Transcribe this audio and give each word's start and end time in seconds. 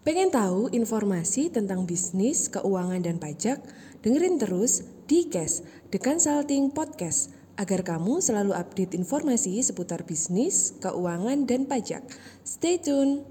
Pengen 0.00 0.32
tahu 0.32 0.72
informasi 0.72 1.52
tentang 1.52 1.84
bisnis, 1.84 2.48
keuangan, 2.48 3.04
dan 3.04 3.20
pajak? 3.20 3.60
Dengerin 4.00 4.40
terus 4.40 4.80
di 5.04 5.28
Cash, 5.28 5.60
The 5.92 6.00
Consulting 6.00 6.72
Podcast, 6.72 7.36
agar 7.60 7.84
kamu 7.84 8.24
selalu 8.24 8.56
update 8.56 8.96
informasi 8.96 9.60
seputar 9.60 10.08
bisnis, 10.08 10.72
keuangan, 10.80 11.44
dan 11.44 11.68
pajak. 11.68 12.00
Stay 12.40 12.80
tune! 12.80 13.28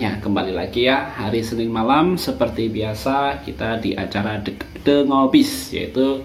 Ya, 0.00 0.16
kembali 0.24 0.56
lagi 0.56 0.88
ya. 0.88 1.04
Hari 1.20 1.44
Senin 1.44 1.68
malam 1.68 2.16
seperti 2.16 2.72
biasa 2.72 3.44
kita 3.44 3.76
di 3.76 3.92
acara 3.92 4.40
The, 4.40 4.56
The 4.88 4.96
Ngobis 5.04 5.76
yaitu 5.76 6.24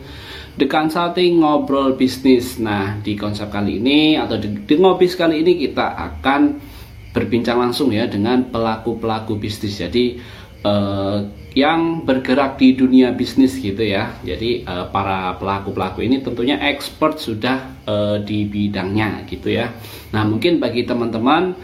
The 0.55 0.67
Consulting 0.71 1.43
Ngobrol 1.43 1.99
Bisnis. 1.99 2.55
Nah, 2.63 2.99
di 3.03 3.19
konsep 3.19 3.51
kali 3.51 3.83
ini 3.83 4.15
atau 4.15 4.39
The, 4.39 4.63
The 4.63 4.75
Ngobis 4.79 5.19
kali 5.19 5.43
ini 5.43 5.59
kita 5.67 5.95
akan 5.95 6.41
berbincang 7.11 7.59
langsung 7.59 7.91
ya 7.91 8.07
dengan 8.07 8.47
pelaku-pelaku 8.51 9.39
bisnis. 9.39 9.79
Jadi 9.79 10.19
eh, 10.63 11.17
yang 11.55 12.03
bergerak 12.03 12.59
di 12.59 12.75
dunia 12.75 13.15
bisnis 13.15 13.55
gitu 13.59 13.83
ya. 13.83 14.15
Jadi 14.23 14.63
eh, 14.63 14.85
para 14.91 15.35
pelaku-pelaku 15.35 16.03
ini 16.03 16.23
tentunya 16.23 16.59
expert 16.59 17.19
sudah 17.19 17.83
eh, 17.83 18.17
di 18.23 18.47
bidangnya 18.47 19.27
gitu 19.27 19.51
ya. 19.51 19.71
Nah, 20.15 20.23
mungkin 20.23 20.63
bagi 20.63 20.87
teman-teman 20.87 21.55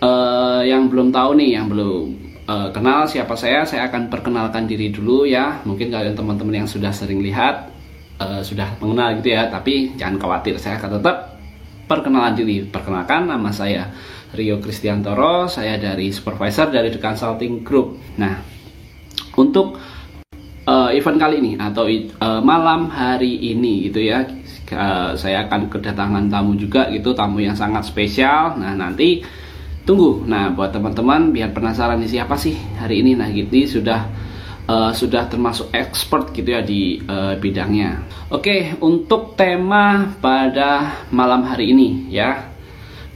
uh, 0.00 0.62
yang 0.64 0.88
belum 0.88 1.12
tahu 1.12 1.36
nih, 1.36 1.60
yang 1.60 1.68
belum 1.68 2.04
uh, 2.48 2.68
kenal 2.72 3.04
siapa 3.04 3.36
saya, 3.36 3.68
saya 3.68 3.86
akan 3.92 4.08
perkenalkan 4.08 4.64
diri 4.64 4.88
dulu 4.88 5.28
ya. 5.28 5.60
Mungkin 5.68 5.92
kalian 5.92 6.16
teman-teman 6.16 6.64
yang 6.64 6.68
sudah 6.68 6.90
sering 6.90 7.20
lihat 7.20 7.79
uh, 8.20 8.44
sudah 8.44 8.76
mengenal 8.78 9.18
gitu 9.18 9.32
ya, 9.32 9.48
tapi 9.48 9.96
jangan 9.96 10.20
khawatir, 10.20 10.60
saya 10.60 10.76
akan 10.76 11.00
tetap 11.00 11.16
perkenalan 11.88 12.36
diri. 12.36 12.62
Perkenalkan 12.68 13.26
nama 13.26 13.50
saya 13.50 13.90
Rio 14.36 14.62
Kristiantoro, 14.62 15.50
saya 15.50 15.74
dari 15.80 16.14
supervisor 16.14 16.70
dari 16.70 16.92
The 16.94 17.02
Consulting 17.02 17.66
Group. 17.66 17.98
Nah, 18.20 18.38
untuk 19.34 19.74
uh, 20.70 20.90
event 20.94 21.18
kali 21.18 21.42
ini 21.42 21.52
atau 21.58 21.90
uh, 21.90 22.38
malam 22.38 22.86
hari 22.94 23.50
ini 23.50 23.90
gitu 23.90 24.06
ya, 24.06 24.22
uh, 24.70 25.18
saya 25.18 25.50
akan 25.50 25.66
kedatangan 25.66 26.30
tamu 26.30 26.54
juga 26.54 26.86
gitu, 26.94 27.10
tamu 27.10 27.42
yang 27.42 27.58
sangat 27.58 27.82
spesial. 27.90 28.54
Nah, 28.54 28.78
nanti 28.78 29.26
tunggu. 29.82 30.22
Nah, 30.30 30.54
buat 30.54 30.70
teman-teman 30.70 31.34
biar 31.34 31.50
penasaran 31.50 31.98
nih 31.98 32.22
siapa 32.22 32.38
sih 32.38 32.54
hari 32.78 33.02
ini. 33.02 33.18
Nah, 33.18 33.26
gitu 33.34 33.82
sudah 33.82 34.06
uh, 34.70 34.90
sudah 34.94 35.26
termasuk 35.26 35.74
expert 35.74 36.30
gitu 36.30 36.54
ya 36.54 36.62
di 36.62 37.02
uh, 37.02 37.34
bidangnya. 37.34 38.06
Oke, 38.30 38.78
untuk 38.78 39.34
tema 39.34 40.14
pada 40.22 41.02
malam 41.10 41.42
hari 41.42 41.74
ini 41.74 42.06
ya. 42.14 42.46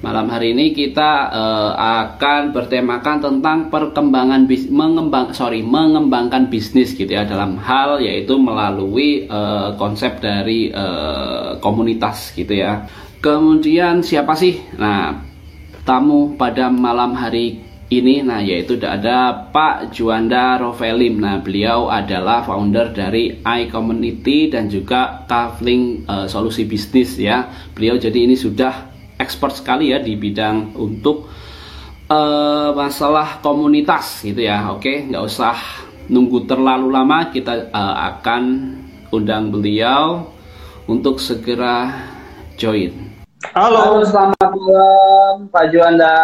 Malam 0.04 0.28
hari 0.28 0.52
ini 0.52 0.76
kita 0.76 1.32
uh, 1.32 1.72
akan 2.04 2.52
bertemakan 2.52 3.24
tentang 3.24 3.72
perkembangan 3.72 4.44
bis 4.44 4.68
mengembang 4.68 5.32
sorry 5.32 5.64
mengembangkan 5.64 6.52
bisnis 6.52 6.92
gitu 6.92 7.08
ya 7.08 7.24
dalam 7.24 7.56
hal 7.56 8.04
yaitu 8.04 8.36
melalui 8.36 9.24
uh, 9.24 9.72
konsep 9.80 10.20
dari 10.20 10.68
uh, 10.68 11.56
komunitas 11.56 12.36
gitu 12.36 12.52
ya. 12.52 12.84
Kemudian 13.24 14.04
siapa 14.04 14.36
sih? 14.36 14.60
Nah, 14.76 15.24
tamu 15.88 16.36
pada 16.36 16.68
malam 16.68 17.16
hari 17.16 17.63
ini 17.92 18.24
nah 18.24 18.40
yaitu 18.40 18.80
ada 18.80 19.50
Pak 19.52 19.92
Juanda 19.92 20.56
Rovelim. 20.56 21.20
Nah, 21.20 21.44
beliau 21.44 21.92
adalah 21.92 22.40
founder 22.46 22.96
dari 22.96 23.44
iCommunity 23.44 24.48
dan 24.48 24.72
juga 24.72 25.24
Kavling 25.28 26.08
uh, 26.08 26.24
Solusi 26.24 26.64
Bisnis 26.64 27.20
ya. 27.20 27.44
Beliau 27.76 28.00
jadi 28.00 28.24
ini 28.24 28.36
sudah 28.38 28.88
expert 29.20 29.60
sekali 29.60 29.92
ya 29.92 30.00
di 30.00 30.16
bidang 30.16 30.72
untuk 30.80 31.28
uh, 32.08 32.70
masalah 32.72 33.44
komunitas 33.44 34.24
gitu 34.24 34.40
ya. 34.40 34.72
Oke, 34.72 35.04
nggak 35.04 35.24
usah 35.24 35.56
nunggu 36.08 36.48
terlalu 36.48 36.88
lama 36.88 37.28
kita 37.28 37.68
uh, 37.68 37.96
akan 38.16 38.42
undang 39.12 39.52
beliau 39.52 40.32
untuk 40.88 41.20
segera 41.20 41.92
join. 42.56 43.12
Halo. 43.52 44.00
Halo, 44.00 44.04
selamat 44.08 44.50
malam 44.56 45.34
Pak 45.52 45.64
Juanda. 45.68 46.16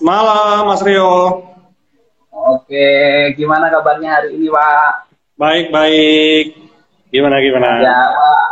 Malam 0.00 0.72
Mas 0.72 0.80
Rio. 0.80 1.44
Oke, 2.32 2.88
gimana 3.36 3.68
kabarnya 3.68 4.16
hari 4.16 4.32
ini 4.32 4.48
Pak? 4.48 5.12
Baik, 5.36 5.68
baik. 5.68 6.56
Gimana, 7.12 7.36
gimana? 7.44 7.84
Ya 7.84 8.00
Pak, 8.08 8.44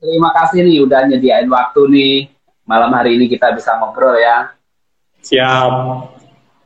terima 0.00 0.32
kasih 0.32 0.64
nih 0.64 0.80
udah 0.80 1.04
nyediain 1.04 1.44
waktu 1.52 1.80
nih. 1.92 2.16
Malam 2.64 2.88
hari 2.96 3.20
ini 3.20 3.28
kita 3.28 3.52
bisa 3.52 3.76
ngobrol 3.76 4.16
ya. 4.16 4.56
Siap. 5.20 5.72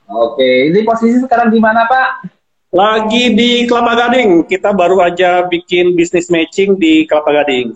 Oke, 0.06 0.70
ini 0.70 0.86
posisi 0.86 1.18
sekarang 1.18 1.50
di 1.50 1.58
mana 1.58 1.90
Pak? 1.90 2.30
Lagi 2.70 3.34
di 3.34 3.66
Kelapa 3.66 3.98
Gading. 3.98 4.46
Kita 4.46 4.70
baru 4.70 5.02
aja 5.02 5.50
bikin 5.50 5.98
bisnis 5.98 6.30
matching 6.30 6.78
di 6.78 7.02
Kelapa 7.10 7.42
Gading. 7.42 7.74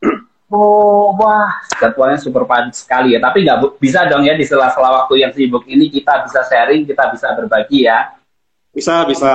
Oh, 0.48 1.12
wah, 1.20 1.60
jadwalnya 1.76 2.16
super 2.16 2.48
padat 2.48 2.72
sekali 2.72 3.12
ya. 3.12 3.20
Tapi 3.20 3.44
nggak 3.44 3.76
bisa 3.76 4.08
dong 4.08 4.24
ya 4.24 4.32
di 4.32 4.48
sela-sela 4.48 5.04
waktu 5.04 5.20
yang 5.20 5.32
sibuk 5.36 5.68
ini 5.68 5.92
kita 5.92 6.24
bisa 6.24 6.40
sharing, 6.48 6.88
kita 6.88 7.12
bisa 7.12 7.36
berbagi 7.36 7.84
ya. 7.84 8.16
Bisa, 8.72 9.04
bisa. 9.04 9.28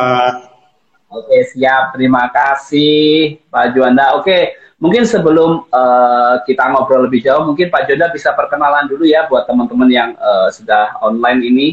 Oke, 1.14 1.46
siap. 1.54 1.94
Terima 1.94 2.34
kasih 2.34 3.38
Pak 3.46 3.78
Juanda. 3.78 4.18
Oke, 4.18 4.58
mungkin 4.82 5.06
sebelum 5.06 5.70
uh, 5.70 6.42
kita 6.50 6.74
ngobrol 6.74 7.06
lebih 7.06 7.22
jauh, 7.22 7.46
mungkin 7.46 7.70
Pak 7.70 7.86
Juanda 7.86 8.10
bisa 8.10 8.34
perkenalan 8.34 8.90
dulu 8.90 9.06
ya 9.06 9.30
buat 9.30 9.46
teman-teman 9.46 9.90
yang 9.94 10.10
uh, 10.18 10.50
sudah 10.50 10.98
online 11.06 11.42
ini. 11.46 11.68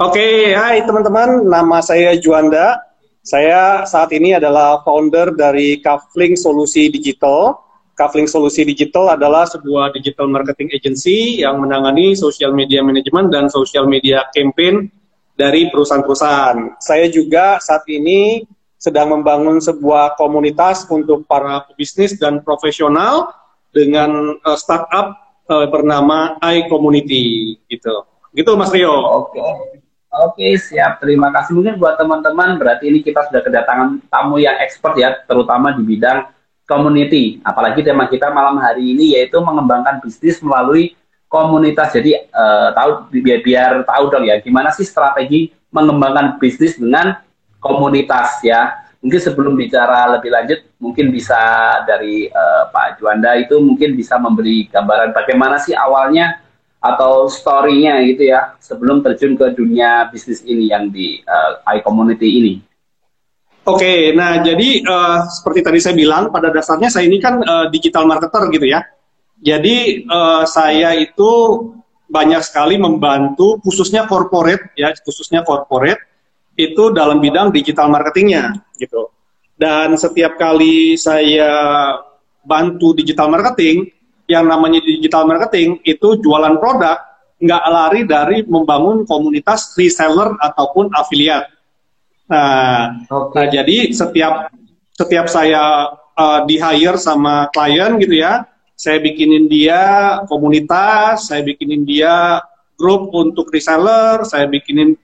Oke, 0.00 0.56
hai 0.56 0.80
teman-teman. 0.80 1.44
Nama 1.44 1.78
saya 1.84 2.16
Juanda. 2.16 2.80
Saya 3.20 3.84
saat 3.84 4.12
ini 4.16 4.32
adalah 4.32 4.80
founder 4.80 5.36
dari 5.36 5.80
Kafling 5.80 6.36
Solusi 6.40 6.88
Digital 6.88 7.63
Kavling 7.94 8.26
Solusi 8.26 8.66
Digital 8.66 9.14
adalah 9.14 9.46
sebuah 9.46 9.94
digital 9.94 10.26
marketing 10.26 10.74
agency 10.74 11.46
yang 11.46 11.62
menangani 11.62 12.18
social 12.18 12.50
media 12.50 12.82
management 12.82 13.30
dan 13.30 13.46
social 13.46 13.86
media 13.86 14.26
campaign 14.34 14.90
dari 15.38 15.70
perusahaan-perusahaan. 15.70 16.78
Saya 16.82 17.06
juga 17.10 17.62
saat 17.62 17.86
ini 17.90 18.42
sedang 18.78 19.14
membangun 19.14 19.62
sebuah 19.62 20.18
komunitas 20.18 20.84
untuk 20.90 21.24
para 21.24 21.64
pebisnis 21.70 22.18
dan 22.18 22.42
profesional 22.42 23.32
dengan 23.70 24.38
uh, 24.42 24.58
startup 24.58 25.14
uh, 25.48 25.66
bernama 25.70 26.36
iCommunity 26.42 27.56
gitu. 27.70 28.04
Gitu 28.34 28.50
Mas 28.58 28.74
Rio. 28.74 28.90
Oke. 28.90 29.38
Okay. 29.38 29.82
Oke, 30.14 30.54
siap. 30.54 31.02
Terima 31.02 31.34
kasih. 31.34 31.58
Mungkin 31.58 31.74
buat 31.74 31.98
teman-teman, 31.98 32.54
berarti 32.54 32.86
ini 32.86 33.02
kita 33.02 33.26
sudah 33.26 33.42
kedatangan 33.42 33.98
tamu 34.06 34.38
yang 34.38 34.54
expert 34.62 34.94
ya, 34.94 35.10
terutama 35.26 35.74
di 35.74 35.82
bidang 35.82 36.30
community. 36.64 37.40
Apalagi 37.44 37.84
tema 37.84 38.08
kita 38.08 38.32
malam 38.32 38.60
hari 38.60 38.96
ini 38.96 39.16
yaitu 39.16 39.40
mengembangkan 39.40 40.00
bisnis 40.00 40.40
melalui 40.40 40.96
komunitas. 41.28 41.92
Jadi 41.92 42.14
uh, 42.30 42.70
tahu 42.72 42.90
biar, 43.20 43.40
biar 43.44 43.72
tahu 43.84 44.04
dong 44.12 44.24
ya 44.28 44.40
gimana 44.40 44.72
sih 44.72 44.86
strategi 44.86 45.52
mengembangkan 45.74 46.38
bisnis 46.38 46.76
dengan 46.76 47.18
komunitas 47.58 48.40
ya. 48.44 48.84
Mungkin 49.04 49.20
sebelum 49.20 49.52
bicara 49.52 50.16
lebih 50.16 50.32
lanjut, 50.32 50.64
mungkin 50.80 51.12
bisa 51.12 51.36
dari 51.84 52.24
uh, 52.32 52.72
Pak 52.72 52.96
Juanda 52.96 53.36
itu 53.36 53.60
mungkin 53.60 53.92
bisa 53.92 54.16
memberi 54.16 54.64
gambaran 54.72 55.12
bagaimana 55.12 55.60
sih 55.60 55.76
awalnya 55.76 56.40
atau 56.80 57.28
story-nya 57.28 58.00
gitu 58.08 58.32
ya 58.32 58.56
sebelum 58.60 59.04
terjun 59.04 59.36
ke 59.36 59.52
dunia 59.56 60.08
bisnis 60.08 60.40
ini 60.44 60.72
yang 60.72 60.88
di 60.88 61.20
uh, 61.24 61.60
iCommunity 61.76 62.28
ini. 62.40 62.54
Oke, 63.64 64.12
nah 64.12 64.44
jadi 64.44 64.84
uh, 64.84 65.24
seperti 65.24 65.64
tadi 65.64 65.78
saya 65.80 65.96
bilang, 65.96 66.28
pada 66.28 66.52
dasarnya 66.52 66.92
saya 66.92 67.08
ini 67.08 67.16
kan 67.16 67.40
uh, 67.40 67.66
digital 67.72 68.04
marketer 68.04 68.52
gitu 68.52 68.68
ya. 68.68 68.84
Jadi 69.40 70.04
uh, 70.04 70.44
saya 70.44 70.92
itu 71.00 71.32
banyak 72.04 72.44
sekali 72.44 72.76
membantu 72.76 73.56
khususnya 73.64 74.04
corporate 74.04 74.76
ya, 74.76 74.92
khususnya 75.00 75.40
corporate 75.48 75.96
itu 76.60 76.92
dalam 76.92 77.24
bidang 77.24 77.56
digital 77.56 77.88
marketingnya 77.88 78.52
gitu. 78.76 79.08
Dan 79.56 79.96
setiap 79.96 80.36
kali 80.36 81.00
saya 81.00 81.48
bantu 82.44 82.92
digital 82.92 83.32
marketing, 83.32 83.88
yang 84.28 84.44
namanya 84.44 84.84
digital 84.84 85.24
marketing 85.24 85.80
itu 85.88 86.20
jualan 86.20 86.60
produk 86.60 87.00
nggak 87.40 87.64
lari 87.68 88.00
dari 88.04 88.38
membangun 88.44 89.08
komunitas 89.08 89.72
reseller 89.76 90.36
ataupun 90.36 90.92
afiliat 90.92 91.53
Nah, 92.34 93.06
okay. 93.06 93.30
nah 93.38 93.46
jadi 93.46 93.76
setiap 93.94 94.50
setiap 94.98 95.26
saya 95.30 95.94
uh, 96.18 96.40
di 96.46 96.58
hire 96.58 96.98
sama 96.98 97.46
klien 97.54 97.94
gitu 98.02 98.18
ya, 98.18 98.42
saya 98.74 98.98
bikinin 98.98 99.46
dia 99.46 100.18
komunitas, 100.26 101.30
saya 101.30 101.46
bikinin 101.46 101.86
dia 101.86 102.42
grup 102.74 103.14
untuk 103.14 103.54
reseller, 103.54 104.26
saya 104.26 104.50
bikinin 104.50 104.98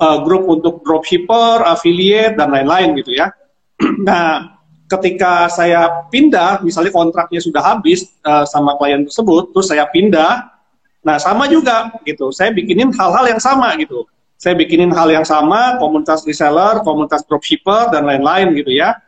uh, 0.00 0.20
grup 0.20 0.44
untuk 0.52 0.84
dropshipper, 0.84 1.64
affiliate 1.64 2.36
dan 2.36 2.52
lain-lain 2.52 2.92
gitu 3.00 3.16
ya. 3.16 3.32
nah, 4.08 4.60
ketika 4.84 5.48
saya 5.48 6.08
pindah, 6.12 6.60
misalnya 6.60 6.92
kontraknya 6.92 7.40
sudah 7.40 7.64
habis 7.64 8.12
uh, 8.24 8.44
sama 8.44 8.76
klien 8.76 9.08
tersebut, 9.08 9.56
terus 9.56 9.72
saya 9.72 9.88
pindah, 9.88 10.52
nah 11.00 11.16
sama 11.16 11.48
juga 11.48 11.88
gitu. 12.04 12.28
Saya 12.36 12.52
bikinin 12.52 12.92
hal-hal 12.92 13.32
yang 13.32 13.40
sama 13.40 13.72
gitu. 13.80 14.04
Saya 14.36 14.52
bikinin 14.52 14.92
hal 14.92 15.08
yang 15.08 15.24
sama, 15.24 15.80
komunitas 15.80 16.22
reseller, 16.28 16.84
komunitas 16.84 17.24
dropshipper 17.24 17.88
dan 17.88 18.04
lain-lain 18.04 18.52
gitu 18.52 18.72
ya. 18.72 19.00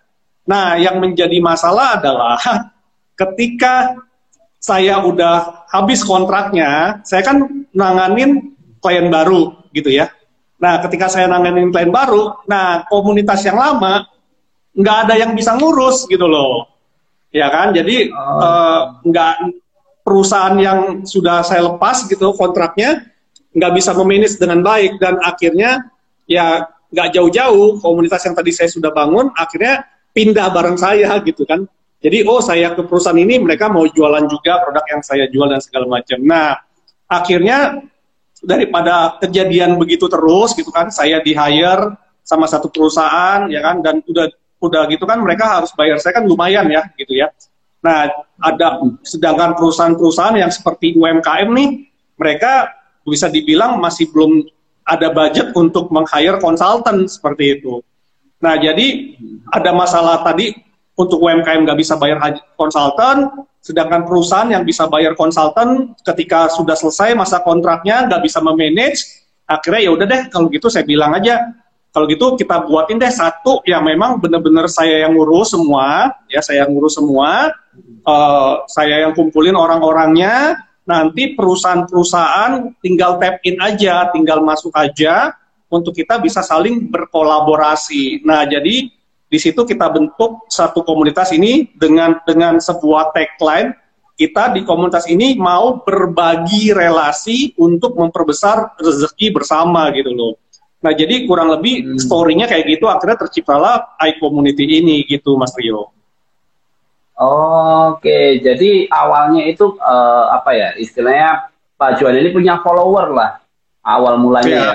Nah, 0.49 0.81
yang 0.81 0.97
menjadi 0.99 1.37
masalah 1.45 2.01
adalah 2.01 2.41
ketika 3.21 3.97
saya 4.59 5.05
udah 5.05 5.69
habis 5.69 6.01
kontraknya, 6.01 7.05
saya 7.05 7.23
kan 7.23 7.45
nanganin 7.77 8.57
klien 8.81 9.13
baru 9.13 9.69
gitu 9.77 9.93
ya. 9.93 10.09
Nah, 10.59 10.81
ketika 10.83 11.13
saya 11.13 11.29
nanganin 11.29 11.71
klien 11.71 11.93
baru, 11.93 12.41
nah 12.49 12.89
komunitas 12.89 13.45
yang 13.45 13.61
lama 13.61 14.09
nggak 14.79 14.97
ada 15.07 15.15
yang 15.19 15.35
bisa 15.35 15.59
ngurus 15.59 16.07
gitu 16.07 16.31
loh 16.31 16.79
ya 17.35 17.51
kan 17.51 17.75
jadi 17.75 18.09
oh. 18.15 18.41
uh, 18.41 18.81
nggak 19.05 19.35
perusahaan 20.07 20.57
yang 20.57 20.81
sudah 21.05 21.45
saya 21.45 21.67
lepas 21.75 22.09
gitu 22.09 22.33
kontraknya 22.33 23.05
nggak 23.59 23.73
bisa 23.75 23.91
memanage 23.93 24.39
dengan 24.39 24.63
baik. 24.63 24.97
Dan 25.03 25.19
akhirnya 25.19 25.91
ya 26.25 26.65
nggak 26.89 27.09
jauh-jauh 27.19 27.83
komunitas 27.83 28.25
yang 28.25 28.35
tadi 28.39 28.51
saya 28.55 28.73
sudah 28.73 28.89
bangun 28.95 29.29
akhirnya 29.37 29.85
pindah 30.17 30.49
bareng 30.55 30.79
saya 30.79 31.19
gitu 31.29 31.45
kan. 31.45 31.67
Jadi 31.99 32.23
oh 32.31 32.39
saya 32.39 32.79
ke 32.79 32.83
perusahaan 32.87 33.19
ini 33.19 33.43
mereka 33.43 33.67
mau 33.67 33.83
jualan 33.83 34.25
juga 34.31 34.63
produk 34.63 34.87
yang 34.87 35.03
saya 35.03 35.27
jual 35.27 35.51
dan 35.51 35.59
segala 35.59 35.91
macam. 35.91 36.19
Nah 36.23 36.55
akhirnya 37.11 37.83
daripada 38.39 39.19
kejadian 39.19 39.75
begitu 39.75 40.07
terus 40.07 40.55
gitu 40.55 40.71
kan 40.71 40.95
saya 40.95 41.19
di 41.19 41.35
hire 41.35 41.99
sama 42.23 42.47
satu 42.47 42.71
perusahaan 42.71 43.51
ya 43.51 43.59
kan 43.59 43.83
dan 43.83 43.99
udah 44.07 44.31
udah 44.63 44.87
gitu 44.87 45.03
kan 45.11 45.19
mereka 45.19 45.59
harus 45.59 45.75
bayar 45.75 45.99
saya 45.99 46.23
kan 46.23 46.25
lumayan 46.27 46.71
ya 46.71 46.87
gitu 46.95 47.19
ya. 47.19 47.35
Nah, 47.79 48.11
ada 48.43 48.83
sedangkan 49.07 49.55
perusahaan-perusahaan 49.55 50.35
yang 50.35 50.51
seperti 50.51 50.99
UMKM 50.99 51.49
nih, 51.55 51.69
mereka 52.19 52.75
bisa 53.09 53.33
dibilang 53.33 53.81
masih 53.81 54.09
belum 54.13 54.45
ada 54.89 55.13
budget 55.13 55.53
untuk 55.53 55.93
meng-hire 55.93 56.41
konsultan 56.41 57.05
seperti 57.05 57.61
itu. 57.61 57.85
Nah, 58.41 58.57
jadi 58.57 59.19
ada 59.53 59.75
masalah 59.75 60.23
tadi 60.23 60.55
untuk 60.95 61.21
UMKM 61.23 61.67
nggak 61.67 61.79
bisa 61.79 61.99
bayar 61.99 62.19
konsultan, 62.55 63.45
sedangkan 63.61 64.07
perusahaan 64.09 64.49
yang 64.49 64.65
bisa 64.65 64.87
bayar 64.87 65.13
konsultan 65.19 65.93
ketika 66.07 66.49
sudah 66.49 66.75
selesai 66.79 67.13
masa 67.19 67.43
kontraknya 67.45 68.07
nggak 68.09 68.23
bisa 68.25 68.39
memanage, 68.41 69.27
akhirnya 69.45 69.81
ya 69.85 69.91
udah 69.95 70.07
deh 70.07 70.23
kalau 70.31 70.47
gitu 70.49 70.67
saya 70.71 70.87
bilang 70.87 71.15
aja 71.15 71.41
kalau 71.89 72.05
gitu 72.05 72.37
kita 72.37 72.69
buatin 72.69 73.01
deh 73.01 73.11
satu 73.11 73.65
yang 73.65 73.83
memang 73.83 74.21
benar-benar 74.21 74.69
saya 74.69 75.09
yang 75.09 75.17
ngurus 75.17 75.57
semua, 75.57 76.15
ya 76.29 76.39
saya 76.45 76.63
yang 76.63 76.77
ngurus 76.77 77.01
semua, 77.01 77.51
uh, 78.05 78.63
saya 78.69 79.09
yang 79.09 79.17
kumpulin 79.17 79.57
orang-orangnya, 79.57 80.68
nanti 80.89 81.37
perusahaan-perusahaan 81.37 82.81
tinggal 82.81 83.21
tap 83.21 83.45
in 83.45 83.61
aja, 83.61 84.09
tinggal 84.09 84.41
masuk 84.41 84.73
aja 84.73 85.37
untuk 85.69 85.93
kita 85.93 86.17
bisa 86.17 86.41
saling 86.41 86.89
berkolaborasi. 86.89 88.25
Nah, 88.25 88.49
jadi 88.49 88.89
di 89.29 89.39
situ 89.39 89.69
kita 89.69 89.93
bentuk 89.93 90.49
satu 90.49 90.81
komunitas 90.81 91.37
ini 91.37 91.69
dengan 91.77 92.17
dengan 92.25 92.57
sebuah 92.57 93.13
tagline 93.13 93.77
kita 94.19 94.51
di 94.57 94.67
komunitas 94.67 95.07
ini 95.07 95.39
mau 95.39 95.85
berbagi 95.85 96.75
relasi 96.75 97.55
untuk 97.61 97.95
memperbesar 97.95 98.81
rezeki 98.81 99.31
bersama 99.31 99.93
gitu 99.95 100.11
loh. 100.11 100.35
Nah, 100.83 100.91
jadi 100.97 101.29
kurang 101.29 101.55
lebih 101.55 101.85
hmm. 101.85 101.99
story-nya 102.03 102.51
kayak 102.51 102.67
gitu, 102.67 102.91
akhirnya 102.91 103.19
terciptalah 103.21 103.95
iCommunity 103.99 104.83
ini 104.83 105.07
gitu, 105.07 105.39
Mas 105.39 105.55
Rio. 105.55 105.98
Oke, 107.19 108.39
jadi 108.39 108.87
awalnya 108.87 109.43
itu 109.51 109.75
uh, 109.83 110.31
apa 110.31 110.55
ya 110.55 110.69
istilahnya 110.79 111.51
Pak 111.75 111.99
Juan 111.99 112.15
ini 112.15 112.31
punya 112.31 112.63
follower 112.63 113.11
lah 113.11 113.43
awal 113.83 114.23
mulanya 114.23 114.55
ya. 114.55 114.75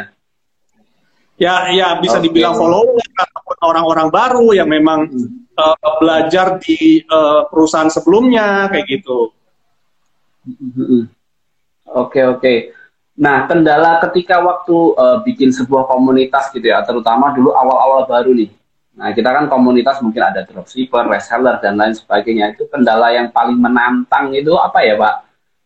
Ya, 1.34 1.56
ya 1.74 1.88
bisa 2.04 2.20
okay. 2.20 2.30
dibilang 2.30 2.54
follower 2.56 3.00
ataupun 3.00 3.58
orang-orang 3.64 4.08
baru 4.12 4.48
yang 4.54 4.70
memang 4.70 5.08
hmm. 5.08 5.56
uh, 5.56 5.94
belajar 6.04 6.60
di 6.60 7.00
uh, 7.08 7.48
perusahaan 7.48 7.90
sebelumnya 7.90 8.68
kayak 8.70 8.86
gitu. 8.92 9.32
Hmm. 10.44 11.08
Oke 11.96 12.22
oke. 12.28 12.54
Nah, 13.14 13.46
kendala 13.46 14.02
ketika 14.10 14.42
waktu 14.42 14.76
uh, 14.98 15.22
bikin 15.22 15.54
sebuah 15.54 15.86
komunitas 15.86 16.50
gitu 16.50 16.66
ya, 16.66 16.82
terutama 16.82 17.30
dulu 17.32 17.54
awal-awal 17.54 18.10
baru 18.10 18.34
nih. 18.34 18.50
Nah, 18.94 19.10
kita 19.10 19.34
kan 19.34 19.50
komunitas 19.50 19.98
mungkin 20.06 20.22
ada 20.22 20.46
dropshipper, 20.46 21.10
reseller, 21.10 21.58
dan 21.58 21.74
lain 21.82 21.98
sebagainya. 21.98 22.54
Itu 22.54 22.70
kendala 22.70 23.10
yang 23.10 23.34
paling 23.34 23.58
menantang 23.58 24.30
itu 24.38 24.54
apa 24.54 24.86
ya, 24.86 24.94
Pak? 24.94 25.16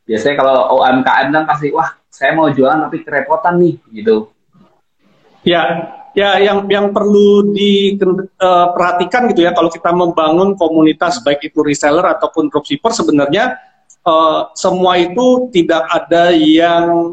Biasanya 0.07 0.35
kalau 0.39 0.55
UMKM 0.79 1.27
kan 1.35 1.43
pasti, 1.43 1.67
wah, 1.75 1.91
saya 2.07 2.31
mau 2.31 2.47
jualan 2.47 2.87
tapi 2.87 3.03
kerepotan 3.03 3.59
nih, 3.59 3.75
gitu. 3.91 4.31
Ya, 5.43 5.91
ya 6.15 6.39
yang 6.39 6.71
yang 6.71 6.95
perlu 6.95 7.51
diperhatikan 7.51 9.27
uh, 9.27 9.29
gitu 9.35 9.43
ya, 9.43 9.51
kalau 9.51 9.67
kita 9.67 9.91
membangun 9.91 10.55
komunitas, 10.55 11.19
baik 11.19 11.51
itu 11.51 11.59
reseller 11.59 12.07
ataupun 12.07 12.47
dropshipper, 12.47 12.95
sebenarnya 12.95 13.59
uh, 14.07 14.55
semua 14.55 14.95
itu 14.95 15.51
tidak 15.51 15.83
ada 15.91 16.31
yang 16.31 17.11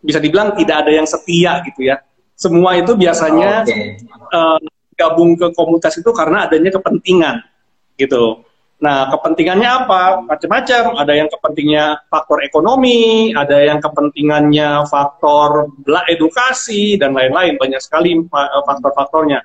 bisa 0.00 0.22
dibilang 0.22 0.54
tidak 0.54 0.86
ada 0.86 0.90
yang 0.94 1.04
setia 1.04 1.60
gitu 1.66 1.90
ya. 1.90 1.98
Semua 2.38 2.78
itu 2.78 2.96
biasanya 2.96 3.68
okay. 3.68 4.00
uh, 4.32 4.56
eh, 4.56 4.79
gabung 5.00 5.40
ke 5.40 5.48
komunitas 5.56 5.96
itu 5.96 6.12
karena 6.12 6.44
adanya 6.44 6.76
kepentingan 6.76 7.40
gitu. 7.96 8.44
Nah, 8.80 9.12
kepentingannya 9.12 9.68
apa? 9.84 10.24
Macam-macam. 10.24 10.96
Ada 11.04 11.12
yang 11.12 11.28
kepentingnya 11.28 12.08
faktor 12.08 12.40
ekonomi, 12.40 13.28
ada 13.36 13.60
yang 13.60 13.76
kepentingannya 13.76 14.88
faktor 14.88 15.68
edukasi 16.08 16.96
dan 16.96 17.12
lain-lain. 17.12 17.60
Banyak 17.60 17.80
sekali 17.80 18.16
eh, 18.16 18.62
faktor-faktornya. 18.64 19.40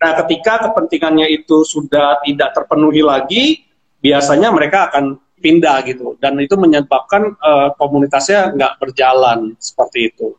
Nah, 0.00 0.12
ketika 0.24 0.72
kepentingannya 0.72 1.28
itu 1.28 1.60
sudah 1.60 2.24
tidak 2.24 2.56
terpenuhi 2.56 3.04
lagi, 3.04 3.68
biasanya 4.00 4.48
mereka 4.48 4.88
akan 4.88 5.20
pindah 5.40 5.80
gitu 5.88 6.20
dan 6.20 6.36
itu 6.36 6.52
menyebabkan 6.54 7.32
uh, 7.40 7.72
komunitasnya 7.80 8.52
nggak 8.56 8.76
berjalan 8.76 9.56
seperti 9.56 10.12
itu. 10.12 10.36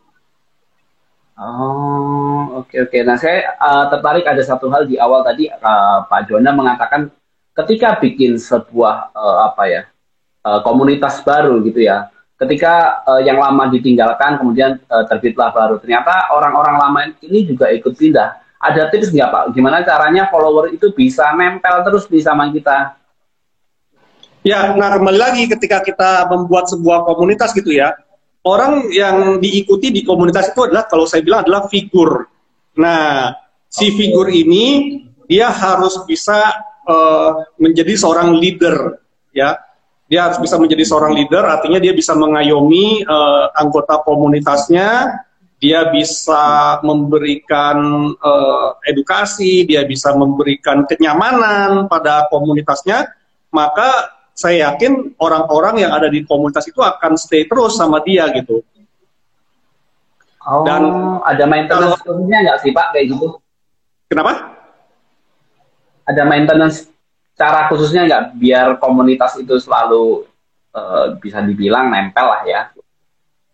Oh 1.41 2.61
oke 2.61 2.69
okay, 2.69 2.77
oke. 2.85 2.93
Okay. 2.93 3.01
Nah 3.01 3.17
saya 3.17 3.57
uh, 3.57 3.89
tertarik 3.89 4.29
ada 4.29 4.45
satu 4.45 4.69
hal 4.69 4.85
di 4.85 5.01
awal 5.01 5.25
tadi 5.25 5.49
uh, 5.49 6.05
Pak 6.05 6.29
Jona 6.29 6.53
mengatakan 6.53 7.09
ketika 7.57 7.97
bikin 7.97 8.37
sebuah 8.37 9.09
uh, 9.09 9.49
apa 9.49 9.63
ya 9.65 9.81
uh, 10.45 10.61
komunitas 10.61 11.25
baru 11.25 11.57
gitu 11.65 11.81
ya. 11.81 12.13
Ketika 12.37 13.05
uh, 13.09 13.21
yang 13.25 13.41
lama 13.41 13.73
ditinggalkan 13.73 14.37
kemudian 14.37 14.77
uh, 14.85 15.05
terbitlah 15.09 15.49
baru. 15.49 15.81
Ternyata 15.81 16.29
orang-orang 16.29 16.75
lama 16.77 16.99
ini 17.25 17.49
juga 17.49 17.73
ikut 17.73 17.97
pindah. 17.97 18.37
Ada 18.61 18.93
tips 18.93 19.09
nggak 19.09 19.29
Pak? 19.33 19.43
Gimana 19.57 19.81
caranya 19.81 20.29
follower 20.29 20.69
itu 20.69 20.93
bisa 20.93 21.33
nempel 21.33 21.81
terus 21.81 22.05
di 22.05 22.21
sama 22.21 22.53
kita? 22.53 22.93
Ya, 24.41 24.73
nah 24.73 24.97
kembali 24.97 25.17
lagi 25.21 25.43
ketika 25.49 25.85
kita 25.85 26.25
membuat 26.29 26.65
sebuah 26.69 27.05
komunitas 27.05 27.53
gitu 27.53 27.73
ya, 27.77 27.93
orang 28.45 28.89
yang 28.89 29.37
diikuti 29.37 29.93
di 29.93 30.01
komunitas 30.01 30.53
itu 30.53 30.65
adalah 30.65 30.89
kalau 30.89 31.05
saya 31.05 31.21
bilang 31.21 31.45
adalah 31.45 31.69
figur. 31.69 32.25
Nah, 32.77 33.35
si 33.69 33.93
figur 33.93 34.31
ini 34.31 34.97
dia 35.29 35.51
harus 35.53 36.01
bisa 36.09 36.51
uh, 36.87 37.45
menjadi 37.61 37.93
seorang 37.95 38.35
leader, 38.35 38.99
ya. 39.31 39.57
Dia 40.11 40.27
harus 40.27 40.43
bisa 40.43 40.59
menjadi 40.59 40.83
seorang 40.83 41.15
leader, 41.15 41.47
artinya 41.47 41.79
dia 41.79 41.95
bisa 41.95 42.11
mengayomi 42.11 42.99
uh, 43.07 43.47
anggota 43.55 44.03
komunitasnya, 44.03 45.07
dia 45.55 45.87
bisa 45.87 46.75
memberikan 46.83 48.11
uh, 48.19 48.75
edukasi, 48.83 49.63
dia 49.63 49.87
bisa 49.87 50.11
memberikan 50.11 50.83
kenyamanan 50.83 51.87
pada 51.87 52.27
komunitasnya, 52.27 53.07
maka 53.55 54.19
saya 54.41 54.73
yakin 54.73 55.13
orang-orang 55.21 55.85
yang 55.85 55.93
ada 55.93 56.09
di 56.09 56.25
komunitas 56.25 56.65
itu 56.65 56.81
akan 56.81 57.13
stay 57.13 57.45
terus 57.45 57.77
sama 57.77 58.01
dia 58.01 58.25
gitu. 58.33 58.65
Oh, 60.41 60.65
Dan 60.65 60.81
ada 61.21 61.45
maintenance 61.45 62.01
khususnya 62.01 62.41
nggak 62.41 62.57
sih 62.65 62.73
Pak 62.73 62.97
kayak 62.97 63.13
gitu? 63.13 63.37
Kenapa? 64.09 64.57
Ada 66.09 66.25
maintenance 66.25 66.89
cara 67.37 67.69
khususnya 67.69 68.09
nggak 68.09 68.23
biar 68.41 68.67
komunitas 68.81 69.37
itu 69.37 69.61
selalu 69.61 70.25
uh, 70.73 71.13
bisa 71.21 71.45
dibilang 71.45 71.93
nempel 71.93 72.25
lah 72.25 72.41
ya? 72.49 72.61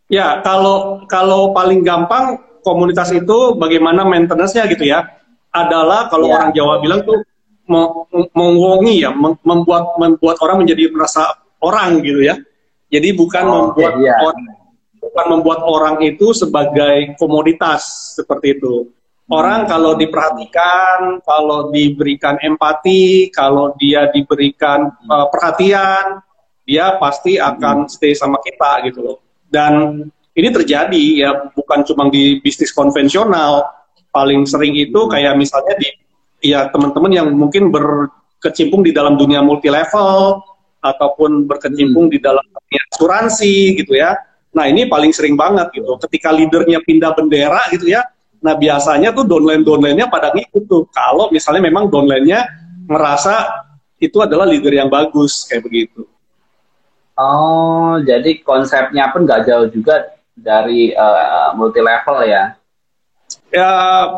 Ya 0.08 0.40
kalau 0.40 1.04
kalau 1.12 1.52
paling 1.52 1.84
gampang 1.84 2.40
komunitas 2.64 3.12
itu 3.12 3.60
bagaimana 3.60 4.08
maintenance-nya 4.08 4.72
gitu 4.72 4.88
ya? 4.88 5.04
Adalah 5.52 6.08
kalau 6.08 6.32
ya. 6.32 6.40
orang 6.40 6.50
Jawa 6.56 6.80
bilang 6.80 7.04
tuh 7.04 7.20
mengwongi 8.34 9.04
ya, 9.04 9.12
membuat 9.44 10.00
membuat 10.00 10.38
orang 10.42 10.64
menjadi 10.64 10.90
merasa 10.92 11.36
orang 11.62 12.00
gitu 12.02 12.24
ya. 12.24 12.36
Jadi 12.88 13.12
bukan 13.14 13.46
oh, 13.46 13.54
membuat 13.72 13.94
okay, 14.00 14.12
orang 14.12 14.40
bukan 14.98 15.26
membuat 15.32 15.60
orang 15.64 15.96
itu 16.04 16.32
sebagai 16.36 17.16
komoditas 17.20 18.14
seperti 18.16 18.60
itu. 18.60 18.92
Orang 19.28 19.68
kalau 19.68 20.00
diperhatikan, 20.00 21.20
kalau 21.28 21.68
diberikan 21.68 22.40
empati, 22.40 23.28
kalau 23.28 23.76
dia 23.76 24.08
diberikan 24.08 24.88
uh, 25.12 25.28
perhatian, 25.28 26.24
dia 26.64 26.96
pasti 26.96 27.36
akan 27.36 27.92
stay 27.92 28.16
sama 28.16 28.40
kita 28.40 28.88
gitu 28.88 29.00
loh. 29.04 29.18
Dan 29.44 30.04
ini 30.32 30.48
terjadi 30.48 31.06
ya 31.28 31.32
bukan 31.52 31.84
cuma 31.84 32.08
di 32.08 32.40
bisnis 32.40 32.72
konvensional, 32.72 33.68
paling 34.16 34.48
sering 34.48 34.80
itu 34.80 35.12
kayak 35.12 35.36
misalnya 35.36 35.76
di 35.76 35.92
ya 36.44 36.70
teman-teman 36.70 37.12
yang 37.12 37.28
mungkin 37.34 37.70
berkecimpung 37.70 38.86
di 38.86 38.92
dalam 38.94 39.18
dunia 39.18 39.42
multi 39.42 39.70
level 39.72 40.42
ataupun 40.82 41.50
berkecimpung 41.50 42.08
di 42.12 42.22
dalam 42.22 42.44
asuransi 42.94 43.78
gitu 43.78 43.98
ya. 43.98 44.16
Nah 44.54 44.66
ini 44.70 44.90
paling 44.90 45.14
sering 45.14 45.38
banget 45.38 45.70
gitu. 45.74 45.98
Ketika 46.08 46.34
leadernya 46.34 46.82
pindah 46.82 47.14
bendera 47.14 47.62
gitu 47.74 47.90
ya, 47.92 48.06
Nah 48.42 48.54
biasanya 48.54 49.10
tuh 49.14 49.26
downline-downline-nya 49.26 50.10
pada 50.10 50.30
ngikut 50.34 50.64
tuh. 50.70 50.84
Kalau 50.94 51.34
misalnya 51.34 51.62
memang 51.66 51.90
downline-nya 51.90 52.46
ngerasa 52.86 53.66
itu 53.98 54.22
adalah 54.22 54.46
leader 54.46 54.74
yang 54.78 54.90
bagus 54.94 55.50
kayak 55.50 55.66
begitu. 55.66 56.06
Oh, 57.18 57.98
jadi 58.06 58.46
konsepnya 58.46 59.10
pun 59.10 59.26
nggak 59.26 59.50
jauh 59.50 59.68
juga 59.74 60.06
dari 60.38 60.94
uh, 60.94 61.50
multi 61.58 61.82
level 61.82 62.30
ya? 62.30 62.54
Ya, 63.48 63.72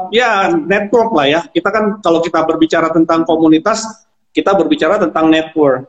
ya 0.09 0.31
network 0.57 1.13
lah 1.13 1.27
ya. 1.29 1.41
Kita 1.49 1.69
kan 1.69 2.01
kalau 2.01 2.19
kita 2.25 2.41
berbicara 2.45 2.89
tentang 2.89 3.25
komunitas, 3.29 3.85
kita 4.33 4.57
berbicara 4.57 4.97
tentang 4.97 5.29
network 5.29 5.85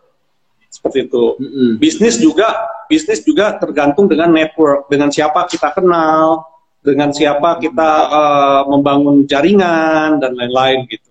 seperti 0.68 1.08
itu. 1.08 1.24
Mm 1.40 1.48
-hmm. 1.48 1.70
Bisnis 1.80 2.16
juga, 2.20 2.48
bisnis 2.86 3.24
juga 3.24 3.56
tergantung 3.56 4.06
dengan 4.06 4.30
network, 4.30 4.86
dengan 4.92 5.08
siapa 5.08 5.48
kita 5.48 5.72
kenal, 5.72 6.44
dengan 6.80 7.12
siapa 7.12 7.60
kita 7.60 7.90
uh, 8.08 8.62
membangun 8.68 9.28
jaringan 9.28 10.20
dan 10.20 10.32
lain-lain 10.32 10.88
gitu. 10.88 11.10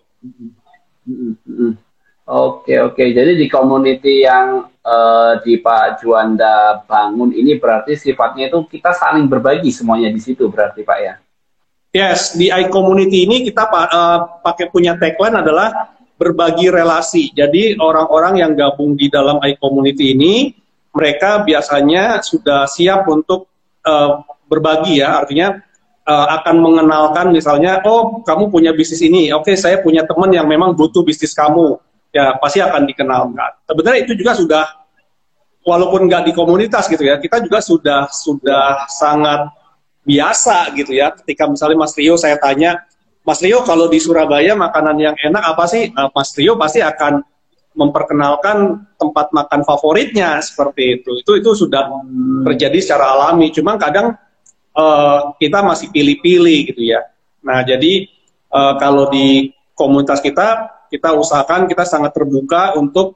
Oke 2.30 2.78
oke, 2.78 3.02
jadi 3.10 3.34
di 3.34 3.50
community 3.50 4.22
yang 4.22 4.70
uh, 4.86 5.42
di 5.42 5.58
Pak 5.58 6.06
Juanda 6.06 6.86
bangun 6.86 7.34
ini 7.34 7.58
berarti 7.58 7.98
sifatnya 7.98 8.54
itu 8.54 8.70
kita 8.70 8.94
saling 8.94 9.26
berbagi 9.26 9.74
semuanya 9.74 10.14
di 10.14 10.22
situ 10.22 10.46
berarti 10.46 10.86
Pak 10.86 11.00
ya? 11.02 11.18
Yes, 11.89 12.38
di 12.38 12.53
i-community 12.53 13.25
ini 13.25 13.41
kita 13.50 13.65
uh, 13.65 14.46
pakai 14.46 14.69
punya 14.69 14.93
tagline 14.93 15.41
adalah 15.41 15.98
berbagi 16.22 16.69
relasi. 16.69 17.34
Jadi 17.34 17.81
orang-orang 17.81 18.46
yang 18.46 18.51
gabung 18.53 18.93
di 18.93 19.10
dalam 19.10 19.41
i-community 19.41 20.13
ini 20.13 20.53
mereka 20.93 21.41
biasanya 21.41 22.22
sudah 22.22 22.69
siap 22.69 23.10
untuk 23.10 23.50
uh, 23.89 24.22
berbagi 24.46 25.01
ya, 25.01 25.17
artinya 25.17 25.58
uh, 26.05 26.27
akan 26.41 26.55
mengenalkan 26.62 27.34
misalnya, 27.34 27.81
oh 27.89 28.22
kamu 28.22 28.53
punya 28.53 28.69
bisnis 28.69 29.01
ini, 29.01 29.34
oke 29.34 29.50
okay, 29.50 29.58
saya 29.58 29.81
punya 29.81 30.05
teman 30.05 30.29
yang 30.29 30.46
memang 30.46 30.77
butuh 30.77 31.01
bisnis 31.01 31.34
kamu, 31.34 31.77
ya 32.13 32.38
pasti 32.38 32.62
akan 32.62 32.86
dikenalkan. 32.86 33.65
Sebenarnya 33.65 34.00
itu 34.05 34.13
juga 34.13 34.38
sudah, 34.38 34.65
walaupun 35.65 36.05
nggak 36.05 36.29
di 36.29 36.31
komunitas 36.38 36.86
gitu 36.86 37.01
ya, 37.01 37.17
kita 37.17 37.41
juga 37.41 37.65
sudah 37.65 38.10
sudah 38.13 38.86
sangat 38.89 39.58
biasa 40.03 40.74
gitu 40.75 40.96
ya. 40.96 41.12
Ketika 41.13 41.48
misalnya 41.48 41.77
Mas 41.84 41.94
Rio 41.96 42.15
saya 42.15 42.39
tanya, 42.39 42.84
Mas 43.24 43.39
Rio 43.44 43.62
kalau 43.68 43.91
di 43.91 44.00
Surabaya 44.01 44.56
makanan 44.56 44.98
yang 45.00 45.15
enak 45.20 45.44
apa 45.44 45.65
sih? 45.68 45.91
Nah, 45.91 46.10
Mas 46.12 46.32
Rio 46.36 46.56
pasti 46.56 46.79
akan 46.79 47.22
memperkenalkan 47.77 48.89
tempat 48.98 49.32
makan 49.32 49.62
favoritnya 49.63 50.41
seperti 50.41 51.00
itu. 51.00 51.22
Itu 51.22 51.32
itu 51.39 51.51
sudah 51.56 51.88
terjadi 52.50 52.77
secara 52.82 53.15
alami. 53.15 53.53
Cuma 53.53 53.77
kadang 53.79 54.18
uh, 54.75 55.32
kita 55.38 55.63
masih 55.63 55.94
pilih-pilih 55.94 56.74
gitu 56.74 56.82
ya. 56.84 57.06
Nah, 57.46 57.63
jadi 57.63 58.10
uh, 58.51 58.75
kalau 58.82 59.08
di 59.08 59.53
komunitas 59.77 60.20
kita, 60.20 60.75
kita 60.91 61.15
usahakan 61.15 61.70
kita 61.70 61.88
sangat 61.88 62.12
terbuka 62.12 62.75
untuk 62.75 63.15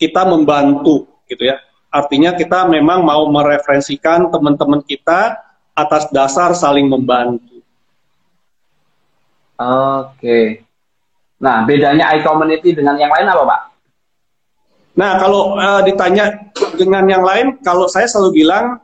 kita 0.00 0.26
membantu 0.26 1.06
gitu 1.30 1.46
ya. 1.46 1.60
Artinya 1.92 2.34
kita 2.34 2.66
memang 2.68 3.06
mau 3.06 3.24
mereferensikan 3.30 4.28
teman-teman 4.28 4.82
kita 4.82 5.38
atas 5.76 6.08
dasar 6.08 6.56
saling 6.56 6.88
membantu. 6.88 7.60
Oke. 9.60 10.64
Nah, 11.36 11.68
bedanya 11.68 12.16
i-community 12.16 12.72
dengan 12.72 12.96
yang 12.96 13.12
lain 13.12 13.28
apa, 13.28 13.44
Pak? 13.44 13.60
Nah, 14.96 15.20
kalau 15.20 15.60
uh, 15.60 15.84
ditanya 15.84 16.48
dengan 16.80 17.04
yang 17.04 17.20
lain, 17.20 17.60
kalau 17.60 17.84
saya 17.84 18.08
selalu 18.08 18.40
bilang 18.40 18.80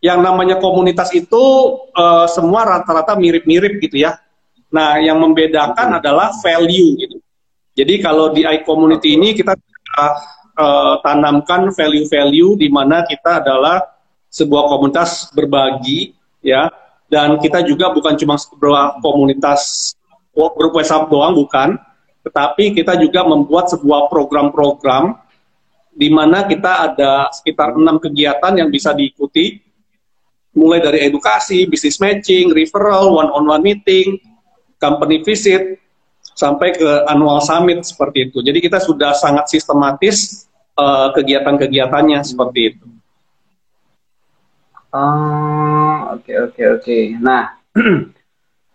yang 0.00 0.24
namanya 0.24 0.56
komunitas 0.56 1.12
itu 1.12 1.44
uh, 1.92 2.24
semua 2.32 2.64
rata-rata 2.64 3.12
mirip-mirip 3.14 3.76
gitu 3.84 4.00
ya. 4.08 4.16
Nah, 4.72 4.96
yang 5.04 5.20
membedakan 5.20 6.00
adalah 6.00 6.32
value 6.40 6.96
gitu. 6.96 7.16
Jadi 7.76 8.00
kalau 8.00 8.32
di 8.32 8.44
i-community 8.44 9.20
ini 9.20 9.36
kita 9.36 9.52
uh, 10.00 10.96
tanamkan 11.04 11.68
value-value 11.72 12.56
di 12.56 12.68
mana 12.72 13.04
kita 13.04 13.44
adalah 13.44 13.84
sebuah 14.32 14.64
komunitas 14.72 15.28
berbagi 15.36 16.16
ya 16.44 16.68
dan 17.12 17.36
kita 17.36 17.60
juga 17.60 17.92
bukan 17.92 18.16
cuma 18.16 18.40
sebuah 18.40 19.04
komunitas 19.04 19.92
grup 20.32 20.72
WhatsApp 20.72 21.12
doang 21.12 21.36
bukan, 21.36 21.76
tetapi 22.24 22.72
kita 22.72 22.96
juga 22.96 23.20
membuat 23.28 23.68
sebuah 23.68 24.08
program-program 24.08 25.20
di 25.92 26.08
mana 26.08 26.48
kita 26.48 26.88
ada 26.88 27.28
sekitar 27.28 27.76
enam 27.76 28.00
kegiatan 28.00 28.56
yang 28.56 28.72
bisa 28.72 28.96
diikuti 28.96 29.60
mulai 30.56 30.80
dari 30.80 31.04
edukasi, 31.04 31.68
business 31.68 32.00
matching, 32.00 32.48
referral, 32.52 33.12
one-on-one 33.12 33.60
meeting, 33.60 34.16
company 34.80 35.20
visit, 35.20 35.80
sampai 36.32 36.72
ke 36.72 36.90
annual 37.08 37.44
summit 37.44 37.84
seperti 37.84 38.32
itu. 38.32 38.40
Jadi 38.40 38.56
kita 38.60 38.80
sudah 38.80 39.12
sangat 39.12 39.52
sistematis 39.52 40.48
uh, 40.80 41.12
kegiatan-kegiatannya 41.12 42.24
seperti 42.24 42.60
itu. 42.72 42.86
Oh, 44.92 45.41
oke 46.22 46.32
oke 46.46 46.62
oke. 46.78 46.98
Nah, 47.18 47.58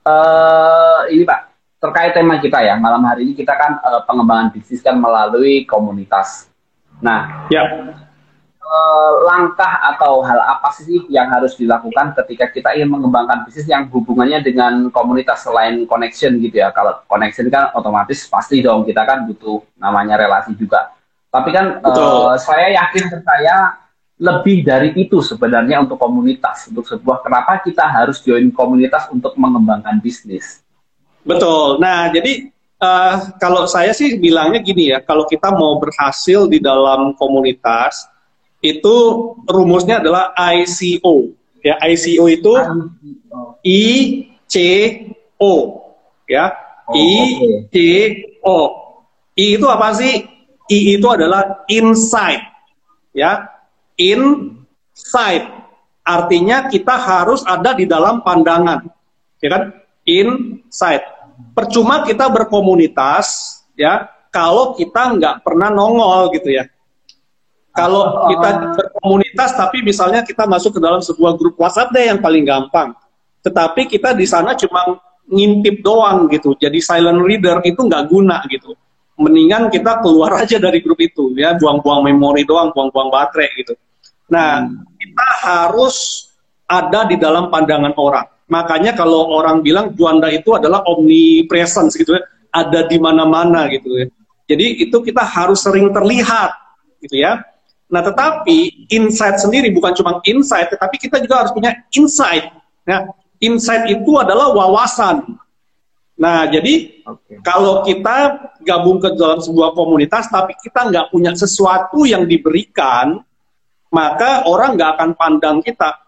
uh, 0.03 0.99
ini 1.15 1.23
Pak 1.23 1.39
terkait 1.79 2.11
tema 2.11 2.43
kita 2.43 2.59
ya 2.59 2.75
malam 2.75 3.05
hari 3.07 3.23
ini 3.23 3.33
kita 3.37 3.55
kan 3.55 3.79
uh, 3.79 4.03
pengembangan 4.03 4.51
bisnis 4.51 4.83
kan 4.83 4.99
melalui 4.99 5.63
komunitas. 5.63 6.51
Nah, 6.99 7.47
ya 7.47 7.63
Eh, 8.67 9.11
langkah 9.23 9.79
atau 9.95 10.19
hal 10.27 10.43
apa 10.43 10.67
sih 10.75 11.07
yang 11.07 11.31
harus 11.31 11.55
dilakukan 11.55 12.11
ketika 12.19 12.51
kita 12.51 12.75
ingin 12.75 12.99
mengembangkan 12.99 13.47
bisnis 13.47 13.63
yang 13.63 13.87
hubungannya 13.87 14.43
dengan 14.43 14.91
komunitas 14.91 15.47
selain 15.47 15.87
connection 15.87 16.35
gitu 16.43 16.59
ya. 16.59 16.75
Kalau 16.75 16.99
connection 17.07 17.47
kan 17.47 17.71
otomatis 17.71 18.27
pasti 18.27 18.59
dong 18.59 18.83
kita 18.83 19.07
kan 19.07 19.23
butuh 19.23 19.63
namanya 19.79 20.19
relasi 20.19 20.51
juga. 20.59 20.91
Tapi 21.31 21.55
kan 21.55 21.79
uh, 21.79 22.35
saya 22.35 22.75
yakin 22.75 23.07
percaya 23.07 23.86
lebih 24.17 24.65
dari 24.65 24.97
itu 24.97 25.21
sebenarnya 25.21 25.85
untuk 25.85 26.01
komunitas, 26.01 26.65
untuk 26.73 26.89
sebuah 26.89 27.21
kenapa 27.21 27.61
kita 27.61 27.85
harus 27.85 28.17
join 28.25 28.49
komunitas 28.49 29.05
untuk 29.13 29.37
mengembangkan 29.37 30.01
bisnis. 30.01 30.65
Betul. 31.21 31.77
Nah, 31.77 32.09
jadi 32.09 32.49
uh, 32.81 33.37
kalau 33.37 33.69
saya 33.69 33.93
sih 33.93 34.17
bilangnya 34.17 34.65
gini 34.65 34.89
ya, 34.89 35.05
kalau 35.05 35.29
kita 35.29 35.53
mau 35.53 35.77
berhasil 35.77 36.49
di 36.49 36.57
dalam 36.57 37.13
komunitas, 37.13 38.09
itu 38.57 38.95
rumusnya 39.45 40.01
adalah 40.01 40.33
ICO. 40.33 41.29
Ya, 41.61 41.77
ICO 41.85 42.25
itu 42.25 42.53
I 43.61 43.85
C 44.49 44.55
O 45.37 45.77
ya. 46.25 46.57
Oh, 46.89 46.95
I 46.97 47.13
C 47.69 47.75
O. 48.41 48.59
I 49.37 49.61
itu 49.61 49.67
apa 49.69 49.93
sih? 49.93 50.25
I 50.73 50.77
itu 50.97 51.05
adalah 51.05 51.67
insight. 51.69 52.41
Ya. 53.13 53.45
Insight. 53.97 55.43
Artinya 56.07 56.71
kita 56.71 56.95
harus 56.95 57.43
ada 57.43 57.75
di 57.75 57.83
dalam 57.83 58.23
pandangan. 58.23 58.87
Ya 59.43 59.49
kan? 59.51 59.63
Insight. 60.07 61.03
Percuma 61.53 62.05
kita 62.07 62.31
berkomunitas 62.31 63.59
ya 63.77 64.09
kalau 64.31 64.73
kita 64.73 65.17
nggak 65.17 65.35
pernah 65.45 65.69
nongol 65.69 66.33
gitu 66.33 66.49
ya 66.49 66.65
kalau 67.77 68.25
kita 68.25 68.49
berkomunitas 68.73 69.53
tapi 69.53 69.85
misalnya 69.85 70.25
kita 70.25 70.49
masuk 70.49 70.73
ke 70.73 70.81
dalam 70.81 70.97
sebuah 70.97 71.37
grup 71.37 71.61
WhatsApp 71.61 71.93
deh 71.93 72.09
yang 72.09 72.17
paling 72.17 72.41
gampang. 72.41 72.97
Tetapi 73.45 73.85
kita 73.85 74.17
di 74.17 74.25
sana 74.25 74.57
cuma 74.57 74.97
ngintip 75.29 75.85
doang 75.85 76.25
gitu. 76.33 76.57
Jadi 76.57 76.81
silent 76.81 77.21
reader 77.21 77.61
itu 77.61 77.77
nggak 77.77 78.09
guna 78.09 78.41
gitu. 78.49 78.73
Mendingan 79.21 79.69
kita 79.69 80.01
keluar 80.01 80.33
aja 80.41 80.57
dari 80.57 80.81
grup 80.81 80.97
itu 80.97 81.37
ya, 81.37 81.53
buang-buang 81.53 82.01
memori 82.09 82.41
doang, 82.49 82.73
buang-buang 82.73 83.13
baterai 83.13 83.53
gitu. 83.61 83.77
Nah, 84.27 84.63
hmm. 84.63 84.83
kita 84.99 85.27
harus 85.43 86.27
ada 86.67 87.07
di 87.07 87.15
dalam 87.15 87.47
pandangan 87.47 87.95
orang. 87.95 88.27
Makanya 88.47 88.95
kalau 88.95 89.27
orang 89.35 89.59
bilang 89.59 89.91
Juanda 89.95 90.31
itu 90.31 90.55
adalah 90.55 90.83
omnipresence 90.87 91.99
gitu 91.99 92.15
ya, 92.15 92.23
ada 92.51 92.87
di 92.87 92.95
mana-mana 92.99 93.67
gitu 93.67 93.91
ya. 93.91 94.07
Jadi 94.47 94.87
itu 94.87 94.97
kita 95.03 95.23
harus 95.23 95.59
sering 95.63 95.91
terlihat 95.91 96.55
gitu 97.03 97.19
ya. 97.19 97.43
Nah, 97.87 98.03
tetapi 98.03 98.87
insight 98.91 99.39
sendiri 99.39 99.71
bukan 99.71 99.95
cuma 99.95 100.19
insight, 100.27 100.71
tetapi 100.71 100.95
kita 100.99 101.23
juga 101.23 101.43
harus 101.43 101.51
punya 101.55 101.71
insight. 101.91 102.51
Ya, 102.87 103.07
insight 103.43 103.87
itu 103.91 104.11
adalah 104.19 104.51
wawasan. 104.51 105.39
Nah, 106.17 106.49
jadi 106.49 107.03
okay. 107.05 107.39
kalau 107.45 107.85
kita 107.85 108.47
gabung 108.65 108.99
ke 108.99 109.13
dalam 109.15 109.39
sebuah 109.39 109.71
komunitas, 109.75 110.27
tapi 110.27 110.55
kita 110.59 110.89
nggak 110.89 111.13
punya 111.13 111.31
sesuatu 111.35 112.03
yang 112.03 112.27
diberikan, 112.27 113.23
maka 113.93 114.45
orang 114.47 114.75
nggak 114.75 114.89
akan 114.99 115.09
pandang 115.15 115.57
kita. 115.63 115.99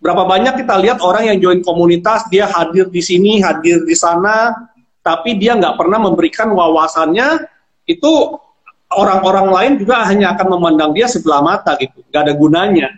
Berapa 0.00 0.28
banyak 0.28 0.60
kita 0.60 0.76
lihat 0.80 0.98
orang 1.00 1.32
yang 1.32 1.38
join 1.40 1.60
komunitas, 1.64 2.28
dia 2.28 2.46
hadir 2.46 2.92
di 2.92 3.00
sini, 3.00 3.40
hadir 3.40 3.82
di 3.82 3.96
sana, 3.96 4.52
tapi 5.00 5.40
dia 5.40 5.56
nggak 5.56 5.78
pernah 5.80 5.96
memberikan 6.02 6.52
wawasannya, 6.52 7.48
itu 7.88 8.12
orang-orang 8.92 9.48
lain 9.50 9.72
juga 9.80 10.04
hanya 10.06 10.36
akan 10.36 10.46
memandang 10.58 10.90
dia 10.94 11.08
sebelah 11.08 11.40
mata 11.42 11.74
gitu, 11.80 12.04
nggak 12.12 12.22
ada 12.22 12.34
gunanya 12.36 12.88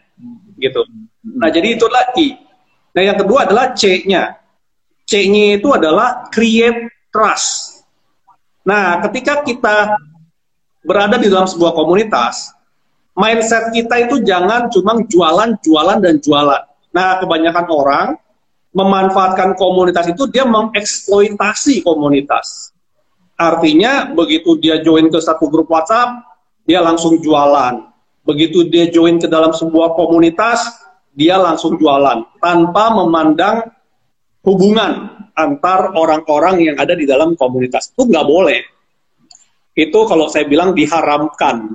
gitu. 0.58 0.82
Nah, 1.22 1.48
jadi 1.48 1.78
itu 1.78 1.86
lagi. 1.86 2.34
Nah, 2.92 3.02
yang 3.04 3.16
kedua 3.20 3.46
adalah 3.46 3.72
C-nya. 3.78 4.34
C-nya 5.06 5.60
itu 5.62 5.68
adalah 5.70 6.26
create 6.28 6.90
trust. 7.14 7.80
Nah, 8.66 9.00
ketika 9.06 9.46
kita 9.46 9.96
berada 10.82 11.16
di 11.16 11.30
dalam 11.30 11.46
sebuah 11.46 11.72
komunitas, 11.72 12.52
mindset 13.18 13.74
kita 13.74 14.06
itu 14.06 14.22
jangan 14.22 14.70
cuma 14.70 14.94
jualan, 15.02 15.58
jualan, 15.58 15.98
dan 15.98 16.22
jualan. 16.22 16.62
Nah, 16.94 17.18
kebanyakan 17.18 17.66
orang 17.66 18.06
memanfaatkan 18.70 19.58
komunitas 19.58 20.06
itu 20.06 20.30
dia 20.30 20.46
mengeksploitasi 20.46 21.82
komunitas. 21.82 22.70
Artinya, 23.34 24.14
begitu 24.14 24.54
dia 24.62 24.78
join 24.78 25.10
ke 25.10 25.18
satu 25.18 25.50
grup 25.50 25.66
WhatsApp, 25.66 26.22
dia 26.62 26.78
langsung 26.78 27.18
jualan. 27.18 27.90
Begitu 28.22 28.70
dia 28.70 28.86
join 28.86 29.18
ke 29.18 29.26
dalam 29.26 29.50
sebuah 29.50 29.98
komunitas, 29.98 30.78
dia 31.10 31.34
langsung 31.34 31.74
jualan 31.74 32.22
tanpa 32.38 32.94
memandang 32.94 33.66
hubungan 34.46 35.10
antar 35.34 35.90
orang-orang 35.94 36.70
yang 36.70 36.76
ada 36.78 36.94
di 36.94 37.02
dalam 37.02 37.34
komunitas 37.34 37.90
itu 37.90 38.06
nggak 38.06 38.26
boleh. 38.26 38.60
Itu 39.74 40.06
kalau 40.06 40.30
saya 40.30 40.46
bilang 40.46 40.74
diharamkan, 40.74 41.74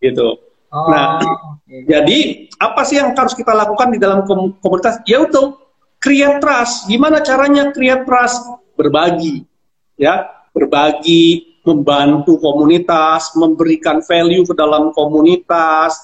gitu. 0.00 0.43
Oh, 0.74 0.90
nah, 0.90 1.22
okay. 1.22 1.86
jadi 1.86 2.18
apa 2.58 2.82
sih 2.82 2.98
yang 2.98 3.14
harus 3.14 3.30
kita 3.38 3.54
lakukan 3.54 3.94
di 3.94 4.02
dalam 4.02 4.26
komunitas? 4.58 4.98
Ya 5.06 5.22
itu 5.22 5.54
create 6.02 6.42
trust. 6.42 6.90
Gimana 6.90 7.22
caranya 7.22 7.70
create 7.70 8.02
trust? 8.02 8.42
Berbagi, 8.74 9.46
ya, 9.94 10.26
berbagi, 10.50 11.54
membantu 11.62 12.42
komunitas, 12.42 13.38
memberikan 13.38 14.02
value 14.02 14.42
ke 14.42 14.54
dalam 14.58 14.90
komunitas. 14.90 15.94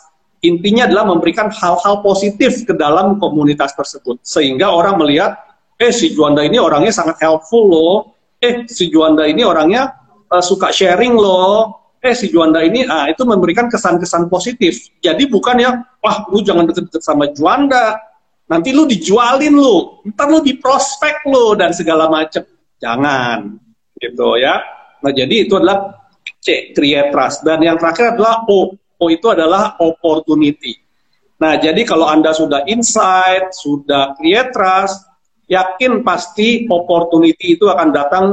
Intinya 0.41 0.87
adalah 0.87 1.05
memberikan 1.11 1.51
hal-hal 1.51 2.01
positif 2.01 2.63
ke 2.63 2.73
dalam 2.73 3.19
komunitas 3.19 3.75
tersebut, 3.75 4.23
sehingga 4.23 4.71
orang 4.71 4.97
melihat 4.97 5.37
eh 5.77 5.93
si 5.93 6.17
Juanda 6.17 6.41
ini 6.41 6.57
orangnya 6.57 6.95
sangat 6.95 7.21
helpful 7.21 7.69
loh, 7.69 7.97
eh 8.41 8.65
si 8.65 8.89
Juanda 8.89 9.29
ini 9.29 9.45
orangnya 9.45 9.93
uh, 10.33 10.41
suka 10.41 10.73
sharing 10.73 11.13
loh, 11.13 11.80
eh 12.01 12.17
si 12.17 12.33
Juanda 12.33 12.65
ini 12.65 12.89
ah 12.89 13.07
itu 13.13 13.23
memberikan 13.29 13.69
kesan-kesan 13.69 14.33
positif. 14.33 14.89
Jadi 15.05 15.29
bukan 15.29 15.57
ya, 15.61 15.71
wah 16.01 16.25
lu 16.33 16.41
jangan 16.41 16.65
deket-deket 16.65 17.05
sama 17.05 17.29
Juanda, 17.37 18.01
nanti 18.49 18.73
lu 18.73 18.89
dijualin 18.89 19.53
lu, 19.53 20.01
ntar 20.09 20.33
lu 20.33 20.41
diprospek 20.41 21.29
lu 21.29 21.55
dan 21.55 21.77
segala 21.77 22.09
macam. 22.09 22.43
Jangan, 22.81 23.61
gitu 24.01 24.41
ya. 24.41 24.65
Nah 25.05 25.13
jadi 25.13 25.45
itu 25.45 25.61
adalah 25.61 26.09
C, 26.41 26.73
create 26.73 27.13
trust. 27.13 27.45
Dan 27.45 27.61
yang 27.61 27.77
terakhir 27.77 28.17
adalah 28.17 28.49
O, 28.49 28.73
O 28.75 29.05
itu 29.13 29.29
adalah 29.29 29.77
opportunity. 29.77 30.81
Nah 31.37 31.61
jadi 31.61 31.85
kalau 31.85 32.09
Anda 32.09 32.33
sudah 32.33 32.65
insight, 32.65 33.53
sudah 33.53 34.17
create 34.17 34.53
trust, 34.57 35.05
yakin 35.53 36.01
pasti 36.01 36.65
opportunity 36.73 37.61
itu 37.61 37.69
akan 37.69 37.93
datang 37.93 38.25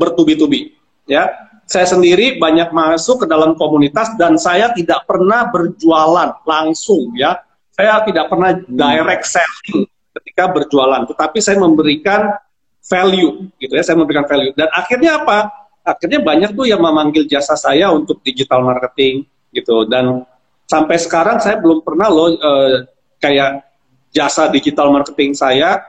bertubi-tubi. 0.00 0.72
Ya, 1.04 1.28
saya 1.66 1.86
sendiri 1.88 2.36
banyak 2.36 2.70
masuk 2.74 3.24
ke 3.24 3.26
dalam 3.26 3.56
komunitas 3.56 4.12
dan 4.20 4.36
saya 4.36 4.70
tidak 4.76 5.06
pernah 5.08 5.48
berjualan 5.48 6.36
langsung. 6.44 7.14
Ya, 7.16 7.40
saya 7.72 8.02
tidak 8.04 8.28
pernah 8.28 8.54
direct 8.56 9.24
selling 9.26 9.88
ketika 10.12 10.44
berjualan, 10.52 11.02
tetapi 11.08 11.38
saya 11.40 11.56
memberikan 11.58 12.36
value, 12.82 13.48
gitu 13.56 13.72
ya. 13.72 13.82
Saya 13.82 13.96
memberikan 13.96 14.28
value 14.28 14.52
dan 14.52 14.68
akhirnya 14.74 15.22
apa? 15.22 15.48
Akhirnya 15.82 16.22
banyak 16.22 16.54
tuh 16.54 16.70
yang 16.70 16.78
memanggil 16.78 17.26
jasa 17.26 17.58
saya 17.58 17.90
untuk 17.90 18.22
digital 18.22 18.62
marketing, 18.62 19.26
gitu. 19.50 19.88
Dan 19.88 20.22
sampai 20.68 20.96
sekarang 21.00 21.42
saya 21.42 21.58
belum 21.58 21.82
pernah 21.82 22.06
loh 22.12 22.36
uh, 22.36 22.86
kayak 23.18 23.66
jasa 24.12 24.52
digital 24.52 24.92
marketing 24.92 25.32
saya 25.32 25.80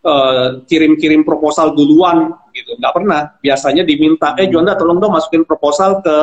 Eh, 0.00 0.48
kirim-kirim 0.64 1.20
uh, 1.20 1.26
proposal 1.28 1.76
duluan 1.76 2.32
gitu. 2.52 2.76
Nggak 2.78 2.94
pernah. 2.94 3.20
Biasanya 3.40 3.82
diminta 3.82 4.34
eh 4.38 4.46
Juanda 4.46 4.74
tolong 4.76 4.98
dong 4.98 5.14
masukin 5.14 5.42
proposal 5.46 6.04
ke 6.04 6.16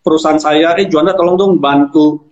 perusahaan 0.00 0.40
saya. 0.40 0.74
Eh 0.78 0.86
Juanda 0.86 1.14
tolong 1.14 1.36
dong 1.38 1.52
bantu 1.60 2.24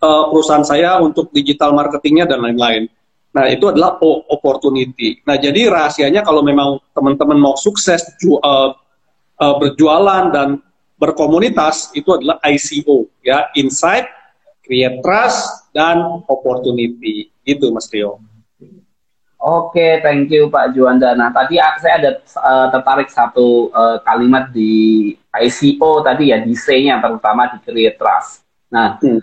uh, 0.00 0.30
perusahaan 0.30 0.64
saya 0.64 0.98
untuk 1.02 1.30
digital 1.30 1.74
marketingnya 1.76 2.26
dan 2.30 2.40
lain-lain. 2.40 2.88
Nah 3.30 3.46
itu 3.46 3.70
adalah 3.70 3.98
opportunity. 4.30 5.22
Nah 5.22 5.38
jadi 5.38 5.70
rahasianya 5.70 6.26
kalau 6.26 6.42
memang 6.42 6.82
teman-teman 6.94 7.38
mau 7.38 7.54
sukses 7.54 8.02
ju 8.18 8.34
uh, 8.38 8.74
uh, 9.38 9.54
berjualan 9.62 10.34
dan 10.34 10.58
berkomunitas 10.98 11.94
itu 11.94 12.10
adalah 12.14 12.42
ICO 12.42 13.06
ya. 13.22 13.50
Insight 13.54 14.06
create 14.66 14.98
trust 15.02 15.70
dan 15.74 16.22
opportunity. 16.26 17.30
Itu 17.46 17.70
Mas 17.70 17.86
Rio 17.90 18.29
Oke, 19.40 20.04
thank 20.04 20.28
you 20.28 20.52
Pak 20.52 20.76
Juanda. 20.76 21.16
Nah, 21.16 21.32
tadi 21.32 21.56
saya 21.80 21.96
ada 21.96 22.10
uh, 22.20 22.68
tertarik 22.68 23.08
satu 23.08 23.72
uh, 23.72 23.96
kalimat 24.04 24.52
di 24.52 25.16
ICO 25.32 26.04
tadi 26.04 26.28
ya, 26.28 26.44
di 26.44 26.52
C-nya 26.52 27.00
terutama 27.00 27.48
di 27.48 27.56
create 27.64 27.96
trust. 27.96 28.44
Nah, 28.68 29.00
hmm. 29.00 29.16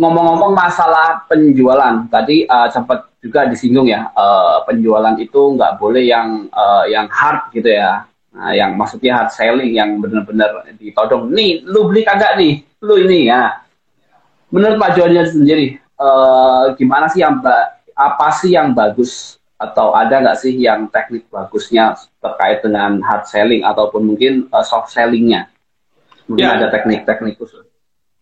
ngomong-ngomong 0.00 0.56
masalah 0.56 1.20
penjualan, 1.28 2.08
tadi 2.08 2.48
uh, 2.48 2.72
sempat 2.72 3.12
juga 3.20 3.44
disinggung 3.44 3.92
ya, 3.92 4.08
uh, 4.16 4.64
penjualan 4.64 5.12
itu 5.20 5.36
nggak 5.36 5.76
boleh 5.76 6.00
yang 6.00 6.48
uh, 6.48 6.88
yang 6.88 7.04
hard 7.12 7.52
gitu 7.52 7.68
ya. 7.68 8.08
Nah, 8.32 8.56
yang 8.56 8.72
maksudnya 8.72 9.20
hard 9.20 9.36
selling, 9.36 9.76
yang 9.76 10.00
benar-benar 10.00 10.64
ditodong. 10.80 11.28
Nih, 11.28 11.60
lu 11.68 11.92
beli 11.92 12.08
kagak 12.08 12.40
nih? 12.40 12.64
Lu 12.80 12.96
ini 12.96 13.28
ya. 13.28 13.60
Menurut 14.48 14.80
Pak 14.80 14.96
Juanda 14.96 15.28
sendiri, 15.28 15.76
uh, 16.00 16.72
gimana 16.72 17.04
sih 17.12 17.20
yang 17.20 17.36
apa 17.92 18.28
sih 18.32 18.56
yang 18.56 18.72
bagus 18.72 19.37
atau 19.58 19.90
ada 19.90 20.22
nggak 20.22 20.38
sih 20.38 20.54
yang 20.54 20.86
teknik 20.86 21.26
bagusnya 21.34 21.98
terkait 22.22 22.62
dengan 22.62 23.02
hard 23.02 23.26
selling 23.26 23.66
ataupun 23.66 24.06
mungkin 24.06 24.46
uh, 24.54 24.62
soft 24.62 24.94
sellingnya? 24.94 25.50
Mungkin 26.30 26.46
ya. 26.46 26.54
ada 26.54 26.66
teknik-teknik 26.70 27.34
khusus. 27.34 27.66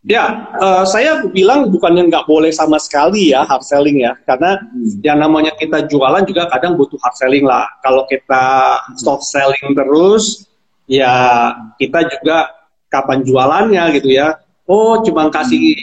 Ya, 0.06 0.54
uh, 0.62 0.86
saya 0.86 1.26
bilang 1.28 1.68
bukannya 1.68 2.06
nggak 2.08 2.30
boleh 2.30 2.54
sama 2.54 2.78
sekali 2.78 3.34
ya 3.34 3.42
hard 3.42 3.66
selling 3.66 4.00
ya, 4.00 4.14
karena 4.24 4.62
hmm. 4.62 5.02
yang 5.02 5.18
namanya 5.20 5.52
kita 5.58 5.84
jualan 5.90 6.24
juga 6.24 6.48
kadang 6.48 6.78
butuh 6.78 6.96
hard 7.04 7.16
selling 7.20 7.44
lah. 7.44 7.68
Kalau 7.84 8.08
kita 8.08 8.44
hmm. 8.80 8.96
soft 8.96 9.28
selling 9.28 9.76
terus, 9.76 10.46
ya 10.88 11.52
kita 11.76 12.06
juga 12.16 12.54
kapan 12.88 13.26
jualannya 13.26 13.84
gitu 14.00 14.14
ya. 14.14 14.40
Oh, 14.64 15.02
cuma 15.04 15.28
kasih 15.28 15.74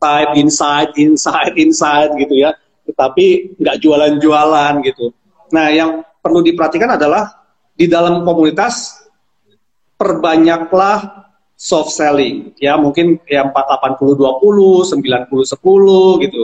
hmm. 0.00 0.40
insight, 0.40 0.94
insight, 0.96 1.52
insight 1.58 2.10
gitu 2.16 2.48
ya 2.48 2.56
tetapi 2.86 3.56
nggak 3.58 3.76
jualan-jualan 3.78 4.72
gitu. 4.86 5.14
Nah, 5.52 5.68
yang 5.70 6.02
perlu 6.22 6.40
diperhatikan 6.42 6.96
adalah 6.96 7.42
di 7.72 7.86
dalam 7.90 8.22
komunitas 8.22 9.04
perbanyaklah 9.96 11.28
soft 11.62 11.94
selling 11.94 12.58
ya 12.58 12.74
mungkin 12.74 13.22
ya 13.22 13.46
480 13.46 14.18
20 14.18 14.98
90 14.98 15.30
10 15.30 16.24
gitu. 16.26 16.42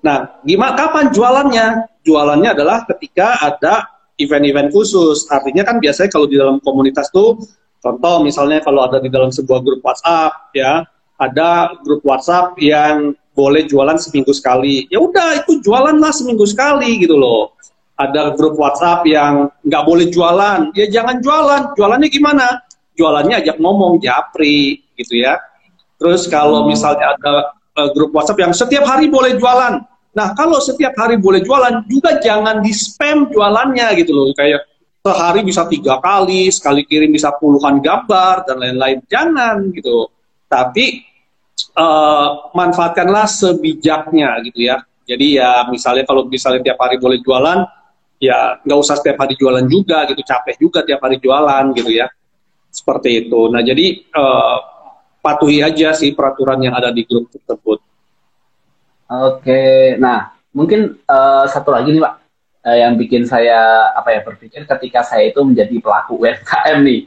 Nah, 0.00 0.40
gimana 0.46 0.72
kapan 0.78 1.12
jualannya? 1.12 1.66
Jualannya 2.06 2.50
adalah 2.56 2.88
ketika 2.88 3.36
ada 3.42 3.84
event-event 4.16 4.72
khusus. 4.72 5.28
Artinya 5.28 5.66
kan 5.66 5.76
biasanya 5.82 6.08
kalau 6.08 6.26
di 6.30 6.40
dalam 6.40 6.56
komunitas 6.62 7.12
tuh 7.12 7.36
contoh 7.80 8.24
misalnya 8.24 8.64
kalau 8.64 8.88
ada 8.88 9.00
di 9.00 9.12
dalam 9.12 9.28
sebuah 9.28 9.60
grup 9.60 9.80
WhatsApp 9.84 10.52
ya, 10.56 10.84
ada 11.20 11.76
grup 11.84 12.00
WhatsApp 12.04 12.56
yang 12.60 13.12
boleh 13.40 13.64
jualan 13.64 13.96
seminggu 13.96 14.36
sekali. 14.36 14.84
Ya 14.92 15.00
udah 15.00 15.40
itu 15.40 15.64
jualan 15.64 15.96
lah 15.96 16.12
seminggu 16.12 16.44
sekali 16.44 17.00
gitu 17.00 17.16
loh. 17.16 17.56
Ada 17.96 18.36
grup 18.36 18.60
WhatsApp 18.60 19.08
yang 19.08 19.48
nggak 19.64 19.84
boleh 19.88 20.12
jualan, 20.12 20.72
ya 20.76 20.86
jangan 20.92 21.24
jualan. 21.24 21.62
Jualannya 21.76 22.08
gimana? 22.12 22.60
Jualannya 22.96 23.40
ajak 23.40 23.56
ngomong, 23.56 24.00
japri 24.04 24.84
gitu 24.96 25.20
ya. 25.20 25.40
Terus 25.96 26.28
kalau 26.28 26.64
hmm. 26.64 26.76
misalnya 26.76 27.16
ada 27.16 27.32
uh, 27.76 27.88
grup 27.92 28.12
WhatsApp 28.12 28.40
yang 28.44 28.52
setiap 28.52 28.84
hari 28.84 29.08
boleh 29.08 29.36
jualan. 29.36 29.84
Nah 30.16 30.28
kalau 30.36 30.60
setiap 30.60 30.96
hari 30.96 31.16
boleh 31.20 31.40
jualan, 31.44 31.84
juga 31.88 32.20
jangan 32.20 32.60
di 32.64 32.72
spam 32.72 33.28
jualannya 33.28 33.88
gitu 34.00 34.12
loh. 34.16 34.32
Kayak 34.32 34.64
sehari 35.00 35.40
bisa 35.44 35.64
tiga 35.68 36.00
kali, 36.00 36.48
sekali 36.52 36.84
kirim 36.88 37.12
bisa 37.12 37.32
puluhan 37.36 37.84
gambar 37.84 38.48
dan 38.48 38.56
lain-lain. 38.60 39.04
Jangan 39.08 39.72
gitu. 39.76 40.08
Tapi 40.48 41.09
uh, 41.74 42.50
manfaatkanlah 42.54 43.26
sebijaknya 43.26 44.38
gitu 44.46 44.70
ya. 44.70 44.82
Jadi 45.04 45.42
ya 45.42 45.66
misalnya 45.66 46.06
kalau 46.06 46.30
misalnya 46.30 46.62
tiap 46.62 46.78
hari 46.78 46.96
boleh 47.00 47.18
jualan, 47.18 47.66
ya 48.22 48.62
nggak 48.62 48.78
usah 48.78 48.94
setiap 49.00 49.18
hari 49.26 49.34
jualan 49.34 49.66
juga 49.66 50.06
gitu 50.06 50.22
capek 50.22 50.56
juga 50.60 50.86
tiap 50.86 51.00
hari 51.02 51.18
jualan 51.18 51.64
gitu 51.74 51.90
ya. 51.90 52.06
Seperti 52.70 53.26
itu. 53.26 53.40
Nah 53.50 53.60
jadi 53.66 54.06
uh, 54.14 54.58
patuhi 55.18 55.60
aja 55.60 55.90
sih 55.92 56.14
peraturan 56.14 56.62
yang 56.62 56.78
ada 56.78 56.94
di 56.94 57.02
grup 57.02 57.26
tersebut. 57.34 57.82
Oke. 59.10 59.98
Nah 59.98 60.30
mungkin 60.54 61.02
uh, 61.10 61.44
satu 61.50 61.74
lagi 61.74 61.90
nih 61.90 62.02
pak. 62.02 62.14
Uh, 62.60 62.76
yang 62.76 62.92
bikin 63.00 63.24
saya 63.24 63.88
apa 63.96 64.12
ya 64.12 64.20
berpikir 64.20 64.68
ketika 64.68 65.00
saya 65.00 65.32
itu 65.32 65.40
menjadi 65.40 65.80
pelaku 65.80 66.20
UMKM 66.20 66.78
nih. 66.84 67.00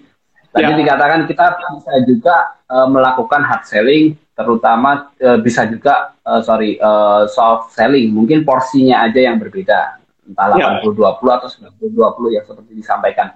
Tadi 0.50 0.70
ya. 0.70 0.78
dikatakan 0.78 1.30
kita 1.30 1.46
bisa 1.78 1.94
juga 2.10 2.36
uh, 2.74 2.89
melakukan 2.89 3.42
hard 3.46 3.63
selling 3.70 4.18
terutama 4.34 5.13
uh, 5.22 5.38
bisa 5.38 5.69
juga 5.69 6.17
uh, 6.26 6.41
sorry 6.41 6.82
uh, 6.82 7.30
soft 7.30 7.78
selling 7.78 8.10
mungkin 8.10 8.41
porsinya 8.41 9.06
aja 9.06 9.22
yang 9.22 9.38
berbeda 9.38 10.02
entah 10.24 10.56
ya. 10.56 10.82
80-20 10.82 11.38
atau 11.38 11.50
90-20 11.80 12.36
yang 12.36 12.46
seperti 12.48 12.72
disampaikan. 12.74 13.28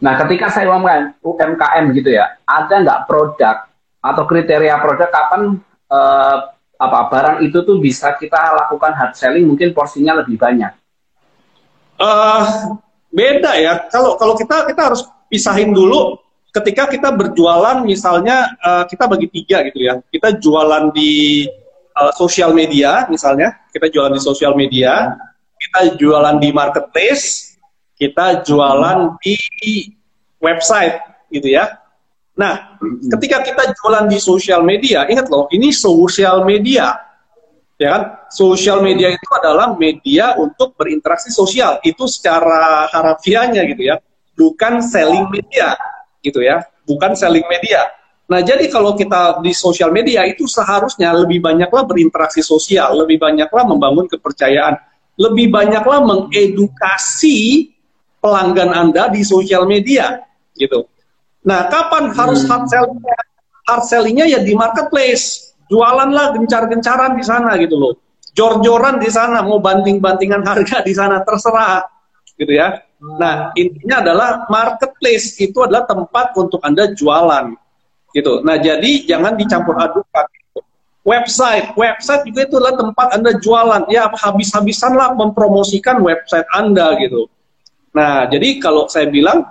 Nah, 0.00 0.20
ketika 0.20 0.52
saya 0.52 0.68
UMKM, 0.72 1.20
UMKM 1.22 1.84
gitu 1.96 2.10
ya, 2.12 2.36
ada 2.44 2.74
nggak 2.82 3.00
produk 3.08 3.68
atau 4.04 4.24
kriteria 4.28 4.76
produk 4.84 5.08
kapan 5.08 5.56
eh, 5.88 6.38
apa 6.76 6.98
barang 7.08 7.36
itu 7.46 7.64
tuh 7.64 7.80
bisa 7.80 8.12
kita 8.18 8.36
lakukan 8.52 8.92
hard 8.92 9.14
selling 9.16 9.48
mungkin 9.48 9.72
porsinya 9.72 10.20
lebih 10.20 10.36
banyak? 10.36 10.72
Uh, 11.94 12.74
beda 13.14 13.54
ya. 13.56 13.86
Kalau 13.88 14.18
kalau 14.18 14.34
kita 14.34 14.66
kita 14.66 14.92
harus 14.92 15.06
pisahin 15.30 15.70
dulu 15.70 16.18
ketika 16.54 16.86
kita 16.86 17.10
berjualan 17.10 17.82
misalnya 17.82 18.54
uh, 18.62 18.84
kita 18.86 19.10
bagi 19.10 19.26
tiga 19.26 19.66
gitu 19.66 19.82
ya. 19.82 19.98
Kita 20.06 20.38
jualan 20.38 20.94
di 20.94 21.44
uh, 21.98 22.14
sosial 22.14 22.54
media 22.54 23.10
misalnya, 23.10 23.66
kita 23.74 23.90
jualan 23.90 24.14
di 24.14 24.22
sosial 24.22 24.54
media. 24.54 25.18
Kita 25.54 25.96
jualan 25.96 26.36
di 26.44 26.52
marketplace, 26.52 27.56
kita 27.96 28.44
jualan 28.44 29.16
di 29.16 29.32
website, 30.36 31.00
gitu 31.32 31.56
ya. 31.56 31.80
Nah, 32.36 32.76
ketika 33.16 33.40
kita 33.40 33.72
jualan 33.72 34.04
di 34.10 34.20
sosial 34.20 34.60
media, 34.60 35.08
ingat 35.08 35.32
loh, 35.32 35.48
ini 35.56 35.72
sosial 35.72 36.44
media, 36.44 37.00
ya 37.80 37.88
kan? 37.96 38.02
Sosial 38.28 38.84
media 38.84 39.08
itu 39.08 39.28
adalah 39.32 39.72
media 39.72 40.36
untuk 40.36 40.76
berinteraksi 40.76 41.32
sosial, 41.32 41.80
itu 41.80 42.04
secara 42.04 42.92
harafiahnya 42.92 43.64
gitu 43.64 43.88
ya, 43.88 43.96
bukan 44.36 44.84
selling 44.84 45.32
media, 45.32 45.72
gitu 46.24 46.40
ya, 46.40 46.64
bukan 46.88 47.12
selling 47.12 47.44
media. 47.46 47.92
Nah, 48.24 48.40
jadi 48.40 48.72
kalau 48.72 48.96
kita 48.96 49.44
di 49.44 49.52
sosial 49.52 49.92
media 49.92 50.24
itu 50.24 50.48
seharusnya 50.48 51.12
lebih 51.12 51.44
banyaklah 51.44 51.84
berinteraksi 51.84 52.40
sosial, 52.40 53.04
lebih 53.04 53.20
banyaklah 53.20 53.68
membangun 53.68 54.08
kepercayaan 54.08 54.80
lebih 55.14 55.50
banyaklah 55.50 56.02
mengedukasi 56.02 57.70
pelanggan 58.18 58.74
Anda 58.74 59.12
di 59.12 59.22
sosial 59.22 59.68
media 59.68 60.22
gitu. 60.58 60.86
Nah, 61.44 61.68
kapan 61.68 62.10
hmm. 62.10 62.16
harus 62.16 62.40
hard 62.48 62.66
selling? 62.66 62.98
Hard 63.64 63.84
sellingnya 63.86 64.26
ya 64.28 64.40
di 64.42 64.52
marketplace. 64.56 65.54
Jualanlah 65.68 66.36
gencar-gencaran 66.36 67.16
di 67.16 67.24
sana 67.24 67.56
gitu 67.56 67.80
loh. 67.80 67.94
Jor-joran 68.34 68.98
di 68.98 69.08
sana, 69.08 69.40
mau 69.46 69.62
banting-bantingan 69.62 70.42
harga 70.42 70.82
di 70.82 70.92
sana 70.92 71.22
terserah 71.22 71.86
gitu 72.38 72.52
ya. 72.52 72.82
Nah, 73.20 73.52
intinya 73.54 74.00
adalah 74.00 74.30
marketplace 74.48 75.36
itu 75.38 75.60
adalah 75.60 75.84
tempat 75.84 76.32
untuk 76.34 76.58
Anda 76.64 76.90
jualan 76.96 77.52
gitu. 78.14 78.40
Nah, 78.46 78.56
jadi 78.56 79.04
jangan 79.04 79.36
dicampur 79.36 79.76
adukan 79.76 80.26
website. 81.04 81.76
Website 81.76 82.24
juga 82.26 82.40
itu 82.48 82.54
adalah 82.58 82.76
tempat 82.80 83.06
Anda 83.12 83.32
jualan. 83.38 83.82
Ya, 83.92 84.08
habis-habisanlah 84.08 85.14
mempromosikan 85.14 86.00
website 86.00 86.48
Anda 86.50 86.96
gitu. 86.98 87.28
Nah, 87.94 88.26
jadi 88.26 88.58
kalau 88.58 88.90
saya 88.90 89.06
bilang 89.06 89.44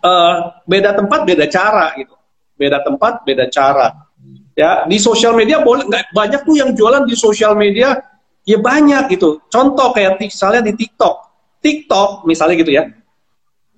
uh, 0.00 0.34
beda 0.64 0.96
tempat 0.96 1.26
beda 1.26 1.44
cara 1.50 1.92
gitu. 1.98 2.14
Beda 2.56 2.80
tempat 2.80 3.26
beda 3.26 3.50
cara. 3.50 4.08
Ya, 4.54 4.84
di 4.84 5.00
sosial 5.00 5.32
media 5.32 5.60
boleh 5.64 5.88
nggak 5.88 6.12
banyak 6.12 6.40
tuh 6.44 6.56
yang 6.56 6.70
jualan 6.76 7.08
di 7.08 7.16
sosial 7.16 7.56
media 7.56 7.96
ya 8.44 8.58
banyak 8.60 9.12
gitu. 9.16 9.40
Contoh 9.48 9.92
kayak 9.92 10.20
misalnya 10.20 10.64
di 10.64 10.76
TikTok. 10.76 11.29
TikTok 11.60 12.24
misalnya 12.24 12.56
gitu 12.60 12.72
ya. 12.72 12.90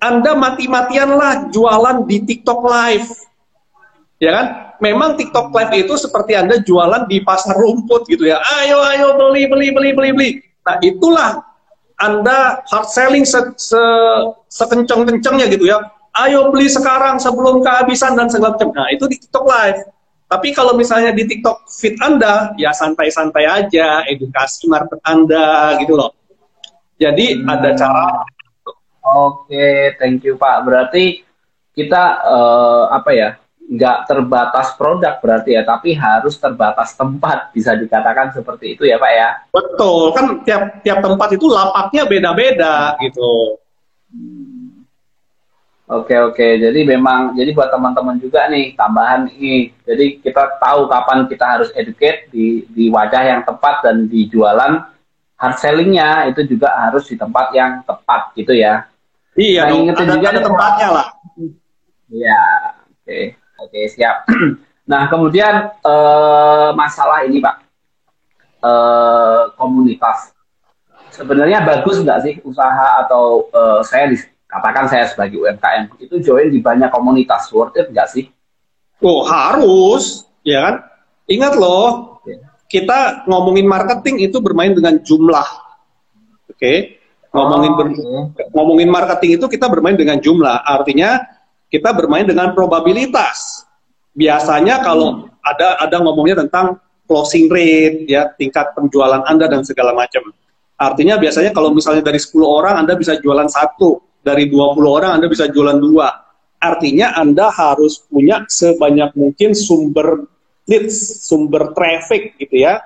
Anda 0.02 0.34
mati-matianlah 0.34 1.54
jualan 1.54 2.06
di 2.10 2.22
TikTok 2.26 2.60
live. 2.66 3.10
Ya 4.18 4.30
kan? 4.34 4.46
memang 4.82 5.14
TikTok 5.14 5.54
Live 5.54 5.72
itu 5.86 5.94
seperti 5.94 6.34
Anda 6.34 6.58
jualan 6.58 7.06
di 7.06 7.22
pasar 7.22 7.54
rumput 7.54 8.10
gitu 8.10 8.26
ya. 8.26 8.42
Ayo, 8.58 8.82
ayo 8.82 9.14
beli, 9.14 9.46
beli, 9.46 9.70
beli, 9.70 9.94
beli, 9.94 10.10
beli. 10.10 10.30
Nah, 10.66 10.76
itulah 10.82 11.30
Anda 12.02 12.66
hard 12.66 12.90
selling 12.90 13.22
se, 13.22 13.38
se 13.54 13.78
sekenceng-kencengnya 14.50 15.46
gitu 15.54 15.70
ya. 15.70 15.78
Ayo 16.18 16.50
beli 16.50 16.66
sekarang 16.66 17.22
sebelum 17.22 17.62
kehabisan 17.62 18.18
dan 18.18 18.26
segala 18.26 18.58
macam. 18.58 18.74
Nah, 18.74 18.90
itu 18.90 19.06
di 19.06 19.16
TikTok 19.22 19.46
Live. 19.46 19.80
Tapi 20.26 20.48
kalau 20.50 20.74
misalnya 20.74 21.14
di 21.14 21.24
TikTok 21.30 21.70
feed 21.70 21.96
Anda, 22.02 22.50
ya 22.58 22.74
santai-santai 22.74 23.46
aja, 23.46 24.02
edukasi 24.10 24.66
market 24.66 24.98
Anda 25.06 25.78
gitu 25.78 25.94
loh. 25.94 26.10
Jadi 27.02 27.42
hmm. 27.42 27.50
ada 27.50 27.70
cara. 27.74 28.06
Oke, 29.02 29.98
thank 29.98 30.22
you 30.22 30.38
Pak. 30.38 30.62
Berarti 30.62 31.26
kita 31.74 32.22
uh, 32.22 32.84
apa 32.94 33.10
ya? 33.10 33.30
nggak 33.62 33.98
terbatas 34.04 34.74
produk 34.76 35.16
berarti 35.22 35.56
ya, 35.56 35.62
tapi 35.64 35.96
harus 35.96 36.36
terbatas 36.36 36.92
tempat 36.92 37.54
bisa 37.56 37.72
dikatakan 37.72 38.34
seperti 38.34 38.76
itu 38.76 38.84
ya 38.84 39.00
Pak 39.00 39.12
ya. 39.16 39.28
Betul, 39.48 40.12
kan 40.12 40.44
tiap 40.44 40.82
tiap 40.84 40.98
tempat 41.00 41.28
itu 41.32 41.46
lapaknya 41.48 42.04
beda-beda 42.04 42.98
gitu. 43.00 43.56
Oke 45.92 46.16
oke, 46.16 46.46
jadi 46.56 46.80
memang 46.88 47.36
jadi 47.36 47.52
buat 47.52 47.68
teman-teman 47.68 48.16
juga 48.16 48.48
nih 48.48 48.72
tambahan 48.76 49.28
ini, 49.28 49.76
jadi 49.84 50.20
kita 50.24 50.56
tahu 50.56 50.88
kapan 50.88 51.28
kita 51.28 51.44
harus 51.44 51.68
educate 51.76 52.32
di 52.32 52.64
di 52.72 52.88
wajah 52.88 53.24
yang 53.24 53.40
tepat 53.44 53.84
dan 53.84 54.08
di 54.08 54.24
jualan 54.28 54.91
hard 55.42 55.58
sellingnya 55.58 56.30
itu 56.30 56.46
juga 56.46 56.70
harus 56.78 57.10
di 57.10 57.18
tempat 57.18 57.50
yang 57.50 57.82
tepat 57.82 58.30
gitu 58.38 58.54
ya. 58.54 58.86
Iya, 59.34 59.66
nah, 59.66 59.90
ada, 59.90 60.14
juga 60.14 60.28
ada 60.30 60.42
tempatnya 60.44 60.88
lah. 60.94 61.06
Iya, 62.12 62.42
oke. 62.78 63.02
Okay. 63.02 63.24
Oke, 63.62 63.80
siap. 63.90 64.26
Nah, 64.82 65.06
kemudian 65.06 65.78
uh, 65.86 66.74
masalah 66.74 67.22
ini, 67.22 67.38
Pak. 67.38 67.64
Uh, 68.58 69.54
komunitas. 69.54 70.34
Sebenarnya 71.14 71.62
bagus 71.62 72.02
nggak 72.02 72.20
sih 72.26 72.34
usaha 72.42 72.98
atau 73.06 73.46
uh, 73.54 73.78
saya 73.86 74.10
katakan 74.50 74.90
saya 74.90 75.06
sebagai 75.06 75.38
UMKM 75.38 75.96
itu 76.02 76.18
join 76.18 76.50
di 76.50 76.58
banyak 76.58 76.90
komunitas 76.90 77.46
worth 77.54 77.78
it 77.78 77.94
nggak 77.94 78.10
sih? 78.10 78.26
Oh 79.06 79.22
harus, 79.22 80.26
ya 80.42 80.66
kan? 80.66 80.74
Ingat 81.30 81.54
loh, 81.56 82.11
kita 82.72 83.28
ngomongin 83.28 83.68
marketing 83.68 84.24
itu 84.24 84.40
bermain 84.40 84.72
dengan 84.72 84.96
jumlah, 84.96 85.44
oke? 86.48 86.56
Okay? 86.56 86.96
Ngomongin 87.32 87.72
oh, 87.76 88.32
okay. 88.32 88.48
ngomongin 88.52 88.88
marketing 88.88 89.36
itu 89.36 89.44
kita 89.48 89.68
bermain 89.68 89.96
dengan 89.96 90.16
jumlah, 90.16 90.64
artinya 90.64 91.20
kita 91.68 91.92
bermain 91.92 92.24
dengan 92.24 92.56
probabilitas. 92.56 93.68
Biasanya 94.16 94.80
kalau 94.80 95.28
ada 95.44 95.80
ada 95.84 95.96
ngomongnya 96.00 96.44
tentang 96.44 96.80
closing 97.04 97.52
rate, 97.52 98.08
ya 98.08 98.32
tingkat 98.40 98.72
penjualan 98.72 99.20
Anda 99.28 99.52
dan 99.52 99.64
segala 99.68 99.92
macam. 99.92 100.32
Artinya 100.80 101.20
biasanya 101.20 101.52
kalau 101.52 101.76
misalnya 101.76 102.04
dari 102.04 102.20
10 102.20 102.40
orang 102.40 102.80
Anda 102.80 102.96
bisa 102.96 103.20
jualan 103.20 103.48
satu, 103.52 104.00
dari 104.24 104.48
20 104.48 104.80
orang 104.88 105.20
Anda 105.20 105.28
bisa 105.28 105.50
jualan 105.50 105.76
dua. 105.76 106.08
Artinya 106.62 107.18
Anda 107.18 107.50
harus 107.50 108.06
punya 108.06 108.46
sebanyak 108.46 109.12
mungkin 109.18 109.52
sumber 109.52 110.31
leads, 110.66 111.26
sumber 111.26 111.74
traffic 111.74 112.38
gitu 112.38 112.62
ya. 112.62 112.78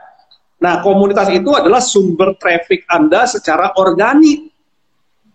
Nah, 0.57 0.81
komunitas 0.81 1.29
itu 1.29 1.53
adalah 1.53 1.85
sumber 1.85 2.33
traffic 2.41 2.89
Anda 2.89 3.29
secara 3.29 3.77
organik 3.77 4.49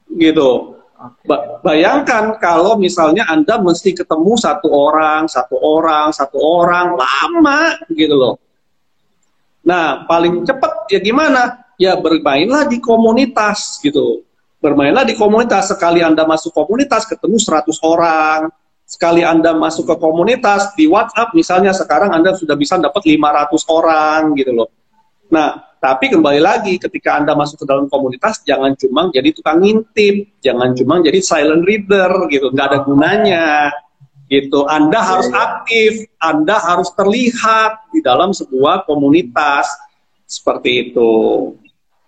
gitu. 0.09 0.81
Ba 1.25 1.61
bayangkan 1.65 2.37
kalau 2.37 2.77
misalnya 2.77 3.25
Anda 3.25 3.57
mesti 3.57 3.97
ketemu 3.97 4.37
satu 4.37 4.69
orang, 4.69 5.25
satu 5.25 5.57
orang, 5.57 6.13
satu 6.13 6.37
orang, 6.37 6.93
lama 6.93 7.61
gitu 7.89 8.13
loh. 8.13 8.35
Nah, 9.61 10.05
paling 10.09 10.45
cepat 10.45 10.89
ya 10.89 11.01
gimana? 11.01 11.69
Ya 11.77 11.97
bermainlah 11.97 12.69
di 12.69 12.77
komunitas 12.77 13.81
gitu. 13.81 14.25
Bermainlah 14.61 15.05
di 15.05 15.17
komunitas. 15.17 15.73
Sekali 15.73 16.05
Anda 16.05 16.25
masuk 16.25 16.53
komunitas 16.53 17.09
ketemu 17.09 17.37
100 17.41 17.81
orang. 17.81 18.49
Sekali 18.91 19.23
Anda 19.23 19.55
masuk 19.55 19.87
ke 19.87 19.95
komunitas 19.95 20.75
di 20.75 20.83
WhatsApp 20.83 21.31
misalnya 21.31 21.71
sekarang 21.71 22.11
Anda 22.11 22.35
sudah 22.35 22.59
bisa 22.59 22.75
dapat 22.75 23.07
500 23.07 23.63
orang 23.71 24.35
gitu 24.35 24.51
loh. 24.51 24.67
Nah, 25.31 25.71
tapi 25.79 26.11
kembali 26.11 26.43
lagi, 26.43 26.75
ketika 26.75 27.15
Anda 27.15 27.31
masuk 27.33 27.63
ke 27.63 27.65
dalam 27.65 27.87
komunitas, 27.87 28.43
jangan 28.43 28.75
cuma 28.75 29.07
jadi 29.09 29.31
tukang 29.31 29.63
ngintip, 29.63 30.43
jangan 30.43 30.75
cuma 30.75 30.99
jadi 30.99 31.23
silent 31.23 31.63
reader, 31.63 32.27
gitu. 32.27 32.51
Nggak 32.51 32.67
ada 32.67 32.79
gunanya, 32.83 33.71
gitu. 34.27 34.67
Anda 34.67 34.99
harus 34.99 35.31
aktif, 35.31 36.05
Anda 36.19 36.59
harus 36.59 36.91
terlihat 36.93 37.95
di 37.95 38.03
dalam 38.03 38.35
sebuah 38.35 38.83
komunitas, 38.83 39.71
seperti 40.27 40.91
itu. 40.91 41.11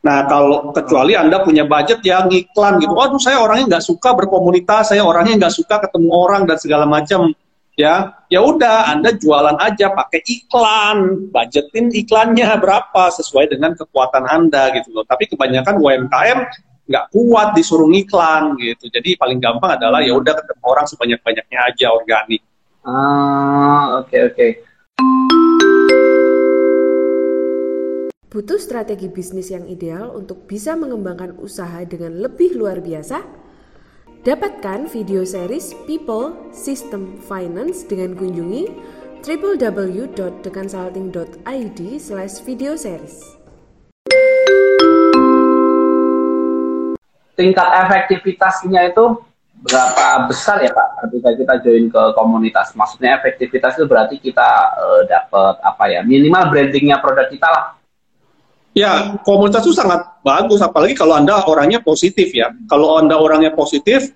Nah, 0.03 0.27
kalau 0.27 0.75
kecuali 0.75 1.15
Anda 1.15 1.39
punya 1.47 1.63
budget 1.63 2.03
yang 2.03 2.27
iklan 2.27 2.75
gitu, 2.83 2.91
waduh 2.91 3.15
saya 3.23 3.39
orangnya 3.39 3.79
nggak 3.79 3.85
suka 3.87 4.11
berkomunitas, 4.11 4.91
saya 4.91 4.99
orangnya 4.99 5.47
nggak 5.47 5.55
suka 5.55 5.79
ketemu 5.79 6.09
orang 6.11 6.43
dan 6.43 6.59
segala 6.59 6.83
macam, 6.83 7.31
ya, 7.79 8.11
ya 8.27 8.43
udah 8.43 8.91
Anda 8.91 9.15
jualan 9.15 9.55
aja 9.63 9.95
pakai 9.95 10.19
iklan, 10.27 11.31
budgetin 11.31 11.87
iklannya 11.95 12.51
berapa 12.59 13.15
sesuai 13.15 13.55
dengan 13.55 13.79
kekuatan 13.79 14.27
Anda 14.27 14.75
gitu 14.75 14.91
loh. 14.91 15.07
Tapi 15.07 15.31
kebanyakan 15.31 15.79
UMKM 15.79 16.39
nggak 16.83 17.05
kuat 17.15 17.55
disuruh 17.55 17.87
iklan 17.95 18.59
gitu, 18.59 18.91
jadi 18.91 19.15
paling 19.15 19.39
gampang 19.39 19.79
adalah 19.79 20.03
ya 20.03 20.19
udah 20.19 20.35
ketemu 20.35 20.63
orang 20.67 20.83
sebanyak-banyaknya 20.83 21.59
aja 21.63 21.95
organik. 21.95 22.43
Ah, 22.83 24.03
oke 24.03 24.11
okay, 24.11 24.19
oke. 24.27 24.35
Okay. 24.35 24.51
Butuh 28.33 28.57
strategi 28.57 29.13
bisnis 29.13 29.53
yang 29.53 29.69
ideal 29.69 30.09
untuk 30.09 30.49
bisa 30.49 30.73
mengembangkan 30.73 31.37
usaha 31.37 31.85
dengan 31.85 32.17
lebih 32.17 32.57
luar 32.57 32.81
biasa? 32.81 33.21
Dapatkan 34.25 34.89
video 34.89 35.21
series 35.21 35.77
People 35.85 36.49
System 36.49 37.21
Finance 37.29 37.85
dengan 37.85 38.17
kunjungi 38.17 38.73
www.deconsulting.id 39.21 41.79
slash 42.01 42.41
video 42.41 42.73
series. 42.73 43.37
Tingkat 47.37 47.69
efektivitasnya 47.85 48.97
itu 48.97 49.13
berapa 49.61 50.25
besar 50.25 50.57
ya 50.65 50.73
Pak 50.73 51.05
ketika 51.05 51.37
kita 51.37 51.53
join 51.61 51.85
ke 51.85 52.01
komunitas? 52.17 52.73
Maksudnya 52.73 53.21
efektivitas 53.21 53.77
itu 53.77 53.85
berarti 53.85 54.17
kita 54.17 54.73
uh, 54.73 55.05
dapat 55.05 55.61
apa 55.61 55.85
ya 55.85 56.01
minimal 56.01 56.49
brandingnya 56.49 56.97
produk 56.97 57.29
kita 57.29 57.45
lah 57.45 57.82
Ya, 58.73 59.21
komunitas 59.21 59.61
itu 59.69 59.77
sangat 59.77 60.01
bagus, 60.25 60.57
apalagi 60.57 60.97
kalau 60.97 61.13
Anda 61.13 61.45
orangnya 61.45 61.77
positif 61.85 62.33
ya. 62.33 62.49
Kalau 62.65 62.97
Anda 62.97 63.21
orangnya 63.21 63.53
positif, 63.53 64.09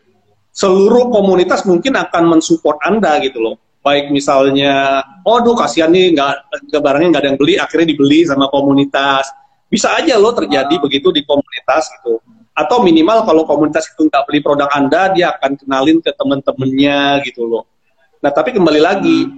seluruh 0.50 1.14
komunitas 1.14 1.62
mungkin 1.70 1.94
akan 1.94 2.38
mensupport 2.38 2.82
Anda 2.82 3.22
gitu 3.22 3.38
loh. 3.38 3.62
Baik 3.86 4.10
misalnya, 4.10 5.06
oh 5.22 5.38
duh 5.46 5.54
kasihan 5.54 5.94
nih, 5.94 6.18
nggak 6.18 6.82
barangnya 6.82 7.08
nggak 7.14 7.22
ada 7.22 7.30
yang 7.30 7.40
beli, 7.40 7.54
akhirnya 7.62 7.88
dibeli 7.94 8.26
sama 8.26 8.50
komunitas. 8.50 9.30
Bisa 9.70 9.94
aja 9.94 10.18
loh 10.18 10.34
terjadi 10.34 10.76
wow. 10.82 10.84
begitu 10.90 11.14
di 11.14 11.22
komunitas 11.22 11.94
gitu. 12.02 12.18
Atau 12.58 12.82
minimal 12.82 13.30
kalau 13.30 13.46
komunitas 13.46 13.86
itu 13.94 14.10
nggak 14.10 14.26
beli 14.26 14.42
produk 14.42 14.74
Anda, 14.74 15.14
dia 15.14 15.38
akan 15.38 15.54
kenalin 15.62 16.02
ke 16.02 16.10
teman-temannya 16.18 17.22
gitu 17.30 17.46
loh. 17.46 17.70
Nah, 18.18 18.32
tapi 18.34 18.50
kembali 18.50 18.82
lagi, 18.82 19.30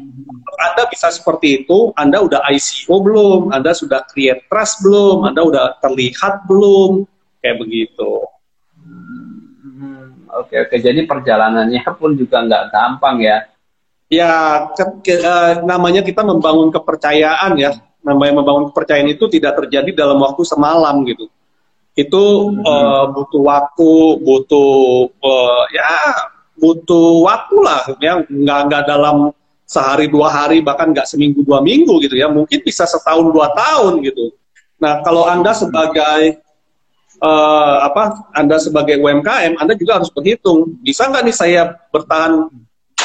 Anda 0.60 0.88
bisa 0.88 1.12
seperti 1.12 1.64
itu, 1.64 1.92
Anda 2.00 2.24
udah 2.24 2.48
ICO 2.48 3.04
belum? 3.04 3.42
Anda 3.52 3.76
sudah 3.76 4.08
create 4.08 4.48
trust 4.48 4.80
belum? 4.84 5.28
Anda 5.28 5.42
udah 5.44 5.66
terlihat 5.84 6.48
belum? 6.48 7.04
Kayak 7.44 7.58
begitu. 7.60 8.12
Hmm, 8.80 10.28
oke, 10.32 10.56
oke. 10.68 10.76
Jadi 10.80 11.04
perjalanannya 11.04 11.84
pun 11.96 12.16
juga 12.16 12.44
nggak 12.44 12.64
gampang 12.72 13.18
ya? 13.20 13.38
Ya, 14.10 14.32
ke, 14.74 14.84
ke, 15.06 15.14
uh, 15.22 15.62
namanya 15.68 16.02
kita 16.02 16.24
membangun 16.24 16.72
kepercayaan 16.72 17.60
ya. 17.60 17.76
Namanya 18.00 18.40
membangun 18.40 18.72
kepercayaan 18.72 19.12
itu 19.12 19.28
tidak 19.28 19.60
terjadi 19.60 19.92
dalam 19.92 20.24
waktu 20.24 20.48
semalam 20.48 21.04
gitu. 21.04 21.28
Itu 22.00 22.56
hmm. 22.56 22.64
uh, 22.64 23.06
butuh 23.12 23.44
waktu, 23.44 23.92
butuh 24.24 24.72
uh, 25.20 25.64
ya 25.76 25.92
butuh 26.60 27.26
waktu 27.26 27.58
lah 27.64 27.82
ya. 28.04 28.22
Nggak 28.28 28.60
nggak 28.70 28.84
dalam 28.86 29.32
sehari 29.64 30.10
dua 30.12 30.28
hari 30.34 30.60
bahkan 30.60 30.92
nggak 30.92 31.08
seminggu 31.08 31.42
dua 31.42 31.64
minggu 31.64 32.04
gitu 32.04 32.20
ya. 32.20 32.28
Mungkin 32.28 32.62
bisa 32.62 32.84
setahun 32.86 33.32
dua 33.32 33.56
tahun 33.56 34.04
gitu. 34.04 34.36
Nah 34.84 35.02
kalau 35.02 35.26
anda 35.26 35.56
sebagai 35.56 36.40
uh, 37.24 37.76
apa 37.84 38.32
anda 38.36 38.60
sebagai 38.60 39.00
UMKM 39.00 39.60
anda 39.60 39.74
juga 39.76 40.04
harus 40.04 40.12
berhitung. 40.12 40.80
Bisa 40.84 41.08
nggak 41.08 41.24
nih 41.26 41.36
saya 41.36 41.62
bertahan 41.92 42.52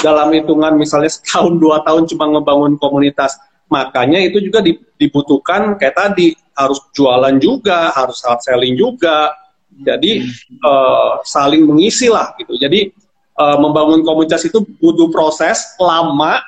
dalam 0.02 0.28
hitungan 0.34 0.74
misalnya 0.76 1.10
setahun 1.10 1.56
dua 1.56 1.82
tahun 1.86 2.10
cuma 2.10 2.30
ngebangun 2.30 2.74
komunitas? 2.78 3.38
Makanya 3.72 4.20
itu 4.22 4.38
juga 4.44 4.62
dibutuhkan 5.00 5.74
kayak 5.80 5.96
tadi 5.96 6.36
harus 6.54 6.78
jualan 6.94 7.34
juga 7.42 7.90
harus 7.90 8.22
hard 8.22 8.40
selling 8.44 8.78
juga. 8.78 9.34
Jadi 9.74 10.22
uh, 10.62 11.18
saling 11.26 11.66
mengisi 11.66 12.06
lah 12.06 12.30
gitu. 12.38 12.54
Jadi 12.54 12.94
uh, 13.38 13.58
membangun 13.58 14.02
komunitas 14.06 14.42
itu 14.46 14.62
butuh 14.78 15.10
proses 15.10 15.74
lama 15.78 16.40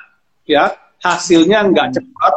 ya. 0.47 0.75
Hasilnya 0.97 1.61
nggak 1.69 1.93
cepat 1.93 2.33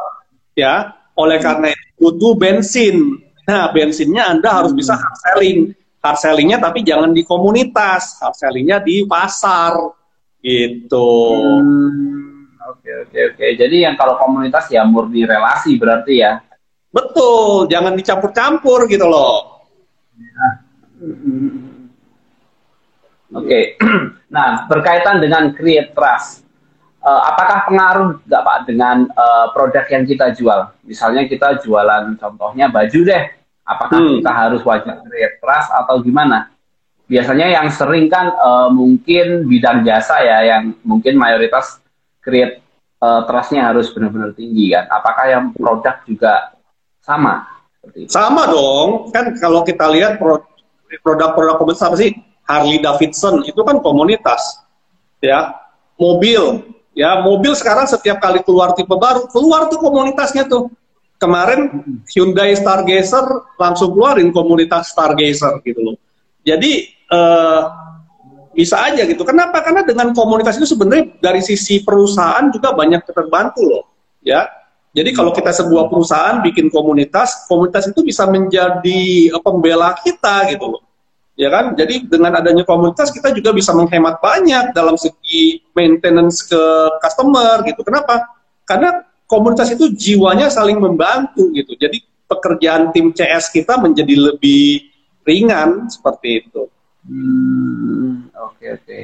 ya. 0.52 0.92
Oleh 1.16 1.40
karena 1.40 1.72
itu 1.72 1.84
butuh 1.96 2.32
bensin. 2.36 3.18
Nah 3.48 3.72
bensinnya 3.72 4.30
anda 4.30 4.62
harus 4.62 4.76
bisa 4.76 4.94
hard 4.94 5.18
selling. 5.24 5.72
Hard 6.00 6.18
sellingnya 6.20 6.60
tapi 6.60 6.84
jangan 6.84 7.12
di 7.12 7.24
komunitas 7.24 8.20
hard 8.20 8.36
sellingnya 8.36 8.84
di 8.84 9.04
pasar. 9.08 9.76
Gitu. 10.40 11.12
Hmm, 11.36 12.56
oke 12.72 12.90
oke 13.08 13.18
oke. 13.32 13.46
Jadi 13.56 13.76
yang 13.84 13.96
kalau 13.96 14.16
komunitas 14.20 14.68
ya 14.72 14.84
murni 14.84 15.24
relasi 15.24 15.76
berarti 15.80 16.14
ya? 16.20 16.40
Betul 16.90 17.68
jangan 17.70 17.96
dicampur-campur 17.96 18.88
gitu 18.88 19.08
loh. 19.08 19.64
Ya. 20.20 20.48
Oke, 23.30 23.46
okay. 23.46 23.64
nah 24.34 24.66
berkaitan 24.66 25.22
dengan 25.22 25.54
create 25.54 25.94
trust, 25.94 26.42
uh, 26.98 27.22
apakah 27.30 27.62
pengaruh 27.70 28.08
nggak 28.26 28.42
Pak 28.42 28.58
dengan 28.66 29.06
uh, 29.14 29.54
produk 29.54 29.86
yang 29.86 30.02
kita 30.02 30.34
jual? 30.34 30.66
Misalnya 30.82 31.30
kita 31.30 31.62
jualan 31.62 32.18
contohnya 32.18 32.66
baju 32.66 33.00
deh, 33.06 33.22
apakah 33.62 33.98
hmm. 34.02 34.14
kita 34.18 34.32
harus 34.34 34.60
wajib 34.66 34.98
create 35.06 35.38
trust 35.38 35.70
atau 35.70 36.02
gimana? 36.02 36.50
Biasanya 37.06 37.54
yang 37.54 37.70
sering 37.70 38.10
kan 38.10 38.34
uh, 38.34 38.70
mungkin 38.70 39.46
bidang 39.46 39.86
jasa 39.86 40.22
ya, 40.26 40.38
yang 40.50 40.74
mungkin 40.82 41.14
mayoritas 41.14 41.78
create 42.18 42.62
uh, 42.98 43.22
trustnya 43.30 43.70
harus 43.70 43.94
benar-benar 43.94 44.34
tinggi 44.34 44.74
kan? 44.74 44.90
Apakah 44.90 45.26
yang 45.30 45.44
produk 45.54 46.02
juga 46.02 46.54
sama? 46.98 47.46
Sama 48.10 48.44
dong, 48.50 49.14
kan 49.14 49.32
kalau 49.38 49.62
kita 49.62 49.86
lihat 49.88 50.18
produk-produk 50.18 51.62
apa 51.78 51.94
sih? 51.94 52.29
Harley 52.50 52.82
Davidson 52.82 53.46
itu 53.46 53.62
kan 53.62 53.78
komunitas 53.78 54.42
ya. 55.22 55.54
Mobil 56.00 56.64
ya 56.96 57.20
mobil 57.22 57.52
sekarang 57.52 57.84
setiap 57.84 58.18
kali 58.24 58.40
keluar 58.42 58.72
tipe 58.72 58.90
baru 58.90 59.30
keluar 59.30 59.70
tuh 59.70 59.78
komunitasnya 59.78 60.50
tuh. 60.50 60.72
Kemarin 61.20 61.84
Hyundai 62.16 62.56
Stargazer 62.56 63.52
langsung 63.60 63.92
keluarin 63.92 64.32
komunitas 64.32 64.88
Stargazer 64.96 65.60
gitu 65.60 65.80
loh. 65.84 65.96
Jadi 66.40 66.88
uh, 67.12 67.68
bisa 68.56 68.80
aja 68.80 69.04
gitu. 69.04 69.20
Kenapa? 69.28 69.60
Karena 69.60 69.84
dengan 69.84 70.16
komunitas 70.16 70.56
itu 70.56 70.64
sebenarnya 70.64 71.20
dari 71.20 71.44
sisi 71.44 71.84
perusahaan 71.84 72.48
juga 72.48 72.72
banyak 72.72 73.04
terbantu 73.12 73.62
loh 73.68 73.84
ya. 74.24 74.48
Jadi 74.90 75.14
kalau 75.14 75.30
kita 75.30 75.54
sebuah 75.54 75.86
perusahaan 75.86 76.42
bikin 76.42 76.66
komunitas, 76.72 77.46
komunitas 77.46 77.86
itu 77.92 78.02
bisa 78.02 78.26
menjadi 78.26 79.30
pembela 79.44 79.94
kita 80.02 80.50
gitu 80.50 80.66
loh 80.66 80.89
ya 81.40 81.48
kan? 81.48 81.72
Jadi 81.72 82.04
dengan 82.04 82.36
adanya 82.36 82.68
komunitas 82.68 83.08
kita 83.08 83.32
juga 83.32 83.56
bisa 83.56 83.72
menghemat 83.72 84.20
banyak 84.20 84.76
dalam 84.76 85.00
segi 85.00 85.64
maintenance 85.72 86.44
ke 86.44 86.62
customer 87.00 87.64
gitu. 87.64 87.80
Kenapa? 87.80 88.28
Karena 88.68 89.00
komunitas 89.24 89.72
itu 89.72 89.88
jiwanya 89.96 90.52
saling 90.52 90.76
membantu 90.76 91.48
gitu. 91.56 91.72
Jadi 91.80 92.04
pekerjaan 92.28 92.92
tim 92.92 93.16
CS 93.16 93.48
kita 93.48 93.80
menjadi 93.80 94.12
lebih 94.30 94.92
ringan 95.24 95.88
seperti 95.88 96.44
itu. 96.44 96.68
Hmm, 97.08 98.28
oke 98.36 98.66
oke. 98.76 99.00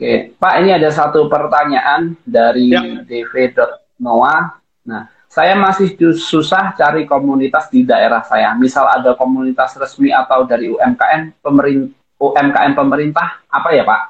Oke, 0.00 0.32
Pak 0.40 0.54
ini 0.64 0.72
ada 0.72 0.88
satu 0.88 1.28
pertanyaan 1.28 2.16
dari 2.24 2.72
ya. 2.72 3.04
dv.noah. 3.04 4.56
Nah, 4.88 5.12
saya 5.30 5.54
masih 5.54 5.94
susah 6.18 6.74
cari 6.74 7.06
komunitas 7.06 7.70
di 7.70 7.86
daerah 7.86 8.26
saya. 8.26 8.50
Misal 8.58 8.90
ada 8.90 9.14
komunitas 9.14 9.78
resmi 9.78 10.10
atau 10.10 10.42
dari 10.42 10.66
UMKM 10.74 11.38
pemerintah 11.38 11.94
UMKM 12.20 12.72
pemerintah 12.76 13.40
apa 13.48 13.68
ya 13.72 13.86
Pak? 13.86 14.00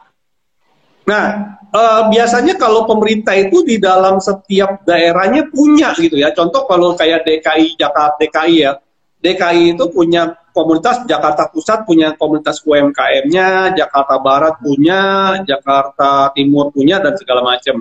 Nah, 1.06 1.26
uh, 1.70 2.02
biasanya 2.10 2.58
kalau 2.58 2.88
pemerintah 2.88 3.36
itu 3.38 3.62
di 3.62 3.78
dalam 3.78 4.18
setiap 4.18 4.82
daerahnya 4.82 5.46
punya 5.52 5.94
gitu 5.94 6.18
ya. 6.18 6.34
Contoh 6.34 6.66
kalau 6.66 6.98
kayak 6.98 7.22
DKI 7.22 7.78
Jakarta 7.78 8.18
DKI 8.18 8.56
ya, 8.66 8.72
DKI 9.22 9.78
itu 9.78 9.84
punya 9.92 10.34
komunitas 10.50 11.06
Jakarta 11.06 11.46
Pusat 11.52 11.86
punya 11.86 12.08
komunitas 12.18 12.64
UMKM-nya, 12.66 13.78
Jakarta 13.78 14.18
Barat 14.18 14.58
punya, 14.58 15.36
Jakarta 15.46 16.34
Timur 16.34 16.74
punya 16.74 16.98
dan 16.98 17.14
segala 17.14 17.46
macam. 17.46 17.78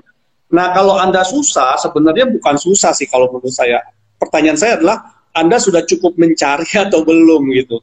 Nah, 0.49 0.73
kalau 0.73 0.97
Anda 0.97 1.21
susah, 1.21 1.77
sebenarnya 1.77 2.25
bukan 2.25 2.55
susah 2.57 2.89
sih 2.93 3.05
kalau 3.05 3.29
menurut 3.29 3.53
saya. 3.53 3.85
Pertanyaan 4.17 4.57
saya 4.57 4.81
adalah, 4.81 4.97
Anda 5.33 5.61
sudah 5.61 5.85
cukup 5.85 6.17
mencari 6.17 6.69
atau 6.85 7.05
belum 7.05 7.53
gitu. 7.53 7.79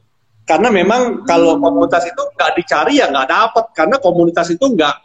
Karena 0.47 0.71
memang 0.71 1.27
kalau 1.27 1.59
hmm. 1.59 1.63
komunitas 1.63 2.07
itu 2.07 2.21
nggak 2.23 2.51
dicari 2.55 3.03
ya 3.03 3.11
nggak 3.11 3.27
dapat. 3.27 3.65
Karena 3.75 3.95
komunitas 3.99 4.47
itu 4.47 4.63
nggak 4.63 4.95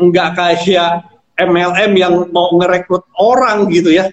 nggak 0.00 0.28
kayak 0.32 1.04
MLM 1.36 1.92
yang 1.92 2.14
mau 2.32 2.48
ngerekrut 2.56 3.04
orang 3.20 3.68
gitu 3.68 3.92
ya. 3.92 4.08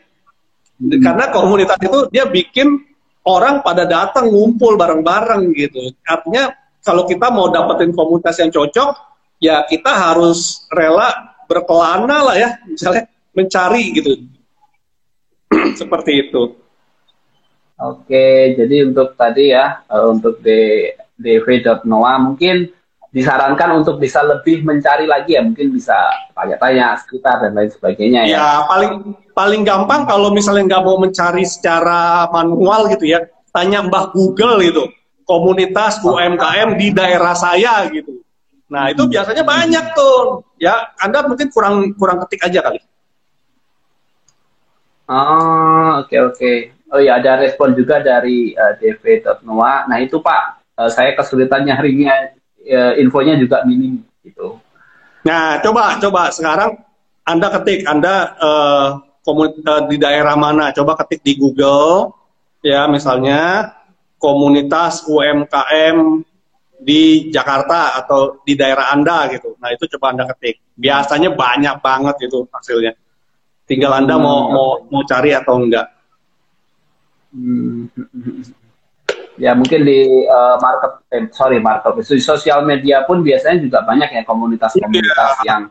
Hmm. 0.75 0.99
Karena 0.99 1.31
komunitas 1.31 1.79
itu 1.79 1.99
dia 2.11 2.27
bikin 2.27 2.75
orang 3.23 3.63
pada 3.63 3.87
datang 3.87 4.27
ngumpul 4.27 4.75
bareng-bareng 4.75 5.55
gitu. 5.55 5.95
Artinya 6.03 6.51
kalau 6.83 7.07
kita 7.07 7.31
mau 7.31 7.47
dapetin 7.49 7.95
komunitas 7.95 8.35
yang 8.43 8.51
cocok, 8.51 8.91
ya 9.39 9.63
kita 9.65 9.89
harus 9.89 10.67
rela 10.69 11.34
berkelana 11.47 12.25
lah 12.31 12.35
ya, 12.35 12.49
misalnya 12.67 13.09
mencari 13.35 13.83
gitu. 13.95 14.11
Seperti 15.79 16.29
itu. 16.29 16.65
Oke, 17.75 18.55
jadi 18.55 18.87
untuk 18.87 19.19
tadi 19.19 19.51
ya, 19.51 19.83
eh, 19.83 20.05
untuk 20.07 20.39
dv.noa 21.19 22.15
mungkin 22.23 22.71
disarankan 23.15 23.79
untuk 23.79 23.99
bisa 23.99 24.23
lebih 24.23 24.67
mencari 24.67 25.07
lagi 25.07 25.35
ya, 25.35 25.43
mungkin 25.43 25.71
bisa 25.71 25.95
tanya-tanya 26.35 26.99
sekitar 26.99 27.43
dan 27.43 27.55
lain 27.55 27.71
sebagainya 27.71 28.27
ya. 28.27 28.35
Ya, 28.35 28.49
paling 28.67 29.15
paling 29.31 29.61
gampang 29.63 30.03
kalau 30.07 30.31
misalnya 30.35 30.75
nggak 30.75 30.83
mau 30.83 30.99
mencari 30.99 31.47
secara 31.47 32.27
manual 32.31 32.91
gitu 32.91 33.07
ya, 33.07 33.23
tanya 33.55 33.83
Mbah 33.87 34.11
Google 34.11 34.59
itu, 34.63 34.83
komunitas 35.23 36.03
UMKM 36.03 36.75
di 36.75 36.91
daerah 36.91 37.35
saya 37.35 37.87
gitu. 37.91 38.19
Nah, 38.65 38.89
itu 38.89 39.05
biasanya 39.05 39.45
banyak 39.45 39.85
tuh. 39.93 40.41
Ya, 40.57 40.89
Anda 40.97 41.21
mungkin 41.25 41.53
kurang 41.53 41.93
kurang 41.97 42.17
ketik 42.25 42.49
aja 42.49 42.65
kali. 42.65 42.81
Oh, 45.05 46.01
oke 46.01 46.09
okay, 46.09 46.19
oke. 46.21 46.35
Okay. 46.37 46.57
Oh 46.89 47.01
ya, 47.01 47.17
ada 47.21 47.41
respon 47.41 47.77
juga 47.77 48.01
dari 48.01 48.53
uh, 48.57 48.77
eh, 48.81 48.97
dv.noa. 48.97 49.85
Nah, 49.89 49.97
itu 50.01 50.21
Pak, 50.21 50.43
uh, 50.81 50.89
saya 50.89 51.13
kesulitan 51.13 51.65
nyarinya 51.65 52.33
uh, 52.65 52.93
infonya 52.97 53.37
juga 53.37 53.61
minim 53.65 54.01
gitu. 54.25 54.57
Nah, 55.25 55.61
coba 55.61 55.97
coba 55.97 56.29
sekarang 56.29 56.77
Anda 57.25 57.49
ketik 57.57 57.85
Anda 57.89 58.37
uh, 58.37 58.87
komunitas 59.25 59.89
di 59.89 59.97
daerah 59.97 60.37
mana? 60.37 60.73
Coba 60.73 60.97
ketik 61.05 61.21
di 61.25 61.33
Google 61.37 62.13
ya, 62.65 62.85
misalnya 62.89 63.73
komunitas 64.17 65.05
UMKM 65.05 66.25
di 66.79 67.31
Jakarta 67.31 67.95
atau 68.03 68.43
di 68.43 68.53
daerah 68.53 68.91
Anda 68.91 69.31
gitu. 69.31 69.55
Nah, 69.59 69.71
itu 69.71 69.87
coba 69.95 70.15
Anda 70.15 70.23
ketik. 70.35 70.59
Biasanya 70.75 71.31
banyak 71.31 71.75
banget 71.79 72.15
itu 72.27 72.45
hasilnya. 72.51 72.93
Tinggal 73.65 74.05
Anda 74.05 74.19
mau 74.19 74.45
hmm. 74.45 74.53
mau 74.53 74.69
mau 74.91 75.03
cari 75.07 75.31
atau 75.33 75.55
enggak. 75.57 75.87
Hmm. 77.33 77.89
Ya 79.35 79.51
mungkin 79.51 79.83
di 79.83 80.23
uh, 80.31 80.55
market, 80.63 80.91
eh, 81.11 81.27
sorry 81.35 81.59
market, 81.59 81.91
di 81.99 82.23
sosial 82.23 82.63
media 82.63 83.03
pun 83.03 83.19
biasanya 83.19 83.59
juga 83.59 83.83
banyak 83.83 84.15
ya 84.15 84.23
komunitas-komunitas 84.23 85.43
yeah. 85.43 85.47
yang 85.47 85.61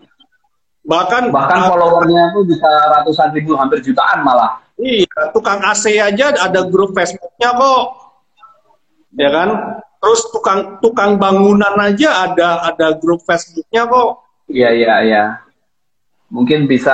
bahkan 0.85 1.33
bahkan 1.33 1.73
followernya 1.73 2.37
itu 2.37 2.40
bisa 2.45 2.69
ratusan 2.69 3.33
ribu, 3.33 3.57
hampir 3.57 3.81
jutaan 3.81 4.21
malah. 4.21 4.61
Iya, 4.77 5.33
tukang 5.33 5.64
AC 5.64 5.97
aja 5.97 6.35
ada 6.35 6.61
grup 6.69 6.93
Facebooknya 6.93 7.57
kok, 7.57 7.85
ya 9.17 9.31
kan? 9.33 9.49
Terus 10.05 10.21
tukang 10.29 10.61
tukang 10.85 11.17
bangunan 11.17 11.73
aja 11.81 12.29
ada 12.29 12.69
ada 12.69 12.93
grup 13.01 13.25
Facebooknya 13.25 13.88
kok. 13.88 14.21
Iya 14.53 14.69
iya 14.77 14.95
iya. 15.01 15.25
Mungkin 16.29 16.69
bisa 16.69 16.93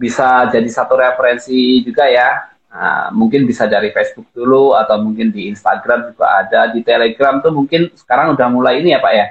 bisa 0.00 0.48
jadi 0.48 0.64
satu 0.64 0.96
referensi 0.96 1.84
juga 1.84 2.08
ya. 2.08 2.48
Nah, 2.70 3.10
mungkin 3.12 3.44
bisa 3.44 3.68
dari 3.68 3.92
Facebook 3.92 4.32
dulu 4.32 4.72
atau 4.72 4.96
mungkin 5.02 5.34
di 5.34 5.50
Instagram 5.50 6.14
juga 6.14 6.40
ada, 6.40 6.70
di 6.70 6.80
Telegram 6.86 7.42
tuh 7.42 7.50
mungkin 7.50 7.90
sekarang 7.98 8.32
udah 8.32 8.46
mulai 8.46 8.78
ini 8.78 8.94
ya 8.94 9.02
Pak 9.02 9.12
ya 9.12 9.26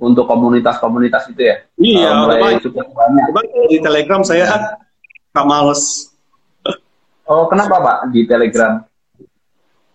untuk 0.00 0.24
komunitas-komunitas 0.24 1.28
itu 1.30 1.42
ya. 1.46 1.56
Iya, 1.76 2.08
uh, 2.08 2.18
mulai 2.24 2.58
cukup 2.58 2.88
banyak. 2.90 3.24
Coba 3.30 3.42
di 3.68 3.78
Telegram 3.78 4.20
saya 4.24 4.44
nggak 5.36 5.46
males. 5.46 6.10
Oh, 7.28 7.44
kenapa 7.46 7.76
Pak 7.78 7.98
di 8.10 8.24
Telegram? 8.24 8.87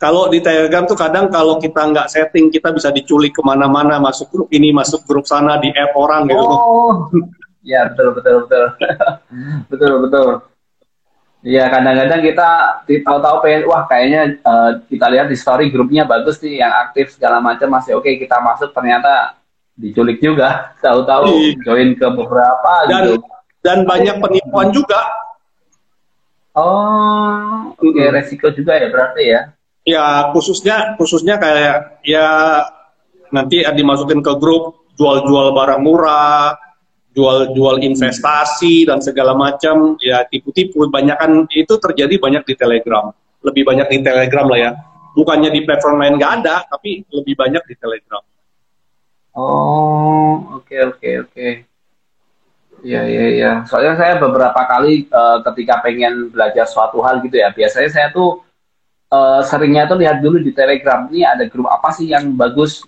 Kalau 0.04 0.28
di 0.28 0.44
Telegram 0.44 0.84
tuh 0.84 1.00
kadang 1.00 1.32
kalau 1.32 1.64
kita 1.64 1.80
nggak 1.80 2.12
setting 2.12 2.52
kita 2.52 2.76
bisa 2.76 2.92
diculik 2.92 3.32
ke 3.32 3.40
mana-mana, 3.40 4.04
masuk 4.04 4.28
grup 4.36 4.50
ini, 4.52 4.76
masuk 4.76 5.08
grup 5.08 5.24
sana, 5.24 5.56
di 5.64 5.72
app 5.72 5.96
orang 5.96 6.28
gitu. 6.28 6.44
Oh, 6.44 7.08
Ya 7.64 7.88
betul 7.88 8.20
betul 8.20 8.36
betul 8.44 8.66
betul 9.72 9.94
betul. 10.04 10.30
Iya 11.44 11.72
kadang-kadang 11.72 12.22
kita 12.24 12.50
tahu-tahu 13.04 13.36
pengen 13.44 13.64
wah 13.68 13.84
kayaknya 13.88 14.40
uh, 14.44 14.84
kita 14.88 15.08
lihat 15.12 15.28
di 15.32 15.36
story 15.40 15.72
grupnya 15.72 16.04
bagus 16.04 16.40
nih 16.44 16.60
yang 16.60 16.72
aktif 16.88 17.16
segala 17.16 17.40
macam 17.40 17.72
masih 17.72 18.00
oke 18.00 18.04
okay, 18.04 18.20
kita 18.20 18.40
masuk 18.40 18.72
ternyata 18.76 19.40
diculik 19.80 20.20
juga 20.20 20.72
tahu-tahu 20.84 21.28
iya. 21.40 21.56
join 21.64 21.96
ke 21.96 22.08
beberapa 22.12 22.72
dan, 22.88 23.02
gitu 23.08 23.24
dan 23.64 23.78
banyak 23.88 24.16
penipuan 24.20 24.72
juga. 24.76 25.00
Oh 26.56 27.72
oke 27.76 27.92
okay, 27.92 28.12
resiko 28.12 28.52
juga 28.52 28.76
ya 28.76 28.92
berarti 28.92 29.24
ya. 29.24 29.42
Ya 29.84 30.32
khususnya 30.32 30.96
khususnya 30.96 31.36
kayak 31.36 32.00
ya 32.08 32.28
nanti 33.36 33.66
dimasukin 33.68 34.24
ke 34.24 34.34
grup 34.40 34.88
jual-jual 34.96 35.52
barang 35.52 35.82
murah 35.84 36.56
jual-jual 37.14 37.82
investasi 37.82 38.90
dan 38.90 38.98
segala 38.98 39.38
macam 39.38 39.98
ya 40.02 40.26
tipu-tipu 40.26 40.90
banyak 40.90 41.18
kan 41.18 41.32
itu 41.54 41.78
terjadi 41.78 42.18
banyak 42.18 42.44
di 42.46 42.54
Telegram 42.58 43.14
lebih 43.46 43.64
banyak 43.70 43.88
di 43.90 43.98
Telegram 44.02 44.46
lah 44.50 44.60
ya 44.60 44.72
bukannya 45.14 45.54
di 45.54 45.62
platform 45.62 46.02
lain 46.02 46.18
nggak 46.18 46.34
ada 46.42 46.66
tapi 46.66 47.06
lebih 47.14 47.38
banyak 47.38 47.64
di 47.70 47.76
Telegram 47.78 48.24
oh 49.38 50.58
oke 50.58 50.66
okay, 50.66 50.80
oke 50.90 50.98
okay, 50.98 51.14
oke 51.22 51.32
okay. 51.34 51.54
Iya 52.84 53.00
iya 53.08 53.26
iya. 53.32 53.52
Soalnya 53.64 53.96
saya 53.96 54.20
beberapa 54.20 54.60
kali 54.68 55.08
uh, 55.08 55.40
ketika 55.40 55.80
pengen 55.80 56.36
belajar 56.36 56.68
suatu 56.68 57.00
hal 57.00 57.24
gitu 57.24 57.40
ya, 57.40 57.48
biasanya 57.56 57.88
saya 57.88 58.08
tuh 58.12 58.44
uh, 59.14 59.40
seringnya 59.46 59.86
tuh 59.86 60.02
lihat 60.02 60.26
dulu 60.26 60.42
di 60.42 60.50
Telegram 60.50 61.06
ini 61.14 61.22
ada 61.22 61.46
grup 61.46 61.70
apa 61.70 61.94
sih 61.94 62.10
yang 62.10 62.34
bagus? 62.34 62.82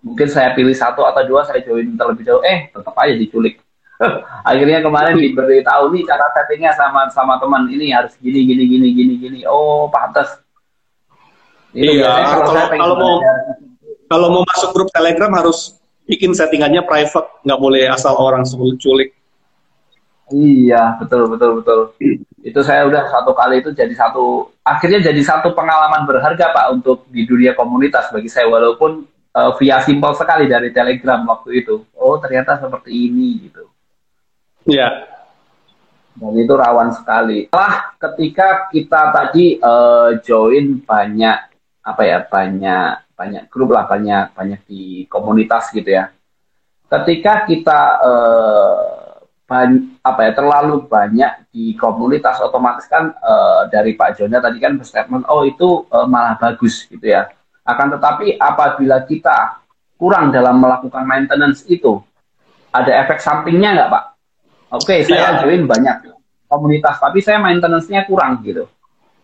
Mungkin 0.00 0.28
saya 0.32 0.56
pilih 0.56 0.72
satu 0.72 1.04
atau 1.04 1.20
dua 1.28 1.44
saya 1.44 1.60
join 1.60 1.96
terlebih 1.96 2.24
dahulu 2.24 2.44
eh 2.44 2.68
tetap 2.72 2.96
aja 2.96 3.14
diculik. 3.16 3.60
Akhirnya 4.48 4.80
kemarin 4.80 5.16
diberi 5.16 5.60
tahu 5.60 5.92
nih 5.92 6.08
cara 6.08 6.24
settingnya 6.32 6.72
sama 6.72 7.08
sama 7.12 7.36
teman 7.36 7.68
ini 7.68 7.92
harus 7.92 8.16
gini 8.16 8.48
gini 8.48 8.64
gini 8.64 8.88
gini 8.96 9.14
gini. 9.20 9.40
Oh 9.44 9.88
pantas 9.92 10.40
iya 11.70 12.34
kalau, 12.34 12.50
kalau, 12.50 12.66
kalau 12.74 12.96
mau 12.98 13.14
kalau 14.10 14.26
mau 14.32 14.42
masuk 14.42 14.70
grup 14.74 14.88
telegram 14.90 15.30
harus 15.38 15.78
bikin 16.08 16.34
settingannya 16.34 16.82
private 16.82 17.28
nggak 17.46 17.60
boleh 17.60 17.86
asal 17.92 18.16
orang 18.16 18.42
sebut 18.42 18.80
culik. 18.80 19.12
Iya 20.32 20.96
betul 20.96 21.28
betul 21.28 21.60
betul 21.60 21.78
itu 22.40 22.60
saya 22.64 22.88
udah 22.88 23.04
satu 23.12 23.36
kali 23.36 23.60
itu 23.60 23.70
jadi 23.76 23.92
satu 23.92 24.48
akhirnya 24.64 25.12
jadi 25.12 25.20
satu 25.20 25.52
pengalaman 25.52 26.08
berharga 26.08 26.56
pak 26.56 26.66
untuk 26.72 27.04
di 27.12 27.28
dunia 27.28 27.52
komunitas 27.52 28.08
bagi 28.08 28.32
saya 28.32 28.48
walaupun 28.48 29.04
uh, 29.36 29.52
via 29.60 29.78
simpel 29.84 30.16
sekali 30.16 30.48
dari 30.48 30.72
Telegram 30.72 31.20
waktu 31.28 31.64
itu. 31.64 31.84
Oh 31.94 32.16
ternyata 32.16 32.56
seperti 32.56 32.90
ini 33.12 33.50
gitu. 33.50 33.68
Iya. 34.68 34.80
Yeah. 34.80 34.92
Dan 36.16 36.36
itu 36.36 36.52
rawan 36.52 36.92
sekali. 36.92 37.48
Setelah 37.48 37.96
ketika 37.96 38.48
kita 38.72 39.02
tadi 39.14 39.56
uh, 39.60 40.18
join 40.20 40.80
banyak 40.84 41.38
apa 41.80 42.02
ya 42.04 42.18
banyak 42.24 43.16
banyak 43.16 43.44
grup 43.48 43.72
lah 43.72 43.84
banyak 43.84 44.32
banyak 44.32 44.60
di 44.64 45.04
komunitas 45.12 45.68
gitu 45.72 45.92
ya. 45.92 46.12
Ketika 46.90 47.46
kita 47.46 47.80
uh, 48.02 49.09
apa 50.06 50.20
ya 50.30 50.32
terlalu 50.32 50.86
banyak 50.86 51.50
di 51.50 51.74
komunitas 51.74 52.38
otomatis 52.38 52.86
kan 52.86 53.10
uh, 53.18 53.66
dari 53.66 53.98
Pak 53.98 54.22
Jona 54.22 54.38
tadi 54.38 54.62
kan 54.62 54.78
berstatement 54.78 55.26
oh 55.26 55.42
itu 55.42 55.82
uh, 55.90 56.06
malah 56.06 56.38
bagus 56.38 56.86
gitu 56.86 57.02
ya 57.02 57.26
akan 57.66 57.98
tetapi 57.98 58.40
apabila 58.40 59.04
kita 59.04 59.60
kurang 60.00 60.32
dalam 60.32 60.56
melakukan 60.58 61.04
maintenance 61.04 61.68
itu, 61.68 62.00
ada 62.72 63.04
efek 63.04 63.20
sampingnya 63.20 63.76
nggak 63.76 63.90
Pak? 63.92 64.04
Oke, 64.80 64.84
okay, 64.86 64.98
saya 65.04 65.36
ya. 65.36 65.44
join 65.44 65.68
banyak 65.68 66.08
komunitas, 66.48 66.96
tapi 66.98 67.20
saya 67.20 67.38
maintenance-nya 67.38 68.08
kurang 68.08 68.40
gitu. 68.42 68.64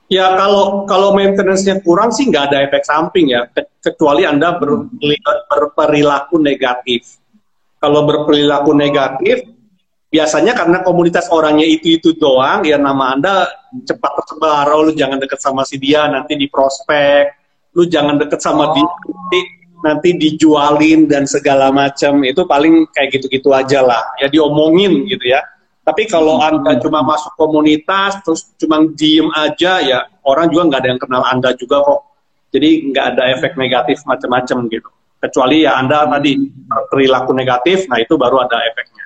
Ya 0.07 0.37
kalau 0.39 0.87
kalau 0.87 1.17
maintenance-nya 1.17 1.83
kurang 1.83 2.15
sih 2.15 2.29
nggak 2.31 2.53
ada 2.53 2.59
efek 2.69 2.85
samping 2.87 3.33
ya, 3.33 3.49
kecuali 3.83 4.23
anda 4.29 4.55
berperilaku 5.51 6.39
negatif. 6.39 7.19
Kalau 7.81 8.07
berperilaku 8.07 8.71
negatif, 8.77 9.43
biasanya 10.11 10.53
karena 10.55 10.79
komunitas 10.87 11.29
orangnya 11.35 11.67
itu 11.67 11.99
itu 11.99 12.15
doang, 12.17 12.63
ya 12.63 12.79
nama 12.79 13.15
anda 13.15 13.49
cepat 13.85 14.13
tersebar. 14.23 14.67
Oh, 14.73 14.87
lu 14.87 14.93
jangan 14.95 15.19
deket 15.19 15.43
sama 15.43 15.67
si 15.67 15.77
dia, 15.77 16.07
nanti 16.09 16.39
di 16.39 16.47
prospek 16.47 17.47
lu 17.77 17.85
jangan 17.85 18.17
deket 18.17 18.41
sama 18.41 18.73
oh. 18.73 18.75
dia 18.75 18.89
nanti, 18.89 19.41
nanti 19.85 20.09
dijualin 20.17 21.05
dan 21.05 21.29
segala 21.29 21.69
macam. 21.69 22.25
Itu 22.25 22.49
paling 22.49 22.89
kayak 22.91 23.21
gitu-gitu 23.21 23.53
aja 23.53 23.85
lah. 23.85 24.17
Ya 24.17 24.33
diomongin 24.33 25.05
gitu 25.05 25.29
ya. 25.29 25.45
Tapi 25.85 26.09
kalau 26.09 26.41
hmm. 26.41 26.49
anda 26.49 26.73
cuma 26.81 27.05
masuk 27.05 27.37
komunitas 27.37 28.19
terus 28.25 28.49
cuma 28.59 28.83
diem 28.97 29.29
aja 29.37 29.79
ya 29.85 30.09
orang 30.27 30.51
juga 30.51 30.73
nggak 30.73 30.81
ada 30.83 30.89
yang 30.91 31.01
kenal 31.05 31.23
anda 31.23 31.51
juga 31.55 31.85
kok. 31.85 32.01
Jadi 32.51 32.91
nggak 32.91 33.07
ada 33.15 33.23
efek 33.37 33.53
negatif 33.61 34.01
macam-macam 34.09 34.67
gitu. 34.73 34.89
Kecuali 35.21 35.69
ya 35.69 35.79
anda 35.79 36.09
tadi 36.09 36.33
perilaku 36.91 37.37
negatif 37.37 37.87
nah 37.87 38.01
itu 38.01 38.17
baru 38.19 38.43
ada 38.43 38.59
efeknya 38.73 39.06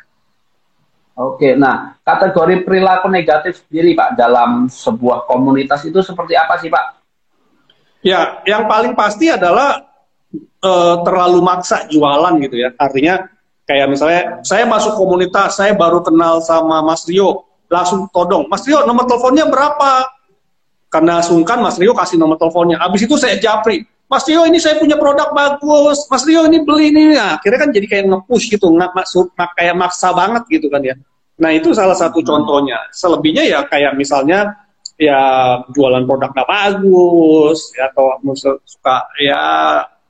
Oke, 1.19 1.53
nah 1.59 1.99
kategori 2.01 2.65
perilaku 2.65 3.11
negatif 3.11 3.67
sendiri 3.67 3.93
Pak 3.93 4.17
dalam 4.17 4.71
sebuah 4.71 5.29
komunitas 5.29 5.85
itu 5.85 6.01
seperti 6.01 6.39
apa 6.39 6.57
sih 6.57 6.71
Pak? 6.73 6.85
Ya, 8.01 8.41
yang 8.49 8.65
paling 8.65 8.97
pasti 8.97 9.29
adalah 9.29 9.85
uh, 10.65 10.97
terlalu 11.05 11.45
maksa 11.45 11.85
jualan 11.93 12.41
gitu 12.41 12.57
ya. 12.65 12.73
Artinya 12.81 13.29
kayak 13.69 13.87
misalnya 13.93 14.23
saya 14.41 14.65
masuk 14.65 14.97
komunitas, 14.97 15.61
saya 15.61 15.77
baru 15.77 16.01
kenal 16.01 16.41
sama 16.41 16.81
Mas 16.81 17.05
Rio, 17.05 17.45
langsung 17.69 18.09
todong, 18.09 18.49
Mas 18.49 18.65
Rio 18.65 18.89
nomor 18.89 19.05
teleponnya 19.05 19.45
berapa? 19.47 20.09
Karena 20.91 21.21
sungkan 21.21 21.61
Mas 21.61 21.77
Rio 21.77 21.93
kasih 21.93 22.17
nomor 22.17 22.41
teleponnya. 22.41 22.81
Habis 22.81 23.05
itu 23.05 23.15
saya 23.21 23.37
japri, 23.37 23.85
Mas 24.11 24.27
Rio 24.27 24.43
ini 24.43 24.59
saya 24.59 24.75
punya 24.75 24.99
produk 24.99 25.31
bagus, 25.31 26.03
Mas 26.11 26.27
Rio 26.27 26.43
ini 26.51 26.67
beli 26.67 26.91
ini. 26.91 27.15
Nah, 27.15 27.39
akhirnya 27.39 27.63
kan 27.63 27.71
jadi 27.71 27.87
kayak 27.87 28.05
nge-push 28.11 28.51
gitu, 28.51 28.67
nggak 28.75 28.91
maksud 28.91 29.31
kayak 29.55 29.79
maksa 29.79 30.11
banget 30.11 30.43
gitu 30.51 30.67
kan 30.67 30.83
ya. 30.83 30.99
Nah 31.39 31.51
itu 31.55 31.71
salah 31.71 31.95
satu 31.95 32.19
contohnya. 32.21 32.91
Selebihnya 32.91 33.47
ya 33.47 33.63
kayak 33.71 33.95
misalnya 33.95 34.51
ya 34.99 35.23
jualan 35.71 36.05
produk 36.11 36.35
nggak 36.35 36.51
bagus, 36.51 37.71
ya, 37.79 37.87
atau 37.95 38.19
suka 38.67 39.07
ya 39.23 39.43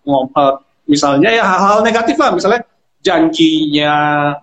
eh, 0.08 0.54
misalnya 0.88 1.30
ya 1.30 1.44
hal-hal 1.44 1.84
negatif 1.84 2.16
lah, 2.16 2.32
misalnya 2.32 2.64
janjinya 3.04 3.96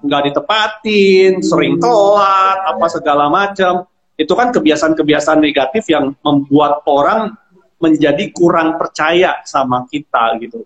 nggak 0.05 0.23
ditepatin, 0.31 1.41
sering 1.41 1.81
telat, 1.81 2.57
apa 2.61 2.85
segala 2.93 3.25
macam. 3.27 3.89
Itu 4.17 4.33
kan 4.33 4.49
kebiasaan-kebiasaan 4.49 5.41
negatif 5.41 5.89
yang 5.89 6.13
membuat 6.21 6.81
orang 6.89 7.37
menjadi 7.77 8.33
kurang 8.33 8.77
percaya 8.81 9.41
sama 9.45 9.85
kita 9.85 10.37
gitu. 10.41 10.65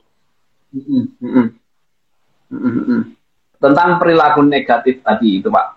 Tentang 3.61 3.89
perilaku 3.99 4.41
negatif 4.47 5.03
tadi 5.03 5.43
itu 5.43 5.51
Pak. 5.51 5.67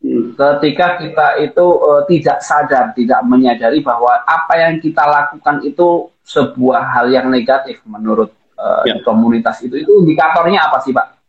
Hmm. 0.00 0.32
Ketika 0.32 0.96
kita 0.96 1.26
itu 1.44 1.60
uh, 1.60 2.08
tidak 2.08 2.40
sadar, 2.40 2.96
tidak 2.96 3.20
menyadari 3.28 3.84
bahwa 3.84 4.24
apa 4.24 4.56
yang 4.56 4.80
kita 4.80 5.04
lakukan 5.04 5.60
itu 5.60 6.08
sebuah 6.24 6.96
hal 6.96 7.12
yang 7.12 7.28
negatif 7.28 7.84
menurut 7.84 8.32
uh, 8.56 8.80
ya. 8.88 8.96
komunitas 9.04 9.60
itu, 9.60 9.76
itu 9.76 9.92
indikatornya 10.00 10.72
apa 10.72 10.80
sih 10.80 10.96
Pak? 10.96 11.20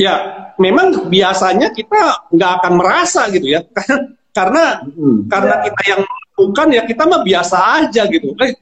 Ya, 0.00 0.14
memang 0.56 1.12
biasanya 1.12 1.68
kita 1.68 2.32
nggak 2.32 2.52
akan 2.64 2.72
merasa 2.80 3.28
gitu 3.28 3.44
ya, 3.44 3.60
karena 4.36 4.80
hmm, 4.88 5.28
karena 5.28 5.54
ya. 5.60 5.62
kita 5.68 5.82
yang 5.92 6.02
bukan 6.48 6.74
ya 6.74 6.82
kita 6.82 7.06
mah 7.06 7.22
biasa 7.22 7.56
aja 7.78 8.02
gitu. 8.10 8.34
Eh, 8.42 8.58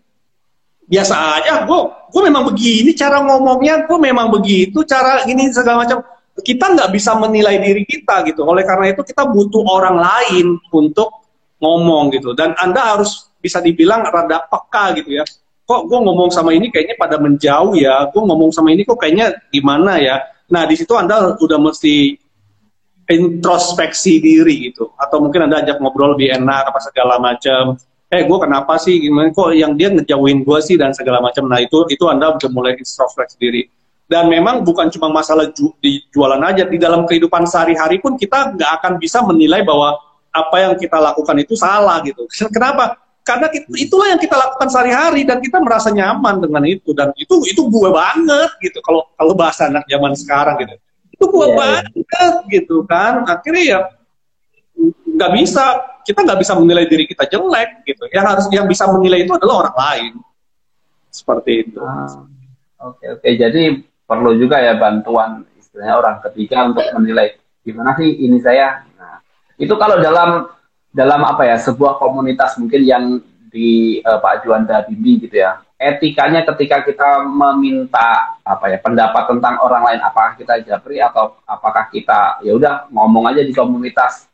biasa 0.90 1.14
aja, 1.40 1.52
gue 1.64 1.80
gue 2.10 2.22
memang 2.26 2.44
begini 2.50 2.90
cara 2.92 3.22
ngomongnya, 3.22 3.86
gue 3.86 3.98
memang 3.98 4.28
begitu 4.28 4.82
cara 4.84 5.24
ini 5.24 5.48
segala 5.48 5.86
macam. 5.86 6.04
Kita 6.40 6.72
nggak 6.72 6.90
bisa 6.92 7.16
menilai 7.16 7.60
diri 7.60 7.84
kita 7.84 8.24
gitu. 8.28 8.44
Oleh 8.44 8.64
karena 8.64 8.92
itu 8.92 9.04
kita 9.04 9.28
butuh 9.28 9.60
orang 9.64 9.96
lain 10.00 10.56
untuk 10.72 11.28
ngomong 11.60 12.12
gitu. 12.16 12.32
Dan 12.32 12.56
anda 12.56 12.96
harus 12.96 13.28
bisa 13.40 13.60
dibilang 13.60 14.04
rada 14.08 14.44
peka 14.48 14.96
gitu 14.96 15.20
ya. 15.20 15.24
Kok 15.68 15.86
gue 15.86 15.98
ngomong 16.00 16.32
sama 16.32 16.50
ini 16.56 16.72
kayaknya 16.72 16.96
pada 16.96 17.20
menjauh 17.20 17.76
ya. 17.76 18.08
Gue 18.10 18.22
ngomong 18.24 18.50
sama 18.50 18.72
ini 18.72 18.82
kok 18.88 18.96
kayaknya 18.96 19.36
gimana 19.52 20.00
ya. 20.00 20.16
Nah 20.50 20.64
di 20.66 20.74
situ 20.74 20.96
anda 20.96 21.36
udah 21.38 21.58
mesti 21.60 22.16
introspeksi 23.10 24.22
diri 24.22 24.70
gitu. 24.70 24.94
Atau 24.94 25.18
mungkin 25.18 25.50
anda 25.50 25.60
ajak 25.60 25.82
ngobrol 25.82 26.14
lebih 26.14 26.30
enak 26.30 26.70
apa 26.70 26.78
segala 26.78 27.18
macam. 27.18 27.74
Eh 28.10 28.26
gue 28.26 28.38
kenapa 28.38 28.78
sih? 28.78 29.02
Gimana? 29.02 29.34
Kok 29.34 29.50
yang 29.54 29.74
dia 29.74 29.90
ngejauhin 29.90 30.46
gue 30.46 30.58
sih 30.62 30.78
dan 30.78 30.94
segala 30.94 31.18
macam. 31.18 31.50
Nah 31.50 31.58
itu 31.58 31.86
itu 31.90 32.06
anda 32.06 32.30
udah 32.34 32.50
mulai 32.54 32.78
introspeksi 32.78 33.36
diri. 33.36 33.62
Dan 34.10 34.26
memang 34.26 34.66
bukan 34.66 34.90
cuma 34.90 35.06
masalah 35.10 35.50
ju 35.54 35.70
di 35.78 36.02
jualan 36.10 36.42
aja. 36.42 36.66
Di 36.66 36.78
dalam 36.78 37.06
kehidupan 37.06 37.46
sehari-hari 37.46 38.02
pun 38.02 38.18
kita 38.18 38.54
nggak 38.54 38.70
akan 38.82 38.92
bisa 38.98 39.22
menilai 39.22 39.62
bahwa 39.62 39.94
apa 40.30 40.56
yang 40.62 40.74
kita 40.78 40.98
lakukan 40.98 41.36
itu 41.42 41.54
salah 41.58 42.02
gitu. 42.06 42.26
Kenapa? 42.54 42.98
Karena 43.20 43.46
itulah 43.78 44.10
yang 44.10 44.18
kita 44.18 44.34
lakukan 44.34 44.66
sehari-hari 44.70 45.22
dan 45.22 45.38
kita 45.38 45.62
merasa 45.62 45.94
nyaman 45.94 46.42
dengan 46.42 46.66
itu. 46.66 46.90
Dan 46.90 47.14
itu 47.14 47.46
itu 47.46 47.62
gue 47.62 47.90
banget 47.94 48.50
gitu. 48.58 48.82
Kalau 48.82 49.06
kalau 49.14 49.34
bahasa 49.38 49.70
anak 49.70 49.86
zaman 49.86 50.18
sekarang 50.18 50.58
gitu 50.66 50.74
itu 51.20 51.28
gue 51.28 51.36
yeah, 51.36 51.52
iya. 51.52 51.58
banget 51.60 52.34
gitu 52.48 52.76
kan. 52.88 53.28
Akhirnya 53.28 53.64
ya 53.68 53.80
nggak 55.04 55.32
bisa. 55.36 55.64
Kita 56.00 56.24
nggak 56.24 56.40
bisa 56.40 56.56
menilai 56.56 56.88
diri 56.88 57.04
kita 57.04 57.28
jelek 57.28 57.84
gitu. 57.84 58.08
Yang 58.08 58.24
harus 58.24 58.44
yang 58.48 58.64
bisa 58.64 58.88
menilai 58.88 59.28
itu 59.28 59.36
adalah 59.36 59.68
orang 59.68 59.76
lain. 59.76 60.12
Seperti 61.12 61.68
itu. 61.68 61.78
Ah, 61.84 62.08
oke 62.80 62.96
okay, 62.96 63.08
oke. 63.12 63.20
Okay. 63.20 63.32
jadi 63.36 63.62
perlu 64.08 64.40
juga 64.40 64.64
ya 64.64 64.80
bantuan 64.80 65.44
istilahnya 65.60 66.00
orang 66.00 66.16
ketiga 66.24 66.72
untuk 66.72 66.88
menilai 66.96 67.36
gimana 67.60 67.92
sih 68.00 68.08
ini 68.08 68.40
saya? 68.40 68.80
Nah, 68.96 69.20
itu 69.60 69.76
kalau 69.76 70.00
dalam 70.00 70.48
dalam 70.90 71.20
apa 71.22 71.44
ya 71.46 71.60
sebuah 71.60 72.00
komunitas 72.00 72.56
mungkin 72.56 72.80
yang 72.82 73.04
di 73.50 73.98
uh, 74.06 74.22
Pak 74.22 74.46
Juanda 74.46 74.86
Bibi 74.86 75.26
gitu 75.26 75.42
ya 75.42 75.60
etikanya 75.76 76.46
ketika 76.54 76.86
kita 76.86 77.26
meminta 77.26 78.38
apa 78.46 78.70
ya 78.70 78.78
pendapat 78.78 79.26
tentang 79.26 79.58
orang 79.60 79.82
lain 79.90 80.00
apakah 80.00 80.38
kita 80.38 80.62
japri 80.62 81.02
atau 81.02 81.36
apakah 81.44 81.90
kita 81.90 82.38
ya 82.46 82.54
udah 82.54 82.86
ngomong 82.94 83.28
aja 83.28 83.42
di 83.42 83.50
komunitas 83.50 84.30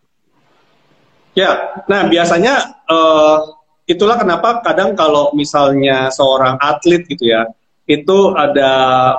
Ya, 1.37 1.85
nah 1.85 2.09
biasanya 2.09 2.81
uh, 2.89 3.61
itulah 3.85 4.17
kenapa 4.17 4.65
kadang 4.65 4.97
kalau 4.97 5.37
misalnya 5.37 6.09
seorang 6.09 6.57
atlet 6.57 7.05
gitu 7.05 7.29
ya, 7.29 7.45
itu 7.85 8.33
ada 8.33 8.73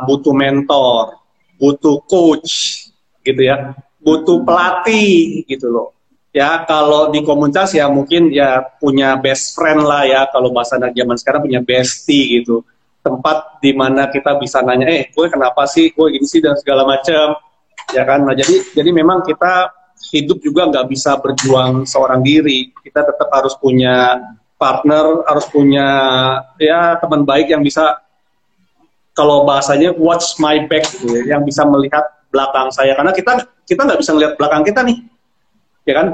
butuh 0.10 0.34
mentor, 0.34 1.22
butuh 1.62 2.02
coach 2.10 2.90
gitu 3.22 3.42
ya, 3.46 3.78
butuh 4.02 4.42
pelatih 4.42 5.46
gitu 5.46 5.70
loh. 5.70 5.94
Ya 6.38 6.62
kalau 6.70 7.10
di 7.10 7.26
komunitas 7.26 7.74
ya 7.74 7.90
mungkin 7.90 8.30
ya 8.30 8.62
punya 8.78 9.18
best 9.18 9.58
friend 9.58 9.82
lah 9.82 10.06
ya 10.06 10.30
kalau 10.30 10.54
bahasa 10.54 10.78
anak 10.78 10.94
zaman 10.94 11.18
sekarang 11.18 11.42
punya 11.50 11.66
bestie 11.66 12.38
gitu. 12.38 12.62
Tempat 13.02 13.58
di 13.58 13.74
mana 13.74 14.06
kita 14.06 14.38
bisa 14.38 14.62
nanya, 14.62 14.86
eh 14.86 15.10
gue 15.10 15.26
kenapa 15.34 15.66
sih, 15.66 15.90
gue 15.90 16.08
gini 16.14 16.30
sih 16.30 16.38
dan 16.38 16.54
segala 16.62 16.86
macam, 16.86 17.34
ya 17.90 18.06
kan. 18.06 18.22
Nah 18.22 18.38
jadi 18.38 18.54
jadi 18.78 18.90
memang 18.94 19.26
kita 19.26 19.74
hidup 20.14 20.38
juga 20.46 20.70
nggak 20.70 20.86
bisa 20.94 21.18
berjuang 21.18 21.90
seorang 21.90 22.22
diri. 22.22 22.70
Kita 22.86 23.02
tetap 23.02 23.34
harus 23.34 23.58
punya 23.58 24.22
partner, 24.62 25.26
harus 25.26 25.50
punya 25.50 25.88
ya 26.62 27.02
teman 27.02 27.26
baik 27.26 27.50
yang 27.50 27.66
bisa 27.66 27.98
kalau 29.18 29.42
bahasanya 29.42 29.90
watch 29.98 30.38
my 30.38 30.70
back 30.70 30.86
gitu 30.86 31.18
ya, 31.18 31.34
yang 31.34 31.42
bisa 31.42 31.66
melihat 31.66 32.06
belakang 32.30 32.70
saya 32.70 32.94
karena 32.94 33.10
kita 33.10 33.42
kita 33.66 33.82
nggak 33.90 34.00
bisa 34.06 34.12
melihat 34.14 34.34
belakang 34.38 34.62
kita 34.62 34.86
nih, 34.86 34.98
ya 35.90 35.96
kan? 35.98 36.08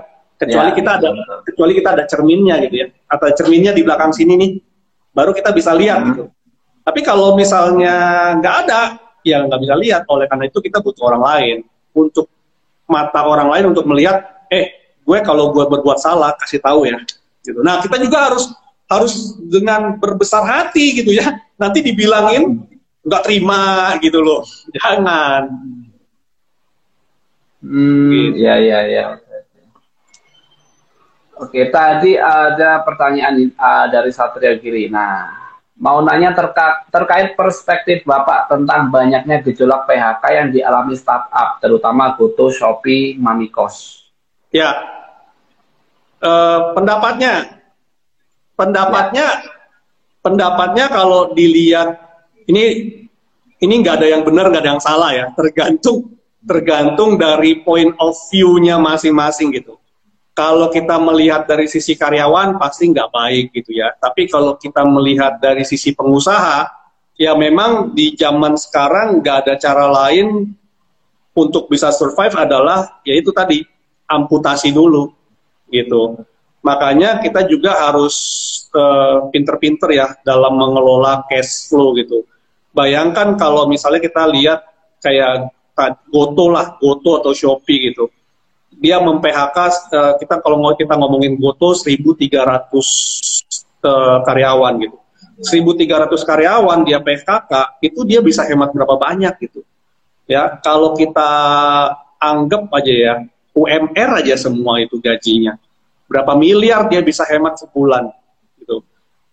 Kecuali 0.44 0.72
ya, 0.72 0.76
kita 0.76 0.92
ada 1.00 1.10
kecuali 1.48 1.72
kita 1.74 1.90
ada 1.96 2.04
cerminnya 2.04 2.56
gitu 2.68 2.76
ya, 2.84 2.88
atau 3.08 3.28
cerminnya 3.32 3.72
di 3.72 3.82
belakang 3.82 4.12
sini 4.12 4.34
nih, 4.36 4.52
baru 5.16 5.32
kita 5.32 5.56
bisa 5.56 5.72
lihat 5.72 6.00
hmm. 6.04 6.10
gitu. 6.12 6.24
Tapi 6.84 7.00
kalau 7.00 7.40
misalnya 7.40 7.96
nggak 8.44 8.56
ada, 8.68 8.82
ya 9.24 9.48
nggak 9.48 9.62
bisa 9.64 9.76
lihat. 9.80 10.04
Oleh 10.12 10.28
karena 10.28 10.52
itu 10.52 10.60
kita 10.60 10.84
butuh 10.84 11.08
orang 11.08 11.24
lain 11.24 11.58
untuk 11.96 12.28
mata 12.86 13.24
orang 13.24 13.48
lain 13.48 13.72
untuk 13.72 13.88
melihat, 13.88 14.20
eh, 14.52 14.98
gue 15.00 15.18
kalau 15.24 15.56
gue 15.56 15.64
berbuat 15.64 15.98
salah 15.98 16.36
kasih 16.36 16.60
tahu 16.60 16.86
ya. 16.86 17.00
Gitu. 17.44 17.60
Nah 17.64 17.80
kita 17.80 18.00
juga 18.04 18.32
harus 18.32 18.52
harus 18.92 19.40
dengan 19.40 19.96
berbesar 19.96 20.44
hati 20.44 21.00
gitu 21.00 21.16
ya. 21.16 21.40
Nanti 21.56 21.80
dibilangin 21.80 22.68
nggak 23.04 23.24
terima 23.24 23.96
gitu 24.04 24.20
loh. 24.20 24.44
Jangan. 24.76 25.48
Hmm, 27.64 28.12
gitu. 28.12 28.44
ya 28.44 28.60
ya 28.60 28.80
ya. 28.92 29.06
Oke, 31.44 31.68
tadi 31.68 32.16
ada 32.16 32.80
pertanyaan 32.88 33.52
uh, 33.60 33.92
dari 33.92 34.16
Satria 34.16 34.56
Giri. 34.56 34.88
Nah, 34.88 35.28
mau 35.76 36.00
nanya 36.00 36.32
terka 36.32 36.88
terkait 36.88 37.36
perspektif 37.36 38.08
Bapak 38.08 38.48
tentang 38.48 38.88
banyaknya 38.88 39.44
gejolak 39.44 39.84
PHK 39.84 40.24
yang 40.32 40.50
dialami 40.56 40.96
startup, 40.96 41.60
terutama 41.60 42.16
Goto, 42.16 42.48
Shopee, 42.48 43.20
Mamikos. 43.20 44.08
Ya, 44.56 44.72
uh, 46.24 46.72
pendapatnya, 46.72 47.60
pendapatnya, 48.56 49.28
ya. 49.44 49.52
pendapatnya 50.24 50.86
kalau 50.88 51.36
dilihat 51.36 52.00
ini 52.48 52.64
ini 53.60 53.74
nggak 53.84 54.00
ada 54.00 54.08
yang 54.08 54.24
benar, 54.24 54.48
nggak 54.48 54.64
ada 54.64 54.72
yang 54.80 54.84
salah 54.84 55.12
ya, 55.12 55.28
tergantung 55.36 56.08
tergantung 56.44 57.20
dari 57.20 57.60
point 57.64 57.92
of 58.00 58.16
view-nya 58.32 58.80
masing-masing 58.80 59.52
gitu 59.52 59.83
kalau 60.34 60.68
kita 60.74 60.98
melihat 60.98 61.46
dari 61.46 61.70
sisi 61.70 61.94
karyawan 61.94 62.58
pasti 62.58 62.90
nggak 62.90 63.10
baik 63.14 63.46
gitu 63.54 63.78
ya. 63.78 63.94
Tapi 64.02 64.26
kalau 64.26 64.58
kita 64.58 64.82
melihat 64.82 65.38
dari 65.38 65.62
sisi 65.62 65.94
pengusaha, 65.94 66.66
ya 67.14 67.38
memang 67.38 67.94
di 67.94 68.18
zaman 68.18 68.58
sekarang 68.58 69.22
nggak 69.22 69.38
ada 69.46 69.54
cara 69.62 69.86
lain 69.90 70.50
untuk 71.38 71.70
bisa 71.70 71.94
survive 71.94 72.34
adalah 72.34 73.02
yaitu 73.06 73.30
tadi 73.30 73.62
amputasi 74.10 74.74
dulu 74.74 75.14
gitu. 75.70 76.26
Makanya 76.66 77.22
kita 77.22 77.46
juga 77.46 77.78
harus 77.90 78.16
uh, 78.74 79.30
pinter-pinter 79.30 79.90
ya 79.94 80.08
dalam 80.26 80.58
mengelola 80.58 81.30
cash 81.30 81.70
flow 81.70 81.94
gitu. 81.94 82.26
Bayangkan 82.74 83.38
kalau 83.38 83.70
misalnya 83.70 84.02
kita 84.02 84.26
lihat 84.34 84.66
kayak 84.98 85.54
Goto 86.10 86.54
lah, 86.54 86.78
Goto 86.82 87.22
atau 87.22 87.34
Shopee 87.34 87.94
gitu 87.94 88.10
dia 88.84 89.00
mem-PHK 89.00 89.58
uh, 89.58 89.72
eh, 89.96 90.14
kita 90.20 90.44
kalau 90.44 90.60
mau 90.60 90.76
kita 90.76 91.00
ngomongin 91.00 91.40
Goto 91.40 91.72
1.300 91.72 92.68
uh, 93.88 94.20
karyawan 94.28 94.74
gitu. 94.84 94.98
1.300 95.40 96.12
karyawan 96.28 96.84
dia 96.84 97.00
PKK, 97.00 97.80
itu 97.80 98.04
dia 98.04 98.20
bisa 98.20 98.44
hemat 98.44 98.76
berapa 98.76 99.00
banyak 99.00 99.34
gitu. 99.40 99.64
Ya, 100.28 100.60
kalau 100.60 100.94
kita 100.94 101.32
anggap 102.20 102.70
aja 102.76 102.94
ya, 102.94 103.14
UMR 103.56 104.20
aja 104.20 104.36
semua 104.36 104.84
itu 104.84 105.00
gajinya. 105.00 105.58
Berapa 106.06 106.36
miliar 106.38 106.92
dia 106.92 107.00
bisa 107.00 107.24
hemat 107.26 107.60
sebulan 107.64 108.12
gitu. 108.62 108.84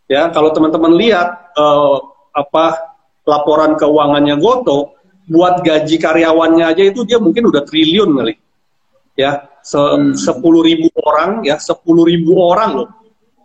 Ya, 0.06 0.30
kalau 0.30 0.54
teman-teman 0.54 0.94
lihat 0.94 1.52
uh, 1.58 1.98
apa 2.32 2.96
laporan 3.26 3.76
keuangannya 3.76 4.38
Goto, 4.40 4.98
buat 5.30 5.62
gaji 5.62 6.00
karyawannya 6.00 6.64
aja 6.64 6.82
itu 6.86 7.02
dia 7.06 7.18
mungkin 7.22 7.50
udah 7.50 7.62
triliun 7.62 8.10
kali. 8.14 8.34
Ya, 9.20 9.44
hmm. 9.60 10.16
sepuluh 10.16 10.64
ribu 10.64 10.88
orang 11.04 11.44
ya. 11.44 11.60
Sepuluh 11.60 12.08
ribu 12.08 12.40
orang 12.40 12.70
loh. 12.80 12.88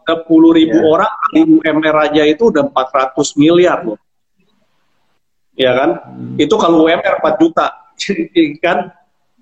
Sepuluh 0.07 0.55
ribu 0.55 0.79
yeah. 0.79 0.91
orang 0.95 1.11
kali 1.11 1.41
UMR 1.59 1.95
aja 2.07 2.23
itu 2.23 2.53
udah 2.53 2.63
400 2.69 3.41
miliar 3.41 3.83
loh. 3.83 3.99
Ya 5.55 5.71
kan? 5.75 5.89
Hmm. 6.03 6.35
itu 6.39 6.55
kalau 6.55 6.87
UMR 6.87 7.19
4 7.19 7.41
juta 7.41 7.67
kan? 8.65 8.93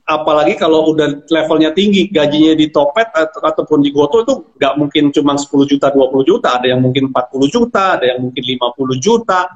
Apalagi 0.03 0.59
kalau 0.59 0.91
udah 0.91 1.23
levelnya 1.31 1.71
tinggi 1.71 2.11
gajinya 2.11 2.51
di 2.59 2.67
Topet 2.67 3.07
atau, 3.15 3.39
ataupun 3.39 3.79
di 3.79 3.88
Goto 3.88 4.19
itu 4.19 4.34
nggak 4.59 4.73
mungkin 4.75 5.03
cuma 5.15 5.39
10 5.39 5.47
juta 5.63 5.88
20 5.95 6.27
juta. 6.27 6.59
Ada 6.59 6.75
yang 6.75 6.84
mungkin 6.84 7.07
40 7.07 7.47
juta 7.47 7.84
ada 7.95 8.05
yang 8.11 8.19
mungkin 8.19 8.43
50 8.43 8.99
juta. 8.99 9.47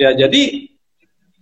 Ya 0.00 0.16
jadi 0.16 0.70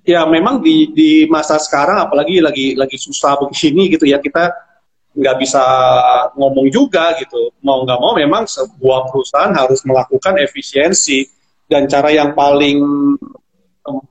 ya 0.08 0.24
memang 0.24 0.64
di 0.64 0.90
di 0.90 1.10
masa 1.30 1.60
sekarang 1.60 2.08
apalagi 2.08 2.40
lagi 2.40 2.72
lagi 2.74 2.96
susah 2.96 3.36
begini 3.38 3.92
gitu 3.92 4.08
ya 4.08 4.18
kita 4.18 4.67
nggak 5.18 5.36
bisa 5.42 5.62
ngomong 6.38 6.70
juga 6.70 7.18
gitu. 7.18 7.50
Mau 7.66 7.82
nggak 7.82 7.98
mau 7.98 8.14
memang 8.14 8.46
sebuah 8.46 9.10
perusahaan 9.10 9.50
harus 9.50 9.82
melakukan 9.82 10.38
efisiensi 10.38 11.26
dan 11.66 11.90
cara 11.90 12.14
yang 12.14 12.38
paling 12.38 12.78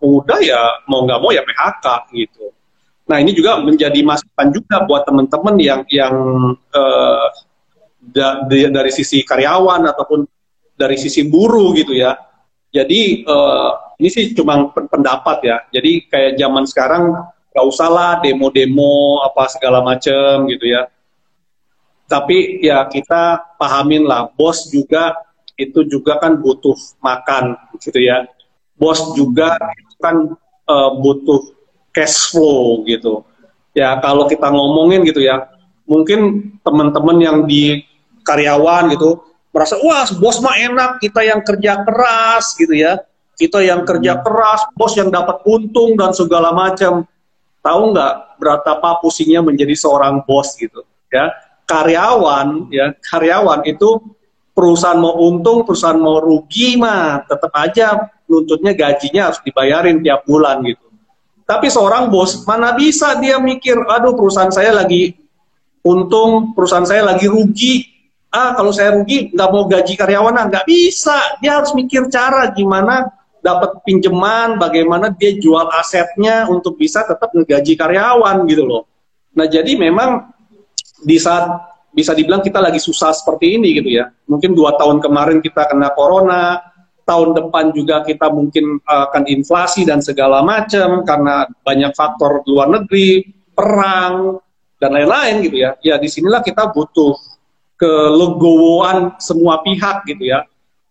mudah 0.04 0.40
ya 0.44 0.84
mau 0.92 1.08
nggak 1.08 1.20
mau 1.24 1.32
ya 1.32 1.48
PHK 1.48 1.86
gitu. 2.12 2.52
Nah 3.08 3.24
ini 3.24 3.32
juga 3.32 3.56
menjadi 3.64 4.04
masukan 4.04 4.48
juga 4.52 4.84
buat 4.84 5.08
teman-teman 5.08 5.56
yang 5.64 5.82
yang 5.88 6.16
da, 8.04 8.44
dari 8.52 8.92
sisi 8.92 9.24
karyawan 9.24 9.88
ataupun 9.88 10.28
dari 10.76 11.00
sisi 11.00 11.24
buruh 11.24 11.72
gitu 11.72 11.96
ya. 11.96 12.20
Jadi 12.68 13.24
uh, 13.24 13.96
ini 13.96 14.12
sih 14.12 14.36
cuma 14.36 14.76
pendapat 14.76 15.38
ya. 15.40 15.58
Jadi 15.72 16.04
kayak 16.12 16.36
zaman 16.36 16.68
sekarang 16.68 17.16
nggak 17.56 17.66
usah 17.66 17.88
lah 17.88 18.12
demo-demo 18.20 19.24
apa 19.24 19.48
segala 19.50 19.80
macam 19.80 20.46
gitu 20.52 20.68
ya 20.68 20.86
tapi 22.08 22.64
ya 22.64 22.88
kita 22.88 23.56
pahamin 23.60 24.08
lah 24.08 24.32
bos 24.32 24.72
juga 24.72 25.12
itu 25.60 25.84
juga 25.84 26.16
kan 26.18 26.40
butuh 26.40 26.76
makan 27.04 27.60
gitu 27.84 28.00
ya. 28.00 28.24
Bos 28.80 29.12
juga 29.14 29.60
kan 30.00 30.40
uh, 30.72 30.92
butuh 31.04 31.52
cash 31.92 32.32
flow 32.32 32.88
gitu. 32.88 33.28
Ya 33.76 34.00
kalau 34.00 34.26
kita 34.26 34.48
ngomongin 34.48 35.04
gitu 35.04 35.20
ya 35.20 35.52
mungkin 35.84 36.52
teman-teman 36.64 37.18
yang 37.20 37.38
di 37.44 37.84
karyawan 38.24 38.92
gitu 38.96 39.24
merasa 39.56 39.80
wah 39.80 40.04
bos 40.20 40.40
mah 40.44 40.56
enak 40.60 41.00
kita 41.04 41.22
yang 41.28 41.44
kerja 41.44 41.84
keras 41.84 42.56
gitu 42.56 42.72
ya. 42.72 43.04
Kita 43.38 43.62
yang 43.62 43.84
kerja 43.84 44.24
keras 44.24 44.64
bos 44.74 44.96
yang 44.96 45.12
dapat 45.12 45.44
untung 45.44 46.00
dan 46.00 46.16
segala 46.16 46.56
macam. 46.56 47.04
Tahu 47.62 47.82
nggak 47.92 48.40
berapa 48.40 49.04
pusingnya 49.04 49.44
menjadi 49.44 49.76
seorang 49.76 50.24
bos 50.24 50.56
gitu 50.56 50.88
ya 51.12 51.32
karyawan 51.68 52.72
ya 52.72 52.96
karyawan 53.04 53.68
itu 53.68 54.00
perusahaan 54.56 54.98
mau 54.98 55.20
untung 55.28 55.68
perusahaan 55.68 56.00
mau 56.00 56.18
rugi 56.18 56.80
mah 56.80 57.28
tetap 57.28 57.52
aja 57.54 58.10
nuntutnya 58.26 58.74
gajinya 58.74 59.30
harus 59.30 59.40
dibayarin 59.46 60.02
tiap 60.02 60.26
bulan 60.26 60.64
gitu. 60.66 60.88
Tapi 61.48 61.68
seorang 61.70 62.10
bos 62.10 62.44
mana 62.44 62.74
bisa 62.74 63.20
dia 63.22 63.38
mikir 63.38 63.78
aduh 63.78 64.18
perusahaan 64.18 64.52
saya 64.52 64.74
lagi 64.74 65.14
untung 65.86 66.56
perusahaan 66.58 66.88
saya 66.88 67.06
lagi 67.06 67.28
rugi. 67.30 67.86
Ah 68.28 68.52
kalau 68.58 68.76
saya 68.76 68.98
rugi 69.00 69.32
nggak 69.32 69.50
mau 69.52 69.70
gaji 69.70 69.94
karyawan 69.96 70.36
nggak 70.50 70.66
bisa. 70.68 71.40
Dia 71.40 71.62
harus 71.62 71.72
mikir 71.78 72.12
cara 72.12 72.52
gimana 72.52 73.08
dapat 73.40 73.80
pinjaman 73.88 74.60
bagaimana 74.60 75.14
dia 75.16 75.40
jual 75.40 75.72
asetnya 75.72 76.50
untuk 76.52 76.76
bisa 76.76 77.08
tetap 77.08 77.32
ngegaji 77.32 77.80
karyawan 77.80 78.44
gitu 78.50 78.68
loh. 78.68 78.84
Nah 79.38 79.48
jadi 79.48 79.78
memang 79.80 80.37
di 81.02 81.18
saat 81.22 81.78
bisa 81.98 82.14
dibilang 82.14 82.46
kita 82.46 82.62
lagi 82.62 82.78
susah 82.78 83.10
seperti 83.10 83.58
ini 83.58 83.74
gitu 83.82 83.90
ya. 83.90 84.06
Mungkin 84.30 84.54
dua 84.54 84.78
tahun 84.78 85.02
kemarin 85.02 85.42
kita 85.42 85.66
kena 85.66 85.90
corona, 85.98 86.62
tahun 87.08 87.34
depan 87.34 87.74
juga 87.74 88.06
kita 88.06 88.30
mungkin 88.30 88.78
akan 88.84 89.24
inflasi 89.26 89.88
dan 89.88 90.04
segala 90.04 90.46
macam 90.46 91.02
karena 91.08 91.50
banyak 91.66 91.96
faktor 91.98 92.46
luar 92.46 92.70
negeri, 92.70 93.26
perang 93.56 94.38
dan 94.78 94.94
lain-lain 94.94 95.42
gitu 95.42 95.58
ya. 95.58 95.74
Ya 95.82 95.96
di 95.98 96.06
sinilah 96.06 96.46
kita 96.46 96.70
butuh 96.70 97.18
kelegowoan 97.82 99.18
semua 99.18 99.66
pihak 99.66 100.06
gitu 100.06 100.22
ya. 100.22 100.46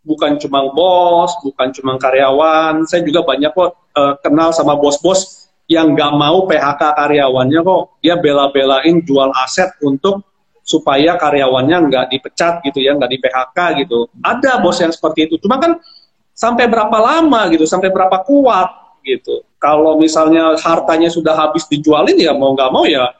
Bukan 0.07 0.39
cuma 0.43 0.71
bos, 0.75 1.35
bukan 1.43 1.71
cuma 1.75 1.99
karyawan. 1.99 2.87
Saya 2.87 3.03
juga 3.07 3.23
banyak 3.27 3.51
kok 3.55 3.71
uh, 3.95 4.15
kenal 4.23 4.55
sama 4.55 4.79
bos-bos 4.79 5.46
yang 5.67 5.99
nggak 5.99 6.13
mau 6.15 6.47
PHK 6.47 6.83
karyawannya 6.95 7.61
kok 7.67 7.83
dia 7.99 8.15
bela-belain 8.15 9.03
jual 9.03 9.35
aset 9.35 9.75
untuk 9.83 10.23
supaya 10.67 11.15
karyawannya 11.19 11.79
nggak 11.91 12.07
dipecat 12.11 12.63
gitu 12.67 12.83
ya 12.83 12.95
nggak 12.95 13.11
di 13.11 13.19
PHK 13.19 13.59
gitu. 13.87 14.11
Ada 14.23 14.63
bos 14.63 14.79
yang 14.79 14.95
seperti 14.95 15.31
itu. 15.31 15.43
Cuma 15.43 15.59
kan 15.59 15.79
sampai 16.35 16.71
berapa 16.71 16.99
lama 16.99 17.51
gitu 17.51 17.67
sampai 17.67 17.91
berapa 17.91 18.23
kuat 18.23 18.99
gitu. 19.03 19.43
Kalau 19.59 19.99
misalnya 19.99 20.55
hartanya 20.59 21.11
sudah 21.11 21.35
habis 21.35 21.67
dijualin 21.67 22.19
ya 22.19 22.35
mau 22.35 22.55
nggak 22.55 22.71
mau 22.71 22.87
ya 22.87 23.11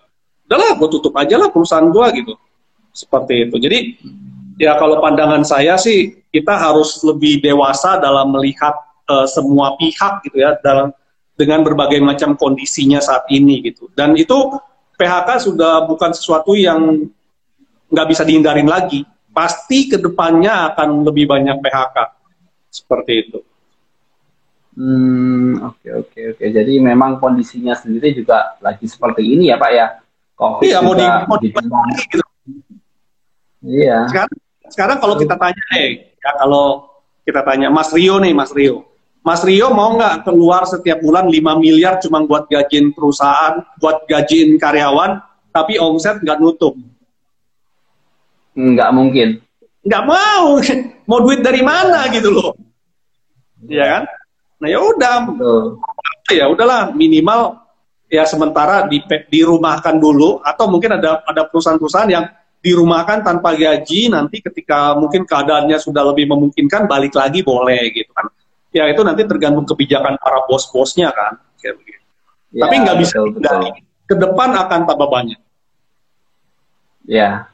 udahlah 0.47 0.79
gue 0.79 0.89
tutup 0.91 1.15
aja 1.19 1.39
lah 1.39 1.51
perusahaan 1.51 1.87
gue 1.87 2.07
gitu. 2.23 2.35
Seperti 2.95 3.51
itu. 3.51 3.57
Jadi 3.59 3.79
ya 4.63 4.79
kalau 4.79 5.03
pandangan 5.03 5.43
saya 5.43 5.75
sih 5.79 6.15
kita 6.31 6.55
harus 6.55 7.03
lebih 7.03 7.43
dewasa 7.43 7.99
dalam 7.99 8.31
melihat 8.35 8.75
uh, 9.07 9.27
semua 9.27 9.75
pihak 9.79 10.27
gitu 10.27 10.43
ya 10.43 10.59
dalam 10.61 10.91
dengan 11.37 11.61
berbagai 11.61 12.01
macam 12.01 12.35
kondisinya 12.35 12.99
saat 12.99 13.29
ini 13.29 13.61
gitu. 13.61 13.93
Dan 13.93 14.17
itu 14.17 14.57
PHK 14.97 15.29
sudah 15.53 15.85
bukan 15.85 16.17
sesuatu 16.17 16.57
yang 16.57 17.05
nggak 17.93 18.09
bisa 18.09 18.25
dihindarin 18.25 18.67
lagi. 18.67 19.05
Pasti 19.31 19.93
ke 19.93 20.01
depannya 20.01 20.73
akan 20.73 21.05
lebih 21.05 21.29
banyak 21.29 21.61
PHK 21.61 21.97
seperti 22.73 23.13
itu. 23.29 23.39
Hmm, 24.77 25.61
oke 25.61 25.81
okay, 25.81 25.93
oke 25.93 26.09
okay, 26.13 26.23
oke. 26.33 26.37
Okay. 26.41 26.49
Jadi 26.53 26.81
memang 26.81 27.21
kondisinya 27.21 27.77
sendiri 27.77 28.17
juga 28.17 28.57
lagi 28.61 28.89
seperti 28.89 29.25
ini 29.25 29.53
ya 29.53 29.57
Pak 29.61 29.71
ya. 29.73 29.87
COVID 30.37 30.69
iya, 30.69 30.79
mau 30.85 30.93
di, 30.93 31.05
mau 31.05 31.37
di, 31.41 31.49
gitu. 32.13 32.25
Iya. 33.65 34.05
Sekarang, 34.05 34.33
sekarang 34.69 34.97
kalau 35.01 35.17
kita 35.17 35.35
tanya, 35.41 35.65
eh, 35.81 36.13
ya 36.21 36.31
kalau 36.37 36.67
kita 37.25 37.41
tanya 37.41 37.73
Mas 37.73 37.89
Rio 37.89 38.21
nih, 38.21 38.37
Mas 38.37 38.53
Rio, 38.53 38.85
Mas 39.27 39.43
Rio 39.43 39.75
mau 39.75 39.99
nggak 39.99 40.23
keluar 40.23 40.63
setiap 40.71 41.03
bulan 41.03 41.27
5 41.27 41.59
miliar 41.59 41.99
cuma 41.99 42.23
buat 42.23 42.47
gajiin 42.47 42.95
perusahaan, 42.95 43.59
buat 43.83 44.07
gajiin 44.07 44.55
karyawan, 44.55 45.19
tapi 45.51 45.83
omset 45.83 46.23
nggak 46.23 46.39
nutup? 46.39 46.79
Nggak 48.55 48.91
mungkin. 48.95 49.29
Nggak 49.83 50.05
mau. 50.07 50.63
Mau 51.11 51.23
duit 51.23 51.39
dari 51.39 51.63
mana 51.63 52.11
gitu 52.11 52.35
loh. 52.35 52.51
Iya 53.63 53.87
kan? 53.87 54.03
Nah 54.59 54.69
ya 54.71 54.79
udah. 54.83 55.15
Ya 56.35 56.51
udahlah 56.51 56.91
minimal 56.91 57.63
ya 58.11 58.27
sementara 58.27 58.91
di 58.91 59.03
dirumahkan 59.07 60.03
dulu 60.03 60.43
atau 60.43 60.67
mungkin 60.67 60.99
ada 60.99 61.23
ada 61.27 61.47
perusahaan-perusahaan 61.47 62.11
yang 62.11 62.27
dirumahkan 62.59 63.23
tanpa 63.23 63.55
gaji 63.55 64.11
nanti 64.11 64.43
ketika 64.43 64.99
mungkin 64.99 65.23
keadaannya 65.23 65.79
sudah 65.79 66.03
lebih 66.11 66.27
memungkinkan 66.27 66.91
balik 66.91 67.15
lagi 67.15 67.47
boleh 67.47 67.95
gitu 67.95 68.11
kan 68.11 68.27
ya 68.77 68.85
itu 68.93 69.01
nanti 69.01 69.25
tergantung 69.25 69.65
kebijakan 69.65 70.21
para 70.21 70.45
bos-bosnya 70.45 71.09
kan 71.09 71.41
kayak 71.57 71.81
begitu. 71.81 72.05
Ya, 72.53 72.69
Tapi 72.69 72.75
nggak 72.85 72.97
bisa 73.01 73.17
dari 73.41 73.69
ke 74.05 74.15
depan 74.15 74.53
akan 74.53 74.81
tambah 74.85 75.09
banyak. 75.09 75.41
Ya, 77.09 77.49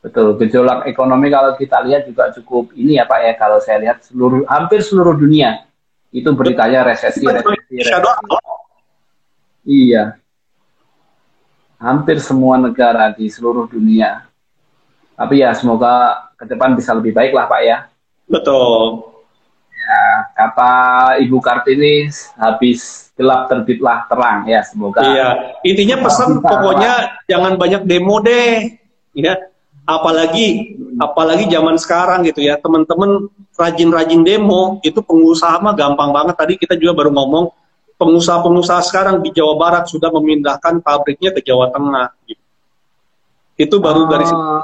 betul. 0.00 0.40
Gejolak 0.40 0.88
ekonomi 0.88 1.28
kalau 1.28 1.52
kita 1.60 1.84
lihat 1.84 2.08
juga 2.08 2.32
cukup 2.32 2.72
ini 2.72 2.96
ya 2.96 3.04
Pak 3.04 3.20
ya. 3.20 3.32
Kalau 3.36 3.58
saya 3.60 3.78
lihat 3.84 4.08
seluruh 4.08 4.48
hampir 4.48 4.80
seluruh 4.80 5.12
dunia 5.12 5.68
itu 6.08 6.32
beritanya 6.32 6.88
resesi, 6.88 7.20
resesi, 7.28 7.84
resesi. 7.84 8.16
Iya. 9.68 10.16
Hampir 11.78 12.18
semua 12.24 12.56
negara 12.56 13.12
di 13.12 13.28
seluruh 13.28 13.68
dunia. 13.68 14.24
Tapi 15.14 15.44
ya 15.44 15.52
semoga 15.52 16.26
ke 16.40 16.48
depan 16.48 16.74
bisa 16.74 16.96
lebih 16.96 17.12
baik 17.12 17.36
lah 17.36 17.46
Pak 17.46 17.60
ya. 17.62 17.78
Betul 18.26 19.17
kata 20.38 20.72
Ibu 21.18 21.42
Kartini 21.42 22.06
habis 22.38 23.10
gelap 23.18 23.50
terbitlah 23.50 24.06
terang 24.06 24.46
ya 24.46 24.62
semoga. 24.62 25.02
Iya, 25.02 25.28
intinya 25.66 26.06
pesan 26.06 26.38
pokoknya 26.38 27.26
jangan 27.26 27.58
banyak 27.58 27.82
demo 27.82 28.22
deh, 28.22 28.78
ya. 29.18 29.34
apalagi 29.82 30.78
apalagi 31.02 31.50
zaman 31.50 31.74
sekarang 31.74 32.22
gitu 32.22 32.46
ya 32.46 32.54
teman-teman 32.62 33.26
rajin-rajin 33.58 34.22
demo 34.22 34.78
itu 34.86 35.02
pengusaha 35.02 35.58
mah 35.58 35.74
gampang 35.74 36.14
banget 36.14 36.38
tadi 36.38 36.54
kita 36.54 36.78
juga 36.78 37.02
baru 37.02 37.10
ngomong 37.10 37.50
pengusaha-pengusaha 37.98 38.78
sekarang 38.86 39.18
di 39.18 39.34
Jawa 39.34 39.58
Barat 39.58 39.90
sudah 39.90 40.06
memindahkan 40.14 40.78
pabriknya 40.86 41.34
ke 41.34 41.42
Jawa 41.42 41.74
Tengah 41.74 42.14
gitu. 42.30 42.44
itu 43.58 43.76
baru 43.82 44.06
dari 44.06 44.22
Oh, 44.28 44.62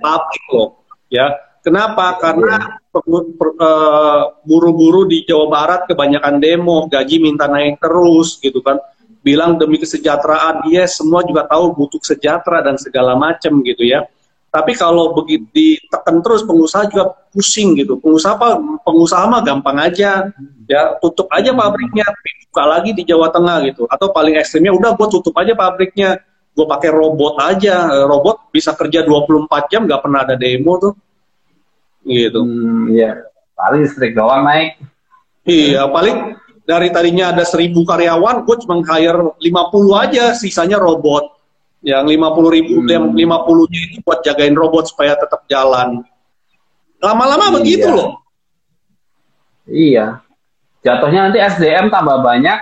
pabrik 0.00 0.44
loh 0.54 0.80
ya 1.12 1.28
kenapa 1.60 2.18
karena 2.20 2.80
eh, 2.90 4.22
buru-buru 4.44 5.06
di 5.08 5.24
Jawa 5.24 5.46
Barat 5.48 5.80
kebanyakan 5.86 6.40
demo 6.40 6.88
gaji 6.90 7.16
minta 7.20 7.46
naik 7.46 7.80
terus 7.80 8.40
gitu 8.40 8.60
kan 8.64 8.80
bilang 9.20 9.60
demi 9.60 9.76
kesejahteraan 9.76 10.64
dia 10.64 10.88
semua 10.88 11.20
juga 11.24 11.44
tahu 11.44 11.76
butuh 11.76 12.00
sejahtera 12.00 12.64
dan 12.64 12.80
segala 12.80 13.12
macam 13.14 13.60
gitu 13.60 13.84
ya 13.84 14.08
tapi 14.50 14.74
kalau 14.74 15.14
begitu 15.14 15.46
ditekan 15.54 16.18
terus 16.26 16.42
pengusaha 16.42 16.90
juga 16.90 17.14
pusing 17.30 17.78
gitu. 17.78 18.02
Pengusaha 18.02 18.34
apa? 18.34 18.58
Pengusaha 18.82 19.22
mah 19.30 19.46
gampang 19.46 19.78
aja, 19.78 20.26
ya 20.66 20.98
tutup 20.98 21.30
aja 21.30 21.54
pabriknya, 21.54 22.02
buka 22.50 22.64
lagi 22.66 22.90
di 22.90 23.06
Jawa 23.06 23.30
Tengah 23.30 23.62
gitu. 23.70 23.86
Atau 23.86 24.10
paling 24.10 24.34
ekstrimnya 24.34 24.74
udah 24.74 24.98
gue 24.98 25.06
tutup 25.06 25.38
aja 25.38 25.54
pabriknya, 25.54 26.18
gue 26.50 26.66
pakai 26.66 26.90
robot 26.90 27.38
aja. 27.38 27.94
Robot 28.10 28.50
bisa 28.50 28.74
kerja 28.74 29.06
24 29.06 29.70
jam 29.70 29.86
nggak 29.86 30.02
pernah 30.02 30.20
ada 30.26 30.34
demo 30.34 30.82
tuh, 30.82 30.98
gitu. 32.04 32.40
hmm, 32.42 32.92
ya. 32.92 33.12
Paling 33.54 33.80
listrik 33.84 34.16
doang 34.16 34.44
naik. 34.44 34.80
Iya, 35.44 35.88
paling 35.88 36.36
dari 36.64 36.88
tadinya 36.88 37.34
ada 37.34 37.42
1000 37.44 37.82
karyawan, 37.82 38.46
gue 38.46 38.56
cuma 38.64 38.78
hire 38.84 39.34
50 39.36 39.96
aja, 39.96 40.24
sisanya 40.32 40.78
robot. 40.78 41.36
Yang 41.80 42.12
50 42.16 42.50
ribu, 42.52 42.74
Hmm. 42.84 42.88
yang 42.88 43.04
50 43.12 43.64
nya 43.72 43.80
itu 43.88 44.04
buat 44.04 44.20
jagain 44.20 44.52
robot 44.52 44.92
supaya 44.92 45.16
tetap 45.16 45.48
jalan. 45.48 46.04
Lama-lama 47.00 47.56
begitu 47.56 47.88
Iya. 47.88 47.96
loh. 47.96 48.10
Iya. 49.64 50.06
Jatuhnya 50.80 51.28
nanti 51.28 51.40
SDM 51.40 51.88
tambah 51.88 52.20
banyak, 52.20 52.58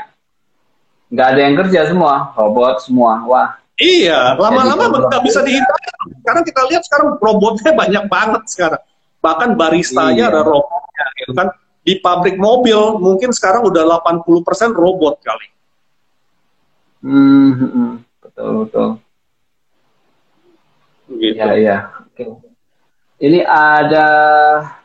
nggak 1.11 1.29
ada 1.35 1.41
yang 1.41 1.55
kerja 1.59 1.81
semua, 1.91 2.31
robot 2.35 2.83
semua. 2.83 3.23
Wah, 3.27 3.49
Iya, 3.79 4.35
lama-lama 4.35 4.91
nggak 4.91 5.23
bisa 5.23 5.39
dihindari. 5.47 5.87
Sekarang 6.19 6.43
kita 6.43 6.61
lihat 6.67 6.83
sekarang 6.83 7.15
robotnya 7.23 7.71
banyak 7.87 8.05
banget 8.11 8.43
sekarang. 8.51 8.83
Bahkan 9.19 9.59
baristanya 9.59 10.31
Iya. 10.31 10.33
ada 10.33 10.41
robotnya, 10.47 11.07
gitu 11.19 11.33
kan. 11.35 11.49
Di 11.83 11.97
pabrik 11.99 12.37
mobil 12.37 12.77
mungkin 13.01 13.33
sekarang 13.33 13.65
udah 13.65 13.83
80% 13.85 14.77
robot 14.77 15.19
kali. 15.25 15.49
hmm, 17.01 17.51
hmm, 17.55 17.91
betul 18.21 18.51
betul. 18.67 18.89
Gitu. 21.09 21.39
Iya 21.41 21.49
iya. 21.57 21.77
Oke. 22.05 22.49
Ini 23.19 23.43
ada 23.43 24.07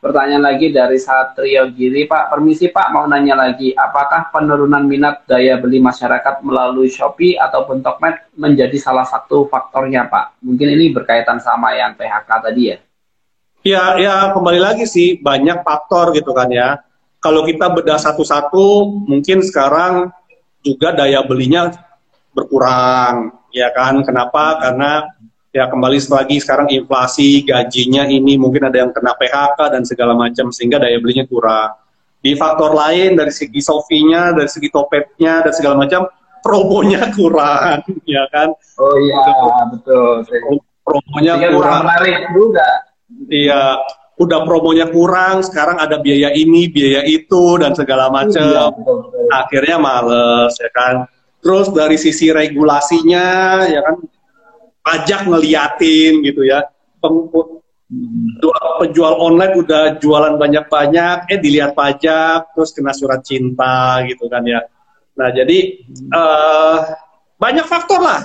pertanyaan 0.01 0.41
lagi 0.41 0.73
dari 0.73 0.97
Satrio 0.97 1.69
Giri, 1.69 2.09
Pak. 2.09 2.33
Permisi 2.33 2.65
Pak, 2.65 2.89
mau 2.89 3.05
nanya 3.05 3.37
lagi, 3.37 3.77
apakah 3.77 4.33
penurunan 4.33 4.89
minat 4.89 5.21
daya 5.29 5.61
beli 5.61 5.77
masyarakat 5.77 6.41
melalui 6.41 6.89
Shopee 6.89 7.37
ataupun 7.37 7.85
Tokped 7.85 8.33
menjadi 8.33 8.73
salah 8.81 9.05
satu 9.05 9.45
faktornya, 9.45 10.09
Pak? 10.09 10.41
Mungkin 10.41 10.65
ini 10.65 10.89
berkaitan 10.89 11.37
sama 11.45 11.77
yang 11.77 11.93
PHK 11.93 12.29
tadi 12.41 12.73
ya? 12.73 12.81
Ya, 13.63 13.95
ya 13.95 14.35
kembali 14.35 14.59
lagi 14.59 14.83
sih 14.83 15.23
banyak 15.23 15.63
faktor 15.63 16.11
gitu 16.11 16.35
kan 16.35 16.51
ya. 16.51 16.83
Kalau 17.23 17.47
kita 17.47 17.71
bedah 17.71 17.95
satu-satu, 17.95 18.91
mungkin 19.07 19.39
sekarang 19.39 20.11
juga 20.59 20.91
daya 20.91 21.23
belinya 21.23 21.71
berkurang, 22.35 23.31
ya 23.55 23.71
kan? 23.71 24.03
Kenapa? 24.03 24.59
Karena 24.59 25.07
ya 25.55 25.71
kembali 25.71 25.95
lagi 26.11 26.43
sekarang 26.43 26.67
inflasi, 26.75 27.47
gajinya 27.47 28.03
ini 28.03 28.35
mungkin 28.35 28.67
ada 28.67 28.83
yang 28.83 28.91
kena 28.91 29.15
PHK 29.15 29.59
dan 29.71 29.87
segala 29.87 30.11
macam 30.11 30.51
sehingga 30.51 30.83
daya 30.83 30.99
belinya 30.99 31.23
kurang. 31.23 31.79
Di 32.19 32.35
faktor 32.35 32.75
lain 32.75 33.15
dari 33.15 33.31
segi 33.31 33.63
Sofinya, 33.63 34.35
dari 34.35 34.51
segi 34.51 34.67
Topetnya 34.67 35.39
dan 35.39 35.55
segala 35.55 35.79
macam 35.79 36.11
promonya 36.43 37.07
kurang, 37.15 37.79
ya 38.03 38.27
kan? 38.27 38.51
Oh 38.75 38.95
iya, 38.99 39.23
betul. 39.71 40.27
Promonya 40.83 41.39
kurang. 41.47 41.87
menarik 41.87 42.27
juga. 42.35 42.91
Iya, 43.29 43.79
udah 44.19 44.39
promonya 44.45 44.87
kurang, 44.89 45.41
sekarang 45.41 45.79
ada 45.81 45.97
biaya 45.99 46.31
ini, 46.33 46.69
biaya 46.69 47.03
itu, 47.07 47.57
dan 47.61 47.73
segala 47.73 48.09
Iya, 48.09 48.13
macam. 48.13 48.67
betul. 48.77 49.27
Akhirnya 49.31 49.77
males, 49.81 50.53
ya 50.59 50.69
kan. 50.73 50.95
Terus 51.43 51.67
dari 51.75 51.97
sisi 51.99 52.31
regulasinya, 52.31 53.27
ya 53.67 53.81
kan, 53.83 53.95
pajak 54.83 55.27
ngeliatin 55.27 56.23
gitu 56.23 56.43
ya. 56.43 56.63
Peng- 57.03 57.27
penjual- 57.93 58.75
penjual 58.81 59.13
online 59.21 59.53
udah 59.59 59.83
jualan 60.01 60.35
banyak-banyak, 60.39 61.29
eh 61.29 61.39
dilihat 61.39 61.77
pajak, 61.77 62.55
terus 62.55 62.73
kena 62.73 62.91
surat 62.95 63.21
cinta 63.21 64.01
gitu 64.07 64.25
kan 64.31 64.43
ya. 64.47 64.65
Nah 65.13 65.29
jadi 65.29 65.57
eh, 65.93 66.77
banyak 67.37 67.65
faktor 67.69 68.01
lah, 68.01 68.21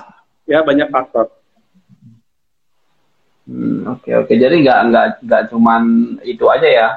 ya 0.49 0.65
banyak 0.65 0.89
faktor. 0.89 1.38
Hmm, 3.49 3.89
Oke 3.97 4.13
oke, 4.13 4.29
jadi 4.37 4.53
nggak 4.61 4.81
nggak 4.93 5.07
nggak 5.25 5.43
cuman 5.49 5.83
itu 6.21 6.45
aja 6.53 6.69
ya. 6.69 6.89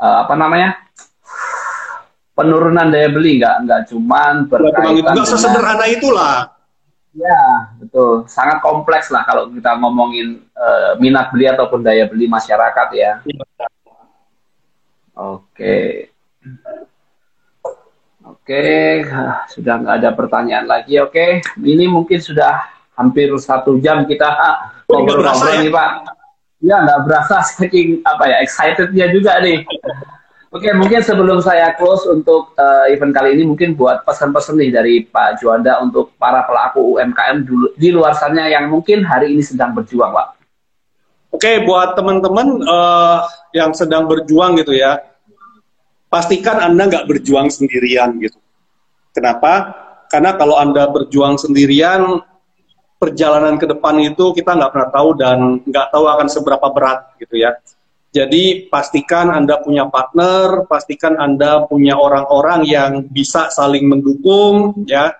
Eh, 0.00 0.16
apa 0.24 0.32
namanya? 0.32 0.72
Penurunan 2.32 2.88
daya 2.88 3.12
beli 3.12 3.36
nggak 3.36 3.56
nggak 3.68 3.80
cuman 3.92 4.48
cuma 4.48 4.48
gitu, 4.48 4.50
berkaitan 4.56 4.88
nggak 4.88 5.14
dengan 5.20 5.28
sesederhana 5.28 5.86
itulah. 5.86 6.36
ya 7.12 7.68
betul 7.76 8.24
sangat 8.24 8.64
kompleks 8.64 9.12
lah 9.12 9.20
kalau 9.28 9.52
kita 9.52 9.76
ngomongin 9.76 10.40
eh, 10.48 10.92
minat 10.96 11.28
beli 11.28 11.44
ataupun 11.44 11.84
daya 11.84 12.08
beli 12.08 12.24
masyarakat 12.24 12.88
ya. 12.96 13.20
Oke. 15.12 16.08
Oke, 18.22 18.64
ah, 19.12 19.44
sudah 19.44 19.82
nggak 19.82 19.96
ada 20.00 20.10
pertanyaan 20.16 20.64
lagi. 20.64 20.96
Oke, 21.04 21.44
ini 21.60 21.84
mungkin 21.84 22.16
sudah 22.16 22.64
hampir 22.96 23.28
satu 23.36 23.76
jam 23.82 24.06
kita 24.08 24.24
ngobrol-ngobrol 24.92 25.52
ya? 25.56 25.60
nih 25.64 25.72
Pak. 25.72 25.90
Ya 26.62 26.76
nggak 26.84 27.00
berasa 27.08 27.36
saking 27.42 28.04
apa 28.04 28.24
ya 28.28 28.36
excitednya 28.44 29.06
juga 29.10 29.40
nih. 29.40 29.64
Oke, 30.52 30.68
mungkin 30.76 31.00
sebelum 31.00 31.40
saya 31.40 31.72
close 31.80 32.04
untuk 32.12 32.52
eh, 32.60 32.92
event 32.92 33.16
kali 33.16 33.40
ini, 33.40 33.48
mungkin 33.48 33.72
buat 33.72 34.04
pesan-pesan 34.04 34.60
nih 34.60 34.70
dari 34.70 34.94
Pak 35.08 35.40
Juanda 35.40 35.80
untuk 35.80 36.12
para 36.20 36.44
pelaku 36.44 37.00
UMKM 37.00 37.48
dulu, 37.48 37.72
di 37.72 37.88
luar 37.88 38.12
sana 38.12 38.52
yang 38.52 38.68
mungkin 38.68 39.00
hari 39.00 39.32
ini 39.32 39.40
sedang 39.40 39.72
berjuang, 39.72 40.12
Pak. 40.12 40.28
Oke, 41.32 41.64
buat 41.64 41.96
teman-teman 41.96 42.60
eh, 42.68 43.18
yang 43.56 43.72
sedang 43.72 44.04
berjuang 44.04 44.60
gitu 44.60 44.76
ya, 44.76 45.00
pastikan 46.12 46.60
Anda 46.60 46.84
nggak 46.84 47.08
berjuang 47.08 47.48
sendirian 47.48 48.20
gitu. 48.20 48.36
Kenapa? 49.16 49.72
Karena 50.12 50.36
kalau 50.36 50.60
Anda 50.60 50.84
berjuang 50.92 51.40
sendirian, 51.40 52.20
perjalanan 53.02 53.58
ke 53.58 53.66
depan 53.66 53.98
itu 53.98 54.30
kita 54.30 54.54
nggak 54.54 54.70
pernah 54.70 54.90
tahu 54.94 55.08
dan 55.18 55.58
nggak 55.66 55.90
tahu 55.90 56.06
akan 56.06 56.28
seberapa 56.30 56.66
berat 56.70 57.18
gitu 57.18 57.34
ya. 57.34 57.58
Jadi 58.14 58.70
pastikan 58.70 59.34
Anda 59.34 59.58
punya 59.58 59.90
partner, 59.90 60.70
pastikan 60.70 61.18
Anda 61.18 61.66
punya 61.66 61.98
orang-orang 61.98 62.62
yang 62.62 63.10
bisa 63.10 63.50
saling 63.50 63.90
mendukung 63.90 64.86
ya. 64.86 65.10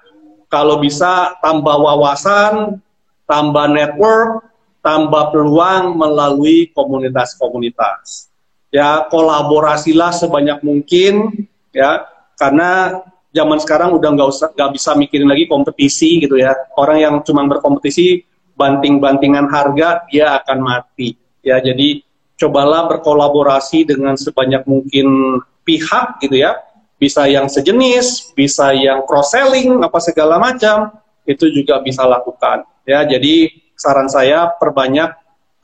Kalau 0.47 0.79
bisa 0.79 1.35
tambah 1.43 1.75
wawasan, 1.75 2.79
tambah 3.25 3.67
network, 3.73 4.45
tambah 4.85 5.33
peluang 5.33 5.97
melalui 5.97 6.69
komunitas-komunitas. 6.77 8.29
Ya, 8.69 9.09
kolaborasilah 9.09 10.13
sebanyak 10.13 10.61
mungkin 10.61 11.49
ya, 11.73 12.05
karena 12.37 13.01
zaman 13.33 13.59
sekarang 13.59 13.97
udah 13.97 14.09
nggak 14.13 14.29
usah 14.29 14.49
nggak 14.53 14.71
bisa 14.77 14.93
mikirin 14.95 15.29
lagi 15.29 15.49
kompetisi 15.49 16.21
gitu 16.23 16.37
ya. 16.39 16.53
Orang 16.77 17.01
yang 17.01 17.15
cuma 17.25 17.43
berkompetisi 17.49 18.23
banting-bantingan 18.55 19.49
harga 19.49 20.05
dia 20.13 20.39
akan 20.39 20.59
mati. 20.61 21.17
Ya, 21.43 21.59
jadi 21.59 22.05
cobalah 22.39 22.87
berkolaborasi 22.93 23.89
dengan 23.89 24.15
sebanyak 24.15 24.63
mungkin 24.69 25.41
pihak 25.65 26.23
gitu 26.23 26.39
ya. 26.39 26.61
Bisa 27.01 27.27
yang 27.27 27.51
sejenis, 27.51 28.37
bisa 28.39 28.71
yang 28.71 29.03
cross 29.09 29.35
selling 29.35 29.83
apa 29.83 29.99
segala 29.99 30.39
macam 30.39 30.95
itu 31.27 31.51
juga 31.51 31.83
bisa 31.83 32.07
lakukan. 32.07 32.63
Ya, 32.87 33.03
jadi 33.03 33.51
saran 33.75 34.07
saya 34.07 34.55
perbanyak 34.55 35.11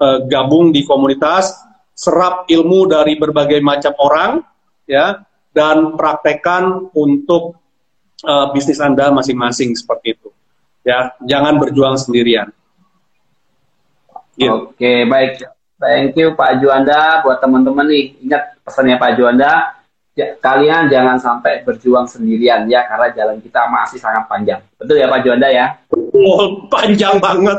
eh, 0.02 0.18
gabung 0.26 0.74
di 0.74 0.82
komunitas, 0.82 1.54
serap 1.94 2.50
ilmu 2.50 2.90
dari 2.90 3.14
berbagai 3.14 3.62
macam 3.62 3.94
orang 4.02 4.42
ya 4.86 5.27
dan 5.58 5.98
praktekkan 5.98 6.94
untuk 6.94 7.58
eh, 8.22 8.46
bisnis 8.54 8.78
Anda 8.78 9.10
masing-masing 9.10 9.74
seperti 9.74 10.14
itu. 10.14 10.30
Ya, 10.86 11.10
jangan 11.26 11.58
berjuang 11.58 11.98
sendirian. 11.98 12.54
Gitu. 14.38 14.70
Oke, 14.70 15.02
baik. 15.10 15.42
Thank 15.78 16.14
you 16.14 16.38
Pak 16.38 16.62
Juanda. 16.62 17.26
Buat 17.26 17.42
teman-teman 17.42 17.90
nih, 17.90 18.22
ingat 18.22 18.54
pesannya 18.62 18.94
Pak 18.98 19.18
Juanda, 19.18 19.78
ya, 20.14 20.38
kalian 20.38 20.86
jangan 20.90 21.18
sampai 21.18 21.66
berjuang 21.66 22.06
sendirian 22.06 22.66
ya, 22.70 22.86
karena 22.86 23.10
jalan 23.14 23.38
kita 23.42 23.66
masih 23.66 23.98
sangat 23.98 24.26
panjang. 24.30 24.62
Betul 24.78 25.02
ya 25.02 25.10
Pak 25.10 25.22
Juanda 25.26 25.50
ya? 25.50 25.66
Oh, 25.94 26.66
panjang 26.70 27.18
banget. 27.18 27.58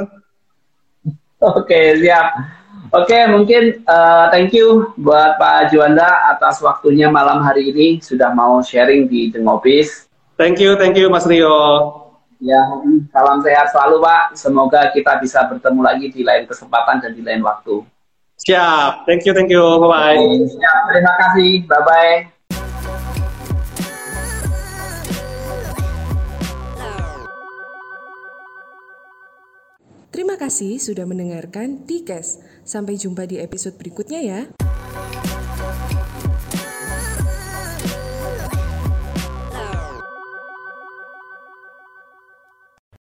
Oke, 1.40 2.00
siap. 2.00 2.59
Oke, 2.90 3.20
mungkin 3.30 3.86
uh, 3.86 4.32
thank 4.34 4.50
you 4.56 4.96
buat 4.98 5.38
Pak 5.38 5.70
Juanda 5.70 6.32
atas 6.32 6.58
waktunya 6.64 7.12
malam 7.12 7.46
hari 7.46 7.70
ini 7.70 7.88
sudah 8.02 8.34
mau 8.34 8.64
sharing 8.66 9.06
di 9.06 9.30
Dengobis. 9.30 10.10
Thank 10.40 10.58
you, 10.58 10.80
thank 10.80 10.96
you 10.96 11.12
Mas 11.12 11.28
Rio. 11.28 11.52
Ya, 12.40 12.64
salam 13.12 13.44
sehat 13.44 13.76
selalu 13.76 14.00
Pak. 14.00 14.24
Semoga 14.40 14.90
kita 14.96 15.20
bisa 15.20 15.44
bertemu 15.46 15.82
lagi 15.84 16.08
di 16.08 16.24
lain 16.24 16.48
kesempatan 16.48 17.04
dan 17.04 17.12
di 17.12 17.20
lain 17.20 17.44
waktu. 17.44 17.84
Siap, 18.40 19.04
thank 19.04 19.28
you, 19.28 19.36
thank 19.36 19.52
you, 19.52 19.60
bye-bye. 19.60 20.16
Siap, 20.48 20.80
terima 20.88 21.14
kasih, 21.20 21.52
bye-bye. 21.68 22.16
Terima 30.10 30.36
kasih 30.40 30.82
sudah 30.82 31.06
mendengarkan 31.06 31.84
Tikes. 31.84 32.49
Sampai 32.70 33.02
jumpa 33.02 33.26
di 33.26 33.42
episode 33.42 33.82
berikutnya 33.82 34.22
ya. 34.22 34.46